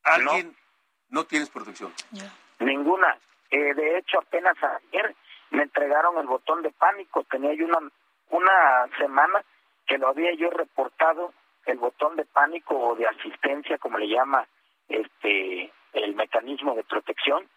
¿Alguien 0.04 0.56
no, 1.10 1.26
tienes 1.26 1.50
protección? 1.50 1.94
Ninguna. 2.60 3.18
Eh, 3.52 3.74
de 3.76 3.98
hecho, 4.00 4.20
apenas 4.20 4.56
ayer 4.64 5.16
me 5.52 5.64
entregaron 5.64 6.18
el 6.18 6.28
botón 6.28 6.62
de 6.64 6.72
pánico. 6.72 7.24
Tenía 7.26 7.54
yo 7.54 7.66
una, 7.66 7.80
una 8.32 8.88
semana 8.98 9.44
que 9.86 9.98
lo 9.98 10.10
había 10.10 10.34
yo 10.34 10.50
reportado, 10.50 11.34
el 11.66 11.78
botón 11.78 12.16
de 12.16 12.26
pánico 12.26 12.78
o 12.78 12.96
de 12.96 13.08
asistencia, 13.08 13.78
como 13.78 13.98
le 13.98 14.08
llama 14.08 14.48
este 14.88 15.72
el 15.94 16.16
mecanismo 16.16 16.76
de 16.76 16.84
protección. 16.84 17.48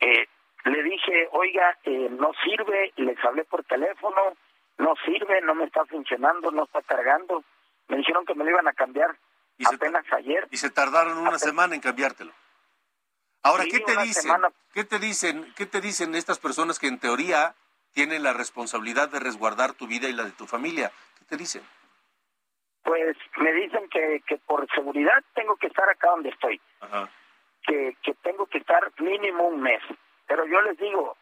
Eh, 0.00 0.26
le 0.64 0.82
dije, 0.82 1.28
oiga, 1.32 1.76
eh, 1.84 2.08
no 2.10 2.32
sirve, 2.42 2.92
les 2.96 3.22
hablé 3.24 3.44
por 3.44 3.64
teléfono, 3.64 4.36
no 4.78 4.94
sirve, 5.04 5.40
no 5.42 5.54
me 5.54 5.64
está 5.64 5.84
funcionando, 5.84 6.50
no 6.50 6.64
está 6.64 6.82
cargando. 6.82 7.44
Me 7.88 7.98
dijeron 7.98 8.24
que 8.24 8.34
me 8.34 8.44
lo 8.44 8.50
iban 8.50 8.68
a 8.68 8.72
cambiar 8.72 9.14
apenas 9.66 10.04
ayer. 10.12 10.48
Y 10.50 10.56
se 10.56 10.70
tardaron 10.70 11.18
una 11.18 11.38
semana 11.38 11.74
en 11.74 11.80
cambiártelo. 11.80 12.32
Ahora, 13.42 13.64
¿qué 13.70 13.80
te 13.80 13.96
dicen? 13.98 14.32
¿Qué 14.72 14.84
te 14.84 14.98
dicen? 14.98 15.52
¿Qué 15.54 15.66
te 15.66 15.80
dicen 15.82 16.14
estas 16.14 16.38
personas 16.38 16.78
que 16.78 16.86
en 16.86 16.98
teoría 16.98 17.54
tienen 17.94 18.22
la 18.22 18.32
responsabilidad 18.32 19.08
de 19.08 19.20
resguardar 19.20 19.72
tu 19.72 19.86
vida 19.86 20.08
y 20.08 20.12
la 20.12 20.24
de 20.24 20.32
tu 20.32 20.46
familia? 20.46 20.90
¿Qué 21.18 21.24
te 21.24 21.36
dicen? 21.36 21.62
Pues 22.82 23.16
me 23.38 23.52
dicen 23.52 23.88
que, 23.88 24.20
que 24.26 24.36
por 24.38 24.66
seguridad 24.74 25.22
tengo 25.34 25.56
que 25.56 25.68
estar 25.68 25.88
acá 25.88 26.10
donde 26.10 26.28
estoy. 26.28 26.60
Que, 27.66 27.96
que 28.02 28.14
tengo 28.22 28.46
que 28.46 28.58
estar 28.58 28.92
mínimo 28.98 29.44
un 29.48 29.62
mes. 29.62 29.80
Pero 30.26 30.44
yo 30.46 30.60
les 30.62 30.76
digo, 30.76 31.16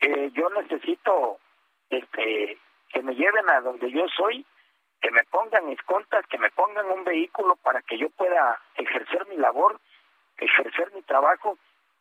eh, 0.00 0.30
yo 0.32 0.48
necesito 0.50 1.38
este, 1.90 2.58
que 2.88 3.02
me 3.02 3.14
lleven 3.14 3.48
a 3.50 3.60
donde 3.60 3.90
yo 3.92 4.06
soy, 4.16 4.44
que 5.00 5.12
me 5.12 5.22
pongan 5.30 5.68
escoltas, 5.68 6.26
que 6.26 6.38
me 6.38 6.50
pongan 6.50 6.86
un 6.90 7.04
vehículo 7.04 7.54
para 7.56 7.80
que 7.82 7.96
yo 7.96 8.10
pueda 8.10 8.60
ejercer 8.74 9.28
mi 9.28 9.36
labor 9.36 9.78
ejercer 10.38 10.92
mi 10.94 11.02
trabajo, 11.02 11.58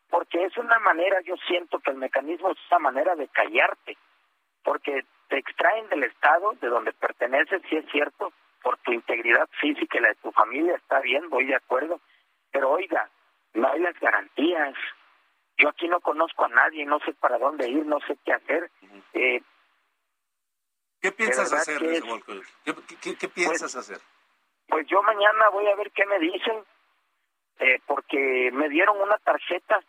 porque 0.09 0.43
es 0.43 0.57
una 0.57 0.79
manera, 0.79 1.19
yo 1.21 1.35
siento 1.47 1.79
que 1.79 1.91
el 1.91 1.97
mecanismo 1.97 2.51
es 2.51 2.57
una 2.71 2.79
manera 2.79 3.15
de 3.15 3.27
callarte, 3.27 3.97
porque 4.63 5.03
te 5.29 5.37
extraen 5.37 5.89
del 5.89 6.03
Estado 6.03 6.53
de 6.61 6.67
donde 6.67 6.93
perteneces, 6.93 7.61
sí 7.69 7.77
es 7.77 7.85
cierto, 7.91 8.31
por 8.61 8.77
tu 8.79 8.91
integridad 8.91 9.47
física 9.61 9.97
y 9.97 10.01
la 10.01 10.09
de 10.09 10.15
tu 10.15 10.31
familia, 10.31 10.75
está 10.75 10.99
bien, 11.01 11.29
voy 11.29 11.45
de 11.45 11.55
acuerdo, 11.55 11.99
pero 12.51 12.71
oiga, 12.71 13.09
no 13.53 13.67
hay 13.69 13.79
las 13.79 13.99
garantías. 13.99 14.75
Yo 15.57 15.69
aquí 15.69 15.87
no 15.87 15.99
conozco 15.99 16.45
a 16.45 16.49
nadie, 16.49 16.85
no 16.85 16.99
sé 16.99 17.13
para 17.13 17.37
dónde 17.37 17.67
ir, 17.67 17.85
no 17.85 17.99
sé 18.01 18.17
qué 18.23 18.33
hacer. 18.33 18.69
eh, 19.13 19.41
¿Qué 21.01 21.11
piensas 21.11 21.51
hacer, 21.53 21.79
que 21.79 22.01
¿Qué, 22.65 22.73
qué, 23.01 23.15
qué, 23.17 23.29
piensas 23.29 23.75
hacer? 23.75 23.99
Pues 24.67 24.87
yo 24.87 25.01
mañana 25.03 25.49
voy 25.49 25.67
a 25.67 25.75
ver 25.75 25.91
qué 25.91 26.05
me 26.05 26.19
dicen, 26.19 26.63
eh, 27.59 27.79
porque 27.85 28.49
me 28.53 28.69
dieron 28.69 28.99
una 28.99 29.17
tarjeta, 29.19 29.79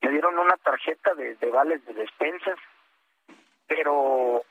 me 0.00 0.10
dieron 0.10 0.38
una 0.38 0.56
tarjeta 0.56 1.14
de, 1.14 1.34
de 1.36 1.50
vales 1.50 1.84
de 1.86 1.94
despensas, 1.94 2.58
pero 3.66 4.44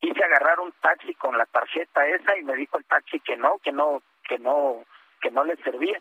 quise 0.00 0.24
agarrar 0.24 0.60
un 0.60 0.72
taxi 0.80 1.14
con 1.14 1.36
la 1.36 1.46
tarjeta 1.46 2.06
esa 2.06 2.36
y 2.36 2.42
me 2.42 2.56
dijo 2.56 2.78
el 2.78 2.84
taxi 2.84 3.20
que 3.20 3.36
no, 3.36 3.58
que 3.58 3.72
no, 3.72 4.02
que 4.28 4.38
no, 4.38 4.84
que 5.20 5.30
no 5.30 5.44
le 5.44 5.56
servía. 5.56 6.00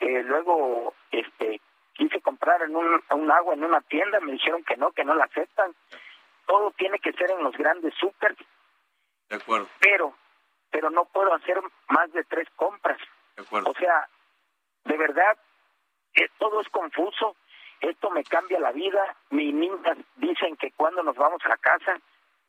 Eh, 0.00 0.22
luego, 0.24 0.94
este, 1.10 1.60
quise 1.92 2.20
comprar 2.20 2.62
en 2.62 2.74
un, 2.74 3.02
un 3.10 3.30
agua 3.30 3.54
en 3.54 3.64
una 3.64 3.80
tienda, 3.82 4.18
me 4.20 4.32
dijeron 4.32 4.64
que 4.64 4.76
no, 4.76 4.90
que 4.92 5.04
no 5.04 5.14
la 5.14 5.24
aceptan. 5.24 5.74
Todo 6.46 6.72
tiene 6.72 6.98
que 6.98 7.12
ser 7.12 7.30
en 7.30 7.44
los 7.44 7.56
grandes 7.56 7.94
súper. 7.94 8.36
De 9.28 9.36
acuerdo. 9.36 9.68
Pero, 9.80 10.14
pero 10.70 10.90
no 10.90 11.04
puedo 11.04 11.32
hacer 11.34 11.60
más 11.88 12.12
de 12.12 12.24
tres 12.24 12.48
compras. 12.56 12.98
De 13.36 13.42
acuerdo. 13.42 13.70
O 13.70 13.74
sea, 13.74 14.08
de 14.84 14.96
verdad, 14.96 15.38
eh, 16.14 16.28
todo 16.38 16.60
es 16.60 16.68
confuso. 16.68 17.36
Esto 17.82 18.10
me 18.10 18.24
cambia 18.24 18.58
la 18.60 18.72
vida. 18.72 19.14
Mis 19.30 19.52
niñas 19.52 19.98
dicen 20.16 20.56
que 20.56 20.70
cuando 20.72 21.02
nos 21.02 21.16
vamos 21.16 21.42
a 21.44 21.56
casa, 21.58 22.00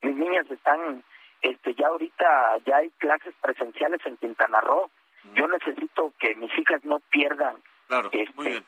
mis 0.01 0.15
niñas 0.15 0.49
están, 0.49 1.03
este, 1.41 1.73
ya 1.75 1.87
ahorita 1.87 2.59
ya 2.65 2.77
hay 2.77 2.89
clases 2.99 3.33
presenciales 3.41 3.99
en 4.05 4.17
Quintana 4.17 4.61
Roo. 4.61 4.89
Yo 5.35 5.47
necesito 5.47 6.13
que 6.19 6.35
mis 6.35 6.51
hijas 6.57 6.83
no 6.83 6.99
pierdan, 7.09 7.55
claro, 7.87 8.09
este, 8.11 8.33
muy 8.35 8.47
bien. 8.47 8.65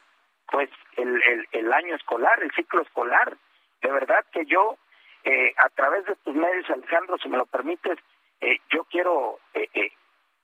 pues, 0.47 0.69
el, 0.95 1.21
el, 1.23 1.47
el 1.51 1.73
año 1.73 1.95
escolar, 1.95 2.41
el 2.41 2.51
ciclo 2.51 2.81
escolar. 2.81 3.37
De 3.81 3.91
verdad 3.91 4.25
que 4.31 4.45
yo, 4.45 4.77
eh, 5.25 5.53
a 5.57 5.69
través 5.69 6.05
de 6.05 6.15
tus 6.15 6.33
medios, 6.33 6.69
Alejandro, 6.69 7.17
si 7.17 7.27
me 7.29 7.37
lo 7.37 7.45
permites, 7.45 7.99
eh, 8.39 8.57
yo 8.71 8.85
quiero 8.85 9.39
eh, 9.53 9.67
eh, 9.73 9.91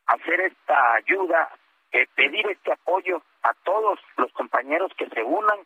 hacer 0.08 0.42
esta 0.42 0.96
ayuda, 0.96 1.50
eh, 1.94 2.06
pedir 2.14 2.46
este 2.48 2.74
apoyo 2.74 3.24
a 3.44 3.54
todos 3.64 3.98
los 4.18 4.32
compañeros 4.34 4.92
que 4.98 5.08
se 5.10 5.24
unan, 5.24 5.60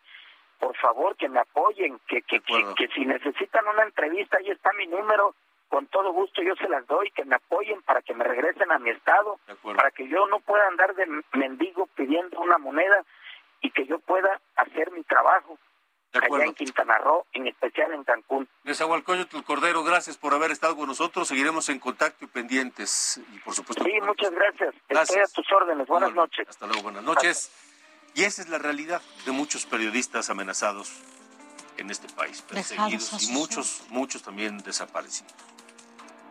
por 0.66 0.76
favor 0.78 1.16
que 1.16 1.30
me 1.30 1.40
apoyen, 1.40 2.00
que, 2.08 2.24
que, 2.24 2.40
que, 2.40 2.66
que 2.76 2.88
si 2.88 3.06
necesitan 3.06 3.68
una 3.68 3.84
entrevista, 3.84 4.38
ahí 4.38 4.50
está 4.50 4.74
mi 4.74 4.88
número, 4.88 5.36
con 5.70 5.86
todo 5.86 6.12
gusto 6.12 6.42
yo 6.42 6.56
se 6.56 6.68
las 6.68 6.88
doy, 6.88 7.12
que 7.12 7.24
me 7.24 7.36
apoyen 7.36 7.84
para 7.84 8.02
que 8.02 8.16
me 8.16 8.24
regresen 8.24 8.72
a 8.72 8.80
mi 8.80 8.90
estado, 8.90 9.40
para 9.76 9.92
que 9.92 10.08
yo 10.08 10.26
no 10.26 10.40
pueda 10.40 10.68
andar 10.68 10.96
de 10.96 11.06
mendigo 11.34 11.86
pidiendo 11.96 12.40
una 12.40 12.58
moneda 12.58 13.04
y 13.62 13.70
que 13.70 13.86
yo 13.86 14.00
pueda 14.00 14.42
hacer 14.56 14.90
mi 14.92 15.04
trabajo 15.04 15.60
allá 16.14 16.46
en 16.46 16.56
Quintana 16.56 16.98
Roo, 16.98 17.28
en 17.34 17.46
especial 17.46 17.94
en 17.94 18.04
Cancún. 18.04 18.50
Nezahualcóyotl 18.64 19.44
Cordero, 19.44 19.84
gracias 19.84 20.18
por 20.18 20.34
haber 20.34 20.50
estado 20.50 20.76
con 20.76 20.88
nosotros. 20.88 21.28
Seguiremos 21.28 21.70
en 21.70 21.78
contacto 21.78 22.26
y 22.26 22.28
pendientes. 22.28 23.22
Y 23.32 23.38
por 23.40 23.54
supuesto. 23.54 23.84
Sí, 23.84 23.92
muchas 24.02 24.32
gracias. 24.32 24.74
Estoy 24.90 25.20
a 25.20 25.28
tus 25.28 25.52
órdenes. 25.52 25.86
Buenas 25.86 26.10
Bueno, 26.10 26.24
noches. 26.24 26.50
Hasta 26.50 26.66
luego, 26.66 26.82
buenas 26.82 27.04
noches. 27.04 27.52
Y 28.16 28.24
esa 28.24 28.42
es 28.42 28.48
la 28.48 28.58
realidad 28.58 29.02
de 29.26 29.34
muchos 29.34 29.66
periodistas 29.66 30.30
amenazados 30.30 30.90
en 31.78 31.92
este 31.92 32.08
país, 32.08 32.42
perseguidos 32.42 33.24
y 33.24 33.34
muchos, 33.34 33.82
muchos 33.90 34.24
también 34.24 34.58
desaparecidos. 34.60 35.34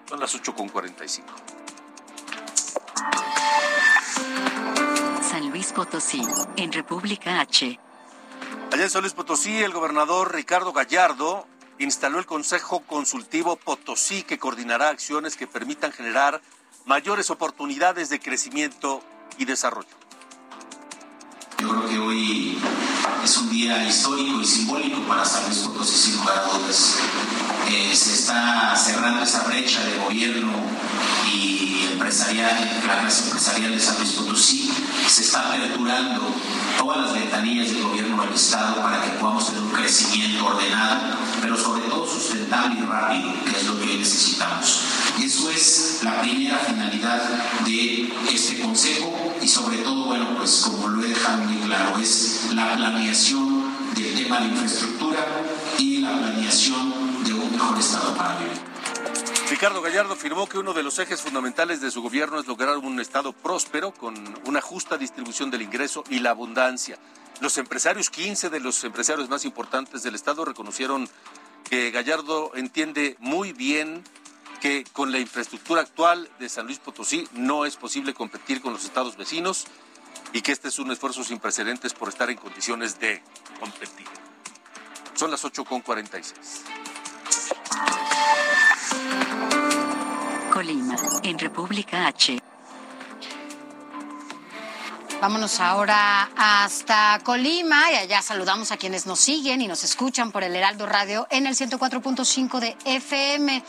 Son 0.08 0.18
las 0.18 0.34
8.45. 0.34 1.24
San 5.22 5.50
Luis 5.50 5.72
Potosí, 5.72 6.22
en 6.56 6.72
República 6.72 7.40
H. 7.40 7.78
Allá 8.72 8.82
en 8.82 8.90
San 8.90 9.02
Luis 9.02 9.12
Potosí, 9.12 9.62
el 9.62 9.72
gobernador 9.72 10.34
Ricardo 10.34 10.72
Gallardo 10.72 11.46
instaló 11.78 12.18
el 12.18 12.24
Consejo 12.24 12.80
Consultivo 12.80 13.56
Potosí 13.56 14.22
que 14.22 14.38
coordinará 14.38 14.88
acciones 14.88 15.36
que 15.36 15.46
permitan 15.46 15.92
generar 15.92 16.40
mayores 16.86 17.28
oportunidades 17.28 18.08
de 18.08 18.20
crecimiento 18.20 19.02
y 19.36 19.44
desarrollo. 19.44 20.03
Hoy 22.14 22.56
es 23.24 23.36
un 23.38 23.50
día 23.50 23.84
histórico 23.88 24.40
y 24.40 24.44
simbólico 24.44 25.00
para 25.00 25.24
San 25.24 25.46
Luis 25.46 25.58
Potosí, 25.58 25.96
sin 25.96 26.16
lugar 26.18 26.38
a 26.38 26.56
dudas. 26.56 26.98
Eh, 27.68 27.90
se 27.92 28.14
está 28.14 28.76
cerrando 28.76 29.24
esa 29.24 29.42
brecha 29.42 29.82
de 29.84 29.98
gobierno 29.98 30.52
y 31.34 31.88
empresarial, 31.90 32.82
la 32.86 33.00
clase 33.00 33.24
empresarial 33.24 33.72
de 33.72 33.80
San 33.80 33.96
Luis 33.98 34.12
Potosí. 34.12 34.70
Se 35.08 35.22
está 35.22 35.48
aperturando 35.48 36.32
todas 36.78 36.98
las 36.98 37.14
ventanillas 37.14 37.72
del 37.72 37.82
gobierno 37.82 38.22
del 38.22 38.34
Estado 38.34 38.80
para 38.80 39.02
que 39.02 39.10
podamos 39.18 39.46
tener 39.48 39.62
un 39.62 39.70
crecimiento 39.70 40.46
ordenado, 40.46 41.00
pero 41.42 41.56
sobre 41.58 41.82
todo 41.88 42.06
sustentable 42.06 42.78
y 42.78 42.82
rápido, 42.84 43.32
que 43.44 43.58
es 43.58 43.66
lo 43.66 43.76
que 43.80 43.90
hoy 43.90 43.96
necesitamos. 43.96 44.82
Eso 45.22 45.50
es 45.50 46.00
la 46.02 46.20
primera 46.20 46.58
finalidad 46.58 47.22
de 47.64 48.12
este 48.32 48.60
consejo 48.60 49.34
y 49.40 49.48
sobre 49.48 49.78
todo, 49.78 50.06
bueno, 50.06 50.36
pues 50.36 50.62
como 50.64 50.88
lo 50.88 51.04
he 51.04 51.08
dejado 51.08 51.38
muy 51.44 51.56
claro, 51.66 51.98
es 51.98 52.50
la 52.52 52.76
planeación 52.76 53.94
del 53.94 54.14
tema 54.14 54.40
de 54.40 54.48
infraestructura 54.48 55.24
y 55.78 55.98
la 55.98 56.18
planeación 56.18 57.24
de 57.24 57.32
un 57.32 57.52
mejor 57.52 57.78
estado 57.78 58.14
para 58.16 58.38
vivir. 58.38 58.60
Ricardo 59.48 59.82
Gallardo 59.82 60.14
afirmó 60.14 60.48
que 60.48 60.58
uno 60.58 60.72
de 60.72 60.82
los 60.82 60.98
ejes 60.98 61.20
fundamentales 61.20 61.80
de 61.80 61.90
su 61.90 62.02
gobierno 62.02 62.40
es 62.40 62.46
lograr 62.46 62.76
un 62.78 62.98
Estado 62.98 63.32
próspero 63.32 63.92
con 63.92 64.14
una 64.46 64.60
justa 64.60 64.98
distribución 64.98 65.50
del 65.50 65.62
ingreso 65.62 66.02
y 66.10 66.18
la 66.18 66.30
abundancia. 66.30 66.98
Los 67.40 67.56
empresarios, 67.58 68.10
15 68.10 68.50
de 68.50 68.60
los 68.60 68.82
empresarios 68.84 69.28
más 69.28 69.44
importantes 69.44 70.02
del 70.02 70.14
Estado, 70.14 70.44
reconocieron 70.44 71.08
que 71.62 71.90
Gallardo 71.90 72.52
entiende 72.56 73.16
muy 73.20 73.52
bien 73.52 74.02
que 74.64 74.82
con 74.94 75.12
la 75.12 75.18
infraestructura 75.18 75.82
actual 75.82 76.26
de 76.38 76.48
San 76.48 76.64
Luis 76.64 76.78
Potosí 76.78 77.28
no 77.34 77.66
es 77.66 77.76
posible 77.76 78.14
competir 78.14 78.62
con 78.62 78.72
los 78.72 78.86
estados 78.86 79.14
vecinos 79.14 79.66
y 80.32 80.40
que 80.40 80.52
este 80.52 80.68
es 80.68 80.78
un 80.78 80.90
esfuerzo 80.90 81.22
sin 81.22 81.38
precedentes 81.38 81.92
por 81.92 82.08
estar 82.08 82.30
en 82.30 82.38
condiciones 82.38 82.98
de 82.98 83.22
competir. 83.60 84.06
Son 85.12 85.30
las 85.30 85.44
8.46. 85.44 86.32
Colima, 90.50 90.96
en 91.22 91.38
República 91.38 92.06
H. 92.06 92.40
Vámonos 95.20 95.60
ahora 95.60 96.30
hasta 96.36 97.20
Colima 97.22 97.92
y 97.92 97.96
allá 97.96 98.22
saludamos 98.22 98.72
a 98.72 98.78
quienes 98.78 99.04
nos 99.04 99.20
siguen 99.20 99.60
y 99.60 99.68
nos 99.68 99.84
escuchan 99.84 100.32
por 100.32 100.42
el 100.42 100.56
Heraldo 100.56 100.86
Radio 100.86 101.26
en 101.30 101.46
el 101.46 101.54
104.5 101.54 102.60
de 102.60 102.76
FM. 102.84 103.62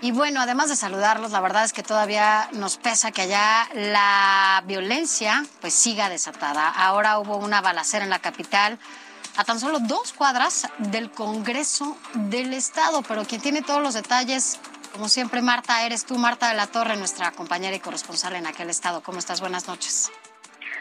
Y 0.00 0.12
bueno, 0.12 0.40
además 0.40 0.68
de 0.68 0.76
saludarlos, 0.76 1.32
la 1.32 1.40
verdad 1.40 1.64
es 1.64 1.72
que 1.72 1.82
todavía 1.82 2.48
nos 2.52 2.76
pesa 2.76 3.10
que 3.10 3.22
allá 3.22 3.68
la 3.74 4.62
violencia 4.64 5.44
pues 5.60 5.74
siga 5.74 6.08
desatada. 6.08 6.68
Ahora 6.68 7.18
hubo 7.18 7.36
una 7.36 7.60
balacera 7.60 8.04
en 8.04 8.10
la 8.10 8.20
capital 8.20 8.78
a 9.36 9.44
tan 9.44 9.58
solo 9.58 9.80
dos 9.80 10.12
cuadras 10.12 10.68
del 10.78 11.10
Congreso 11.10 11.96
del 12.14 12.54
Estado, 12.54 13.02
pero 13.02 13.24
quien 13.24 13.40
tiene 13.40 13.62
todos 13.62 13.82
los 13.82 13.94
detalles, 13.94 14.58
como 14.92 15.08
siempre, 15.08 15.42
Marta, 15.42 15.84
eres 15.84 16.04
tú, 16.04 16.16
Marta 16.16 16.48
de 16.48 16.54
la 16.54 16.68
Torre, 16.68 16.96
nuestra 16.96 17.32
compañera 17.32 17.74
y 17.74 17.80
corresponsal 17.80 18.36
en 18.36 18.46
aquel 18.46 18.70
estado. 18.70 19.02
¿Cómo 19.02 19.18
estás? 19.18 19.40
Buenas 19.40 19.66
noches. 19.66 20.10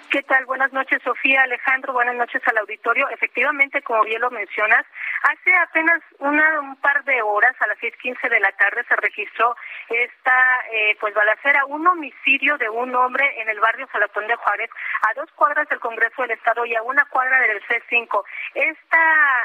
¿Qué 0.09 0.23
tal? 0.23 0.45
Buenas 0.45 0.71
noches, 0.71 1.01
Sofía, 1.03 1.41
Alejandro. 1.41 1.91
Buenas 1.91 2.15
noches 2.15 2.41
al 2.45 2.57
auditorio. 2.59 3.09
Efectivamente, 3.09 3.81
como 3.81 4.03
bien 4.05 4.21
lo 4.21 4.31
mencionas, 4.31 4.85
hace 5.23 5.53
apenas 5.53 6.01
una, 6.19 6.61
un 6.61 6.77
par 6.77 7.03
de 7.03 7.21
horas, 7.21 7.53
a 7.59 7.67
las 7.67 7.77
6:15 7.79 8.29
de 8.29 8.39
la 8.39 8.53
tarde, 8.53 8.85
se 8.87 8.95
registró 8.95 9.53
esta 9.89 10.61
eh, 10.71 10.95
pues 11.01 11.13
balacera, 11.13 11.65
un 11.65 11.85
homicidio 11.85 12.57
de 12.57 12.69
un 12.69 12.95
hombre 12.95 13.25
en 13.41 13.49
el 13.49 13.59
barrio 13.59 13.85
Salatón 13.91 14.27
de 14.27 14.35
Juárez, 14.37 14.69
a 15.09 15.13
dos 15.13 15.29
cuadras 15.33 15.67
del 15.67 15.81
Congreso 15.81 16.21
del 16.21 16.31
Estado 16.31 16.65
y 16.65 16.73
a 16.73 16.83
una 16.83 17.03
cuadra 17.09 17.41
del 17.41 17.61
C5. 17.67 18.23
Este 18.53 18.97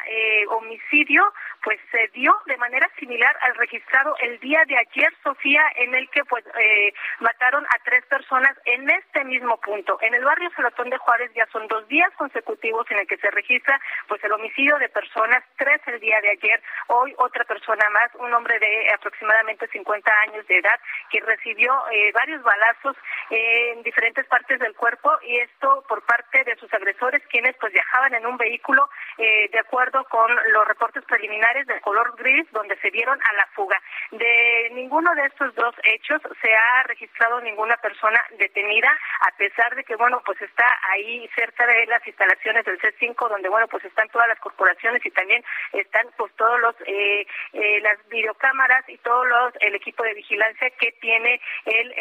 eh, 0.06 0.46
homicidio 0.48 1.32
pues 1.64 1.80
se 1.90 2.08
dio 2.14 2.34
de 2.46 2.56
manera 2.56 2.88
similar 2.98 3.36
al 3.42 3.54
registrado 3.56 4.14
el 4.20 4.38
día 4.38 4.64
de 4.66 4.78
ayer, 4.78 5.12
Sofía, 5.24 5.62
en 5.76 5.94
el 5.94 6.08
que 6.10 6.24
pues 6.24 6.44
eh, 6.58 6.92
mataron 7.20 7.64
a 7.66 7.78
tres 7.84 8.04
personas 8.06 8.56
en 8.64 8.88
este 8.90 9.24
mismo 9.24 9.58
punto. 9.60 9.98
En 10.02 10.14
el 10.14 10.24
barrio 10.24 10.51
Salatón 10.54 10.90
de 10.90 10.98
Juárez 10.98 11.30
ya 11.34 11.46
son 11.52 11.66
dos 11.68 11.86
días 11.88 12.10
consecutivos 12.16 12.90
en 12.90 12.98
el 12.98 13.06
que 13.06 13.16
se 13.16 13.30
registra 13.30 13.80
pues 14.08 14.22
el 14.24 14.32
homicidio 14.32 14.76
de 14.78 14.88
personas, 14.88 15.42
tres 15.56 15.80
el 15.86 16.00
día 16.00 16.20
de 16.20 16.30
ayer, 16.30 16.62
hoy 16.88 17.14
otra 17.18 17.44
persona 17.44 17.88
más, 17.90 18.10
un 18.16 18.32
hombre 18.32 18.58
de 18.58 18.90
aproximadamente 18.94 19.66
50 19.68 20.10
años 20.28 20.46
de 20.46 20.58
edad 20.58 20.78
que 21.10 21.20
recibió 21.20 21.72
eh, 21.90 22.12
varios 22.12 22.42
balazos 22.42 22.96
en 23.30 23.82
diferentes 23.82 24.26
partes 24.26 24.58
del 24.58 24.74
cuerpo 24.74 25.10
y 25.22 25.38
esto 25.38 25.84
por 25.88 26.04
parte 26.04 26.44
de 26.44 26.56
sus 26.56 26.72
agresores 26.74 27.22
quienes 27.28 27.56
pues 27.56 27.72
viajaban 27.72 28.14
en 28.14 28.26
un 28.26 28.36
vehículo 28.36 28.88
eh, 29.18 29.48
de 29.50 29.58
acuerdo 29.58 30.04
con 30.04 30.30
los 30.52 30.68
reportes 30.68 31.04
preliminares 31.04 31.66
del 31.66 31.80
color 31.80 32.14
gris, 32.16 32.46
donde 32.52 32.76
se 32.76 32.90
dieron 32.90 33.18
a 33.22 33.32
la 33.34 33.46
fuga. 33.54 33.80
De 34.10 34.70
ninguno 34.72 35.14
de 35.14 35.26
estos 35.26 35.54
dos 35.54 35.74
hechos 35.84 36.20
se 36.40 36.54
ha 36.54 36.82
registrado 36.84 37.40
ninguna 37.40 37.76
persona 37.78 38.20
detenida, 38.38 38.90
a 39.20 39.36
pesar 39.36 39.74
de 39.74 39.84
que, 39.84 39.96
bueno, 39.96 40.22
pues 40.24 40.40
está 40.42 40.66
ahí 40.90 41.28
cerca 41.34 41.66
de 41.66 41.86
las 41.86 42.06
instalaciones 42.06 42.64
del 42.64 42.80
C5, 42.80 43.28
donde, 43.28 43.48
bueno, 43.48 43.68
pues 43.68 43.84
están 43.84 44.08
todas 44.08 44.28
las 44.28 44.38
corporaciones 44.40 45.04
y 45.04 45.10
también 45.10 45.44
están, 45.72 46.06
pues, 46.16 46.32
todos 46.36 46.60
los, 46.60 46.74
eh, 46.86 47.26
eh, 47.52 47.80
las 47.80 47.98
videocámaras 48.08 48.88
y 48.88 48.98
todos 48.98 49.26
los, 49.26 49.54
el 49.60 49.74
equipo 49.74 50.02
de 50.02 50.14
vigilancia 50.14 50.70
que 50.70 50.92
tiene 51.00 51.40
el 51.64 51.92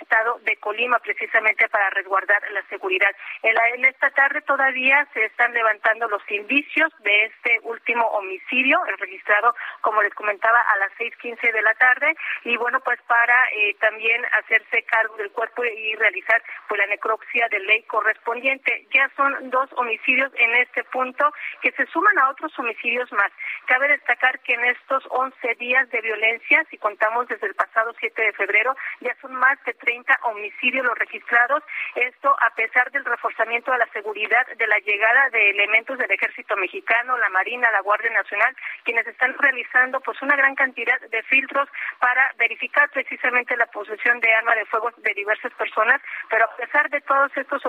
estado 0.00 0.38
de 0.42 0.56
Colima 0.56 0.98
precisamente 0.98 1.68
para 1.68 1.90
resguardar 1.90 2.42
la 2.50 2.62
seguridad. 2.68 3.14
En, 3.42 3.56
en 3.74 3.84
esta 3.84 4.10
tarde 4.10 4.40
todavía 4.42 5.06
se 5.12 5.24
están 5.24 5.52
levantando 5.52 6.08
los 6.08 6.22
indicios 6.30 6.92
de 7.00 7.24
este 7.24 7.60
último 7.62 8.06
homicidio, 8.08 8.84
el 8.86 8.98
registrado, 8.98 9.54
como 9.80 10.02
les 10.02 10.14
comentaba, 10.14 10.60
a 10.60 10.76
las 10.78 10.92
6.15 10.98 11.52
de 11.52 11.62
la 11.62 11.74
tarde, 11.74 12.14
y 12.44 12.56
bueno, 12.56 12.80
pues 12.80 13.00
para 13.06 13.44
eh, 13.52 13.74
también 13.80 14.24
hacerse 14.38 14.82
cargo 14.84 15.16
del 15.16 15.30
cuerpo 15.30 15.64
y 15.64 15.94
realizar 15.96 16.42
pues 16.68 16.78
la 16.78 16.86
necropsia 16.86 17.48
de 17.48 17.60
ley 17.60 17.82
correspondiente. 17.90 18.86
Ya 18.94 19.10
son 19.16 19.50
dos 19.50 19.68
homicidios 19.76 20.30
en 20.36 20.54
este 20.54 20.84
punto 20.84 21.32
que 21.60 21.72
se 21.72 21.86
suman 21.86 22.16
a 22.18 22.30
otros 22.30 22.56
homicidios 22.56 23.10
más. 23.12 23.32
Cabe 23.66 23.88
destacar 23.88 24.38
que 24.40 24.54
en 24.54 24.64
estos 24.66 25.02
11 25.10 25.54
días 25.56 25.90
de 25.90 26.00
violencia, 26.00 26.64
si 26.70 26.78
contamos 26.78 27.26
desde 27.26 27.48
el 27.48 27.54
pasado 27.54 27.92
7 27.98 28.22
de 28.22 28.32
febrero, 28.32 28.76
ya 29.00 29.14
son 29.20 29.34
más 29.34 29.58
de 29.64 29.74
30 29.74 30.20
homicidios 30.22 30.86
los 30.86 30.96
registrados. 30.96 31.64
Esto 31.96 32.36
a 32.40 32.50
pesar 32.54 32.90
del 32.92 33.04
reforzamiento 33.04 33.72
de 33.72 33.78
la 33.78 33.88
seguridad 33.88 34.46
de 34.56 34.66
la 34.68 34.78
llegada 34.78 35.28
de 35.30 35.50
elementos 35.50 35.98
del 35.98 36.10
ejército 36.12 36.56
mexicano, 36.56 37.18
la 37.18 37.28
Marina, 37.30 37.70
la 37.72 37.80
Guardia 37.80 38.10
Nacional, 38.10 38.54
quienes 38.84 39.06
están 39.08 39.34
realizando 39.36 40.00
pues 40.00 40.20
una 40.22 40.36
gran 40.36 40.54
cantidad 40.54 41.00
de 41.00 41.22
filtros 41.24 41.68
para 41.98 42.32
verificar 42.38 42.88
precisamente 42.90 43.56
la 43.56 43.66
posesión 43.66 44.20
de 44.20 44.32
arma 44.32 44.54
de 44.54 44.66
fuego 44.66 44.90
de 44.96 45.14
diversas 45.14 45.52
personas, 45.54 46.00
pero 46.28 46.44
a 46.44 46.56
pesar 46.56 46.88
de 46.90 47.00
todos 47.00 47.36
estos 47.36 47.64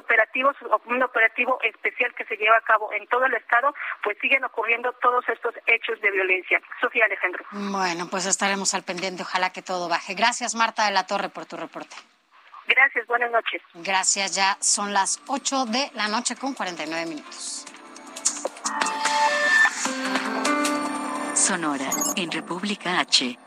un 0.86 1.04
operativo 1.04 1.60
especial 1.64 2.14
que 2.16 2.26
se 2.26 2.36
lleva 2.36 2.58
a 2.58 2.62
cabo 2.62 2.92
en 2.94 3.08
todo 3.08 3.26
el 3.26 3.34
estado, 3.34 3.74
pues 4.04 4.18
siguen 4.20 4.44
ocurriendo 4.44 4.92
todos 5.02 5.28
estos 5.30 5.54
hechos 5.68 6.00
de 6.02 6.12
violencia. 6.12 6.62
Sofía 6.80 7.06
Alejandro. 7.06 7.46
Bueno, 7.52 8.08
pues 8.10 8.26
estaremos 8.26 8.74
al 8.74 8.84
pendiente, 8.84 9.24
ojalá 9.24 9.52
que 9.52 9.62
todo 9.62 9.90
baje. 9.90 10.14
Gracias 10.14 10.56
Marta 10.56 10.86
de 10.86 10.92
la 10.92 11.06
Torre 11.06 11.30
por 11.30 11.46
tu 11.46 11.58
reporte. 11.58 11.96
Gracias, 12.68 13.06
buenas 13.08 13.32
noches. 13.32 13.62
Gracias, 13.74 14.36
ya 14.36 14.58
son 14.62 14.94
las 14.94 15.22
8 15.28 15.66
de 15.66 15.92
la 15.94 16.08
noche 16.08 16.36
con 16.36 16.54
49 16.54 17.06
minutos. 17.06 17.66
Sonora, 21.34 21.90
en 22.16 22.32
República 22.32 23.00
H. 23.00 23.38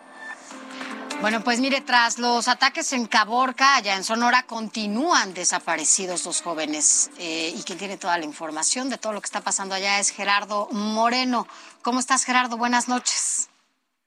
Bueno, 1.20 1.40
pues 1.42 1.60
mire, 1.60 1.80
tras 1.80 2.18
los 2.18 2.48
ataques 2.48 2.92
en 2.92 3.06
Caborca, 3.06 3.76
allá 3.76 3.96
en 3.96 4.04
Sonora, 4.04 4.44
continúan 4.46 5.32
desaparecidos 5.32 6.26
los 6.26 6.42
jóvenes. 6.42 7.10
Eh, 7.18 7.52
y 7.56 7.62
quien 7.64 7.78
tiene 7.78 7.96
toda 7.96 8.18
la 8.18 8.24
información 8.24 8.90
de 8.90 8.98
todo 8.98 9.12
lo 9.12 9.20
que 9.20 9.26
está 9.26 9.40
pasando 9.40 9.74
allá 9.74 9.98
es 9.98 10.10
Gerardo 10.10 10.68
Moreno. 10.70 11.46
¿Cómo 11.82 11.98
estás, 11.98 12.24
Gerardo? 12.24 12.58
Buenas 12.58 12.88
noches. 12.88 13.50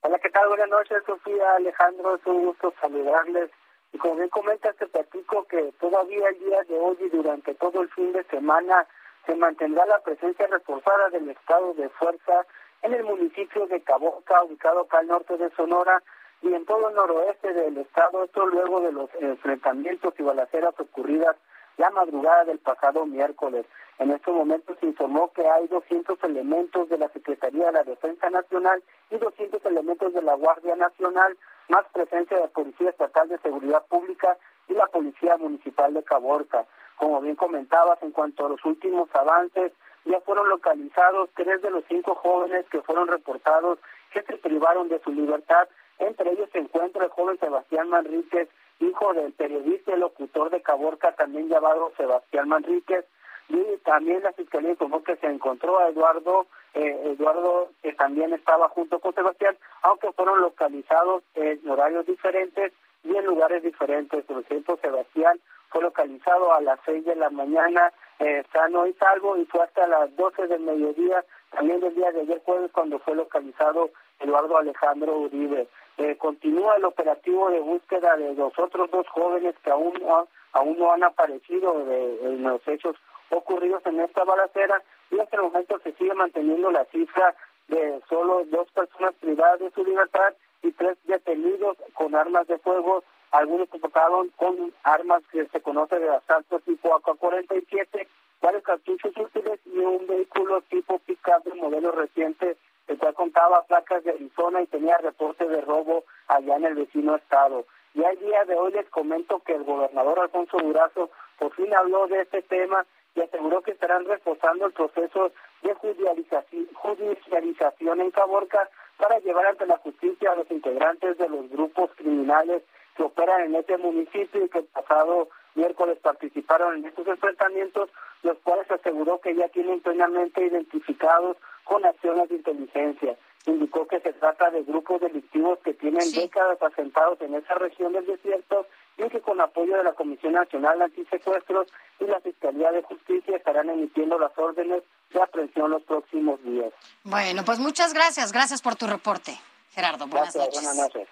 Hola, 0.01 0.19
¿qué 0.19 0.29
tal? 0.29 0.47
Buenas 0.47 0.69
noches, 0.69 0.97
Sofía, 1.05 1.55
Alejandro. 1.57 2.15
Es 2.15 2.25
un 2.25 2.45
gusto 2.45 2.73
saludarles. 2.79 3.49
Y 3.93 3.97
como 3.97 4.15
bien 4.15 4.29
comenta, 4.29 4.71
te 4.73 4.85
platico 4.85 5.45
que 5.45 5.73
todavía 5.79 6.29
el 6.29 6.39
día 6.39 6.61
de 6.69 6.77
hoy 6.77 6.97
y 6.99 7.09
durante 7.09 7.55
todo 7.55 7.81
el 7.81 7.89
fin 7.89 8.11
de 8.13 8.23
semana 8.25 8.85
se 9.25 9.35
mantendrá 9.35 9.85
la 9.85 9.99
presencia 10.03 10.47
reforzada 10.47 11.09
del 11.09 11.29
estado 11.29 11.73
de 11.73 11.89
fuerza 11.89 12.45
en 12.83 12.93
el 12.93 13.03
municipio 13.03 13.65
de 13.67 13.81
Caboca, 13.81 14.43
ubicado 14.43 14.81
acá 14.81 14.99
al 14.99 15.07
norte 15.07 15.37
de 15.37 15.49
Sonora, 15.55 16.01
y 16.41 16.53
en 16.53 16.65
todo 16.65 16.89
el 16.89 16.95
noroeste 16.95 17.53
del 17.53 17.77
estado, 17.77 18.23
esto 18.23 18.45
luego 18.45 18.81
de 18.81 18.91
los 18.91 19.09
enfrentamientos 19.19 20.13
y 20.17 20.23
balaceras 20.23 20.73
ocurridas 20.79 21.35
la 21.77 21.89
madrugada 21.91 22.45
del 22.45 22.59
pasado 22.59 23.05
miércoles. 23.05 23.65
En 23.99 24.11
estos 24.11 24.35
momentos 24.35 24.77
se 24.79 24.87
informó 24.87 25.31
que 25.33 25.47
hay 25.47 25.67
200 25.67 26.23
elementos 26.23 26.89
de 26.89 26.97
la 26.97 27.09
Secretaría 27.09 27.67
de 27.67 27.71
la 27.71 27.83
Defensa 27.83 28.29
Nacional 28.29 28.83
y 29.09 29.17
200 29.17 29.63
elementos 29.65 30.13
de 30.13 30.21
la 30.21 30.35
Guardia 30.35 30.75
Nacional, 30.75 31.37
más 31.69 31.85
presencia 31.93 32.37
de 32.37 32.43
la 32.43 32.49
Policía 32.49 32.89
Estatal 32.89 33.29
de 33.29 33.37
Seguridad 33.39 33.85
Pública 33.87 34.37
y 34.67 34.73
la 34.73 34.87
Policía 34.87 35.37
Municipal 35.37 35.93
de 35.93 36.03
Caborca. 36.03 36.65
Como 36.97 37.21
bien 37.21 37.35
comentabas, 37.35 38.01
en 38.01 38.11
cuanto 38.11 38.45
a 38.45 38.49
los 38.49 38.63
últimos 38.65 39.09
avances, 39.13 39.71
ya 40.05 40.19
fueron 40.21 40.49
localizados 40.49 41.29
tres 41.35 41.61
de 41.61 41.69
los 41.69 41.83
cinco 41.87 42.15
jóvenes 42.15 42.65
que 42.71 42.81
fueron 42.81 43.07
reportados 43.07 43.79
que 44.11 44.21
se 44.23 44.37
privaron 44.37 44.89
de 44.89 44.99
su 44.99 45.11
libertad. 45.11 45.67
Entre 45.99 46.31
ellos 46.31 46.49
se 46.51 46.59
encuentra 46.59 47.05
el 47.05 47.11
joven 47.11 47.39
Sebastián 47.39 47.89
Manríquez, 47.89 48.49
hijo 48.79 49.13
del 49.13 49.33
periodista 49.33 49.93
y 49.93 49.99
locutor 49.99 50.49
de 50.49 50.61
Caborca, 50.61 51.13
también 51.13 51.49
llamado 51.49 51.91
Sebastián 51.97 52.49
Manríquez. 52.49 53.05
Y 53.49 53.77
también 53.85 54.23
la 54.23 54.33
fiscalía 54.33 54.71
informó 54.71 55.03
que 55.03 55.15
se 55.15 55.27
encontró 55.27 55.79
a 55.79 55.87
Eduardo, 55.89 56.47
eh, 56.73 57.13
Eduardo 57.17 57.69
que 57.81 57.93
también 57.93 58.33
estaba 58.33 58.67
junto 58.69 58.99
con 58.99 59.15
Sebastián, 59.15 59.57
aunque 59.83 60.11
fueron 60.11 60.41
localizados 60.41 61.23
en 61.35 61.67
horarios 61.69 62.05
diferentes 62.05 62.73
y 63.03 63.15
en 63.15 63.25
lugares 63.25 63.63
diferentes. 63.63 64.25
Por 64.25 64.41
ejemplo, 64.41 64.77
Sebastián 64.81 65.39
fue 65.69 65.81
localizado 65.81 66.53
a 66.53 66.61
las 66.61 66.79
seis 66.85 67.05
de 67.05 67.15
la 67.15 67.29
mañana 67.29 67.91
eh, 68.19 68.43
sano 68.51 68.85
y 68.87 68.93
salvo 68.93 69.37
y 69.37 69.45
fue 69.45 69.63
hasta 69.63 69.87
las 69.87 70.15
doce 70.15 70.47
del 70.47 70.61
mediodía, 70.61 71.23
también 71.51 71.79
del 71.79 71.95
día 71.95 72.11
de 72.11 72.21
ayer 72.21 72.41
jueves 72.43 72.71
cuando 72.71 72.99
fue 72.99 73.15
localizado 73.15 73.91
Eduardo 74.19 74.57
Alejandro 74.57 75.17
Uribe. 75.19 75.67
Eh, 75.97 76.15
continúa 76.17 76.75
el 76.75 76.85
operativo 76.85 77.49
de 77.49 77.59
búsqueda 77.59 78.15
de 78.17 78.35
los 78.35 78.57
otros 78.59 78.91
dos 78.91 79.07
jóvenes 79.07 79.55
que 79.63 79.71
aún 79.71 79.93
no, 79.99 80.27
aún 80.53 80.77
no 80.77 80.91
han 80.91 81.03
aparecido 81.03 81.85
de, 81.85 82.19
en 82.23 82.43
los 82.43 82.65
hechos 82.67 82.95
ocurridos 83.29 83.83
en 83.85 83.99
esta 84.01 84.23
balacera 84.23 84.81
y 85.09 85.19
hasta 85.19 85.37
el 85.37 85.43
momento 85.43 85.79
se 85.79 85.93
sigue 85.93 86.13
manteniendo 86.13 86.71
la 86.71 86.85
cifra 86.85 87.35
de 87.67 87.99
solo 88.09 88.43
dos 88.45 88.69
personas 88.71 89.15
privadas 89.15 89.59
de 89.59 89.71
su 89.71 89.83
libertad 89.83 90.33
y 90.63 90.71
tres 90.71 90.97
detenidos 91.05 91.77
con 91.93 92.15
armas 92.15 92.47
de 92.47 92.57
fuego, 92.59 93.03
algunos 93.31 93.69
que 93.69 93.79
tocaron 93.79 94.29
con 94.35 94.73
armas 94.83 95.23
que 95.31 95.45
se 95.47 95.61
conoce 95.61 95.99
de 95.99 96.09
asalto 96.09 96.59
tipo 96.59 96.95
AK-47, 96.95 98.07
varios 98.41 98.63
cartuchos 98.63 99.17
útiles 99.17 99.59
y 99.65 99.79
un 99.79 100.05
vehículo 100.07 100.61
tipo 100.69 100.99
pick-up 100.99 101.43
de 101.43 101.55
modelo 101.55 101.91
reciente, 101.91 102.55
el 102.87 102.97
cual 102.97 103.13
contaba 103.13 103.63
placas 103.63 104.03
de 104.03 104.11
Arizona 104.11 104.61
y 104.61 104.67
tenía 104.67 104.97
reporte 104.97 105.47
de 105.47 105.61
robo 105.61 106.05
allá 106.27 106.55
en 106.55 106.65
el 106.65 106.75
vecino 106.75 107.15
estado. 107.15 107.65
Y 107.93 108.03
al 108.03 108.17
día 108.19 108.43
de 108.45 108.55
hoy 108.55 108.71
les 108.71 108.87
comento 108.89 109.39
que 109.39 109.53
el 109.53 109.63
gobernador 109.63 110.19
Alfonso 110.19 110.57
Durazo 110.57 111.09
por 111.39 111.53
fin 111.53 111.73
habló 111.73 112.07
de 112.07 112.21
este 112.21 112.41
tema 112.43 112.85
y 113.15 113.21
aseguró 113.21 113.61
que 113.61 113.71
estarán 113.71 114.05
reforzando 114.05 114.67
el 114.67 114.73
proceso 114.73 115.31
de 115.63 115.73
judicialización 115.73 118.01
en 118.01 118.11
Caborca 118.11 118.69
para 118.97 119.19
llevar 119.19 119.47
ante 119.47 119.65
la 119.65 119.77
justicia 119.77 120.31
a 120.31 120.35
los 120.35 120.51
integrantes 120.51 121.17
de 121.17 121.29
los 121.29 121.49
grupos 121.49 121.89
criminales 121.95 122.61
que 122.95 123.03
operan 123.03 123.41
en 123.41 123.55
este 123.55 123.77
municipio 123.77 124.45
y 124.45 124.49
que 124.49 124.59
el 124.59 124.65
pasado 124.65 125.29
miércoles 125.55 125.97
participaron 125.99 126.77
en 126.77 126.85
estos 126.85 127.07
enfrentamientos, 127.07 127.89
los 128.23 128.37
cuales 128.39 128.69
aseguró 128.69 129.19
que 129.19 129.35
ya 129.35 129.47
tienen 129.49 129.81
plenamente 129.81 130.45
identificados 130.45 131.37
con 131.67 131.85
acciones 131.85 132.29
de 132.29 132.35
inteligencia. 132.35 133.17
Indicó 133.45 133.87
que 133.87 133.99
se 133.99 134.13
trata 134.13 134.49
de 134.49 134.63
grupos 134.63 135.01
delictivos 135.01 135.59
que 135.63 135.73
tienen 135.73 136.11
décadas 136.11 136.61
asentados 136.61 137.19
en 137.21 137.35
esa 137.35 137.55
región 137.55 137.93
del 137.93 138.05
desierto 138.05 138.65
y 138.97 139.07
que 139.09 139.21
con 139.21 139.39
apoyo 139.39 139.77
de 139.77 139.83
la 139.83 139.93
Comisión 139.93 140.33
Nacional 140.33 140.81
Antisecuestros 140.81 141.67
y 141.99 142.05
la 142.05 142.19
Fiscalía 142.19 142.71
de 142.71 142.81
Justicia 142.83 143.37
estarán 143.37 143.69
emitiendo 143.69 144.17
las 144.17 144.31
órdenes 144.37 144.83
de 145.11 145.21
aprehensión 145.21 145.71
los 145.71 145.83
próximos 145.83 146.43
días. 146.43 146.73
Bueno, 147.03 147.43
pues 147.45 147.59
muchas 147.59 147.93
gracias. 147.93 148.33
Gracias 148.33 148.61
por 148.61 148.75
tu 148.75 148.87
reporte, 148.87 149.37
Gerardo. 149.71 150.07
Buenas 150.07 150.35
noches. 150.35 150.53
Buenas 150.53 150.75
noches. 150.75 151.07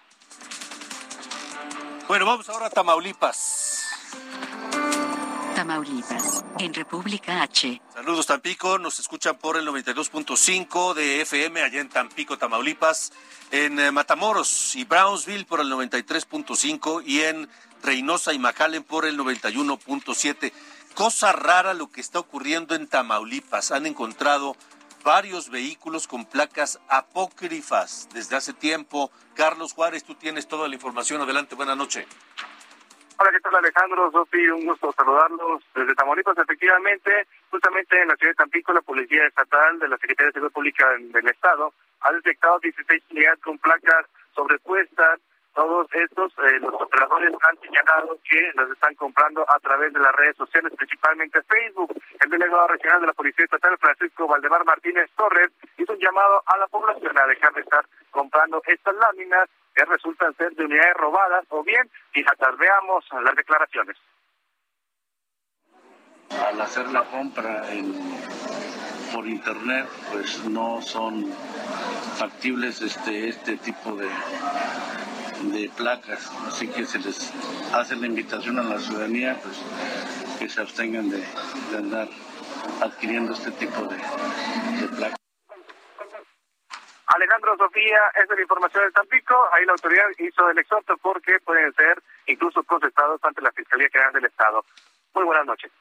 Bueno, 2.07 2.25
vamos 2.25 2.49
ahora 2.49 2.67
a 2.67 2.69
Tamaulipas. 2.69 3.74
Tamaulipas, 5.55 6.43
en 6.59 6.73
República 6.73 7.41
H. 7.41 7.81
Saludos 7.93 8.27
Tampico, 8.27 8.77
nos 8.77 8.99
escuchan 8.99 9.37
por 9.37 9.55
el 9.55 9.65
92.5 9.65 10.93
de 10.93 11.21
FM 11.21 11.63
allá 11.63 11.79
en 11.79 11.87
Tampico, 11.87 12.37
Tamaulipas, 12.37 13.13
en 13.51 13.79
eh, 13.79 13.89
Matamoros 13.89 14.75
y 14.75 14.83
Brownsville 14.83 15.45
por 15.45 15.61
el 15.61 15.71
93.5 15.71 17.03
y 17.05 17.21
en 17.21 17.49
Reynosa 17.81 18.33
y 18.33 18.39
McAllen 18.39 18.83
por 18.83 19.05
el 19.05 19.17
91.7. 19.17 20.51
Cosa 20.93 21.31
rara 21.31 21.73
lo 21.73 21.89
que 21.89 22.01
está 22.01 22.19
ocurriendo 22.19 22.75
en 22.75 22.87
Tamaulipas. 22.87 23.71
Han 23.71 23.85
encontrado 23.85 24.57
varios 25.05 25.49
vehículos 25.49 26.05
con 26.07 26.25
placas 26.25 26.81
apócrifas 26.89 28.09
desde 28.13 28.35
hace 28.35 28.51
tiempo. 28.51 29.09
Carlos 29.35 29.71
Juárez, 29.71 30.03
tú 30.03 30.15
tienes 30.15 30.49
toda 30.49 30.67
la 30.67 30.75
información. 30.75 31.21
Adelante, 31.21 31.55
buena 31.55 31.77
noche. 31.77 32.07
Hola, 33.17 33.31
¿qué 33.31 33.39
tal 33.39 33.55
Alejandro? 33.55 34.11
Sofi, 34.11 34.45
un 34.49 34.65
gusto 34.65 34.91
saludarlos 34.91 35.63
desde 35.73 35.95
Tamaulipas. 35.95 36.37
Efectivamente, 36.37 37.25
justamente 37.49 38.01
en 38.01 38.09
la 38.09 38.15
ciudad 38.17 38.31
de 38.31 38.35
Tampico, 38.35 38.73
la 38.73 38.81
Policía 38.81 39.25
Estatal 39.25 39.79
de 39.79 39.87
la 39.87 39.97
Secretaría 39.97 40.27
de 40.27 40.33
Seguridad 40.33 40.53
Pública 40.53 40.89
del 40.97 41.27
Estado 41.29 41.71
ha 42.01 42.11
detectado 42.11 42.59
16 42.59 43.03
unidades 43.11 43.39
con 43.39 43.57
placas 43.59 44.05
sobrepuestas. 44.35 45.21
Todos 45.53 45.87
estos, 45.93 46.33
eh, 46.39 46.59
los 46.59 46.73
operadores 46.73 47.31
han 47.47 47.57
señalado 47.61 48.19
que 48.29 48.51
las 48.53 48.69
están 48.69 48.93
comprando 48.95 49.45
a 49.49 49.59
través 49.59 49.93
de 49.93 50.01
las 50.01 50.13
redes 50.13 50.35
sociales, 50.35 50.73
principalmente 50.75 51.41
Facebook. 51.43 51.95
El 52.19 52.29
delegado 52.29 52.67
regional 52.67 52.99
de 52.99 53.07
la 53.07 53.13
Policía 53.13 53.45
Estatal, 53.45 53.77
Francisco 53.77 54.27
Valdemar 54.27 54.65
Martínez 54.65 55.09
Torres, 55.15 55.51
hizo 55.77 55.93
un 55.93 55.99
llamado 55.99 56.43
a 56.47 56.57
la 56.57 56.67
población 56.67 57.17
a 57.17 57.27
dejar 57.27 57.53
de 57.53 57.61
estar 57.61 57.85
comprando 58.11 58.61
estas 58.65 58.95
láminas 58.95 59.47
que 59.75 59.85
resultan 59.85 60.35
ser 60.35 60.53
de 60.55 60.65
unidades 60.65 60.95
robadas 60.95 61.45
o 61.49 61.63
bien 61.63 61.89
piratas. 62.11 62.57
Veamos 62.57 63.05
las 63.23 63.35
declaraciones. 63.35 63.97
Al 66.47 66.59
hacer 66.61 66.87
la 66.89 67.03
compra 67.03 67.63
por 69.13 69.27
internet, 69.27 69.87
pues 70.11 70.43
no 70.45 70.81
son 70.81 71.31
factibles 72.17 72.81
este 72.81 73.29
este 73.29 73.57
tipo 73.57 73.95
de 73.95 74.09
de 75.43 75.69
placas, 75.75 76.31
así 76.47 76.67
que 76.67 76.85
se 76.85 76.99
les 76.99 77.31
hace 77.73 77.95
la 77.95 78.07
invitación 78.07 78.57
a 78.57 78.63
la 78.63 78.79
ciudadanía 78.79 79.37
pues 79.43 79.57
que 80.39 80.49
se 80.49 80.61
abstengan 80.61 81.09
de, 81.09 81.23
andar 81.77 82.07
adquiriendo 82.81 83.33
este 83.33 83.51
tipo 83.51 83.81
de, 83.83 83.97
placas. 84.95 85.24
Alejandro 87.15 87.55
Sofía, 87.57 87.97
esa 88.13 88.23
es 88.23 88.29
la 88.35 88.41
información 88.41 88.83
de 88.83 88.91
Tampico. 88.91 89.35
Ahí 89.53 89.65
la 89.65 89.71
autoridad 89.71 90.03
hizo 90.17 90.49
el 90.49 90.57
exhorto 90.57 90.97
porque 90.97 91.39
pueden 91.39 91.73
ser 91.73 92.01
incluso 92.27 92.61
processados 92.63 93.23
ante 93.23 93.41
la 93.41 93.51
Fiscalía 93.53 93.87
General 93.89 94.13
del 94.13 94.25
Estado. 94.25 94.65
Muy 95.13 95.23
buenas 95.23 95.45
noches. 95.45 95.71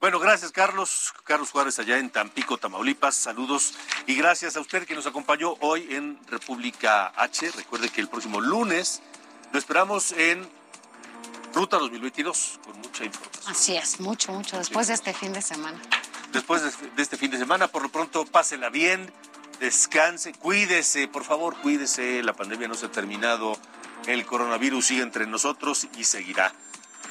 Bueno, 0.00 0.18
gracias 0.18 0.50
Carlos. 0.50 1.14
Carlos 1.24 1.50
Juárez 1.50 1.78
allá 1.78 1.98
en 1.98 2.10
Tampico, 2.10 2.56
Tamaulipas. 2.56 3.14
Saludos 3.14 3.78
y 4.06 4.16
gracias 4.16 4.56
a 4.56 4.60
usted 4.60 4.86
que 4.86 4.94
nos 4.94 5.06
acompañó 5.06 5.54
hoy 5.60 5.94
en 5.94 6.18
República 6.26 7.12
H. 7.16 7.50
Recuerde 7.54 7.90
que 7.90 8.00
el 8.00 8.08
próximo 8.08 8.40
lunes 8.40 9.02
lo 9.52 9.58
esperamos 9.58 10.12
en 10.12 10.48
Ruta 11.54 11.76
2022 11.76 12.60
con 12.64 12.78
mucha 12.78 13.04
información. 13.04 13.52
Así 13.52 13.76
es, 13.76 14.00
mucho, 14.00 14.32
mucho. 14.32 14.56
Después 14.56 14.88
de 14.88 14.94
este 14.94 15.12
fin 15.12 15.34
de 15.34 15.42
semana. 15.42 15.78
Después 16.32 16.62
de, 16.62 17.02
este 17.02 17.18
fin 17.18 17.30
de 17.30 17.36
semana, 17.36 17.68
por 17.68 17.82
lo 17.82 17.90
pronto, 17.90 18.24
pásela 18.24 18.70
bien, 18.70 19.12
descanse, 19.62 20.32
cuídese, 20.32 21.06
por 21.06 21.24
favor, 21.24 21.56
cuídese. 21.62 22.22
La 22.22 22.34
pandemia 22.34 22.68
no 22.68 22.74
se 22.74 22.86
ha 22.86 22.90
terminado. 22.90 23.56
El 24.06 24.26
coronavirus 24.26 24.84
sigue 24.84 25.02
entre 25.02 25.26
nosotros 25.26 25.86
y 25.96 26.04
seguirá. 26.04 26.52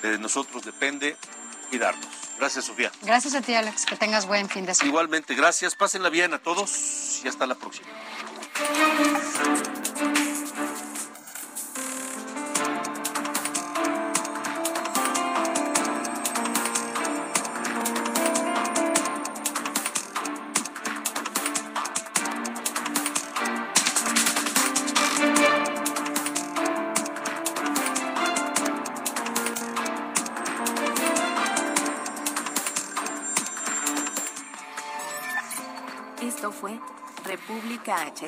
De 0.02 0.20
nosotros 0.20 0.64
depende 0.64 1.16
cuidarnos. 1.70 2.06
Gracias, 2.38 2.66
Sofía. 2.66 2.92
Gracias 3.04 3.34
a 3.36 3.42
ti, 3.42 3.54
Alex. 3.54 3.86
Que 3.86 3.96
tengas 3.96 4.26
buen 4.28 4.50
fin 4.50 4.66
de 4.66 4.74
semana. 4.74 4.90
Igualmente, 4.90 5.34
gracias. 5.36 5.76
Pásenla 5.76 6.10
bien 6.10 6.34
a 6.34 6.40
todos 6.40 7.22
y 7.24 7.28
hasta 7.28 7.48
la 7.48 7.56
próxima. 7.56 7.88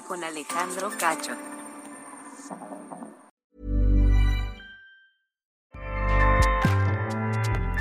Con 0.02 0.24
Alejandro 0.24 0.90
Cacho. 0.98 1.38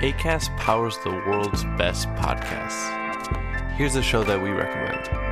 ACAST 0.03 0.57
powers 0.59 0.99
the 1.05 1.11
world's 1.11 1.65
best 1.79 2.09
podcasts. 2.17 2.91
Here's 3.77 3.97
a 3.97 4.03
show 4.03 4.25
that 4.25 4.43
we 4.43 4.51
recommend. 4.51 5.32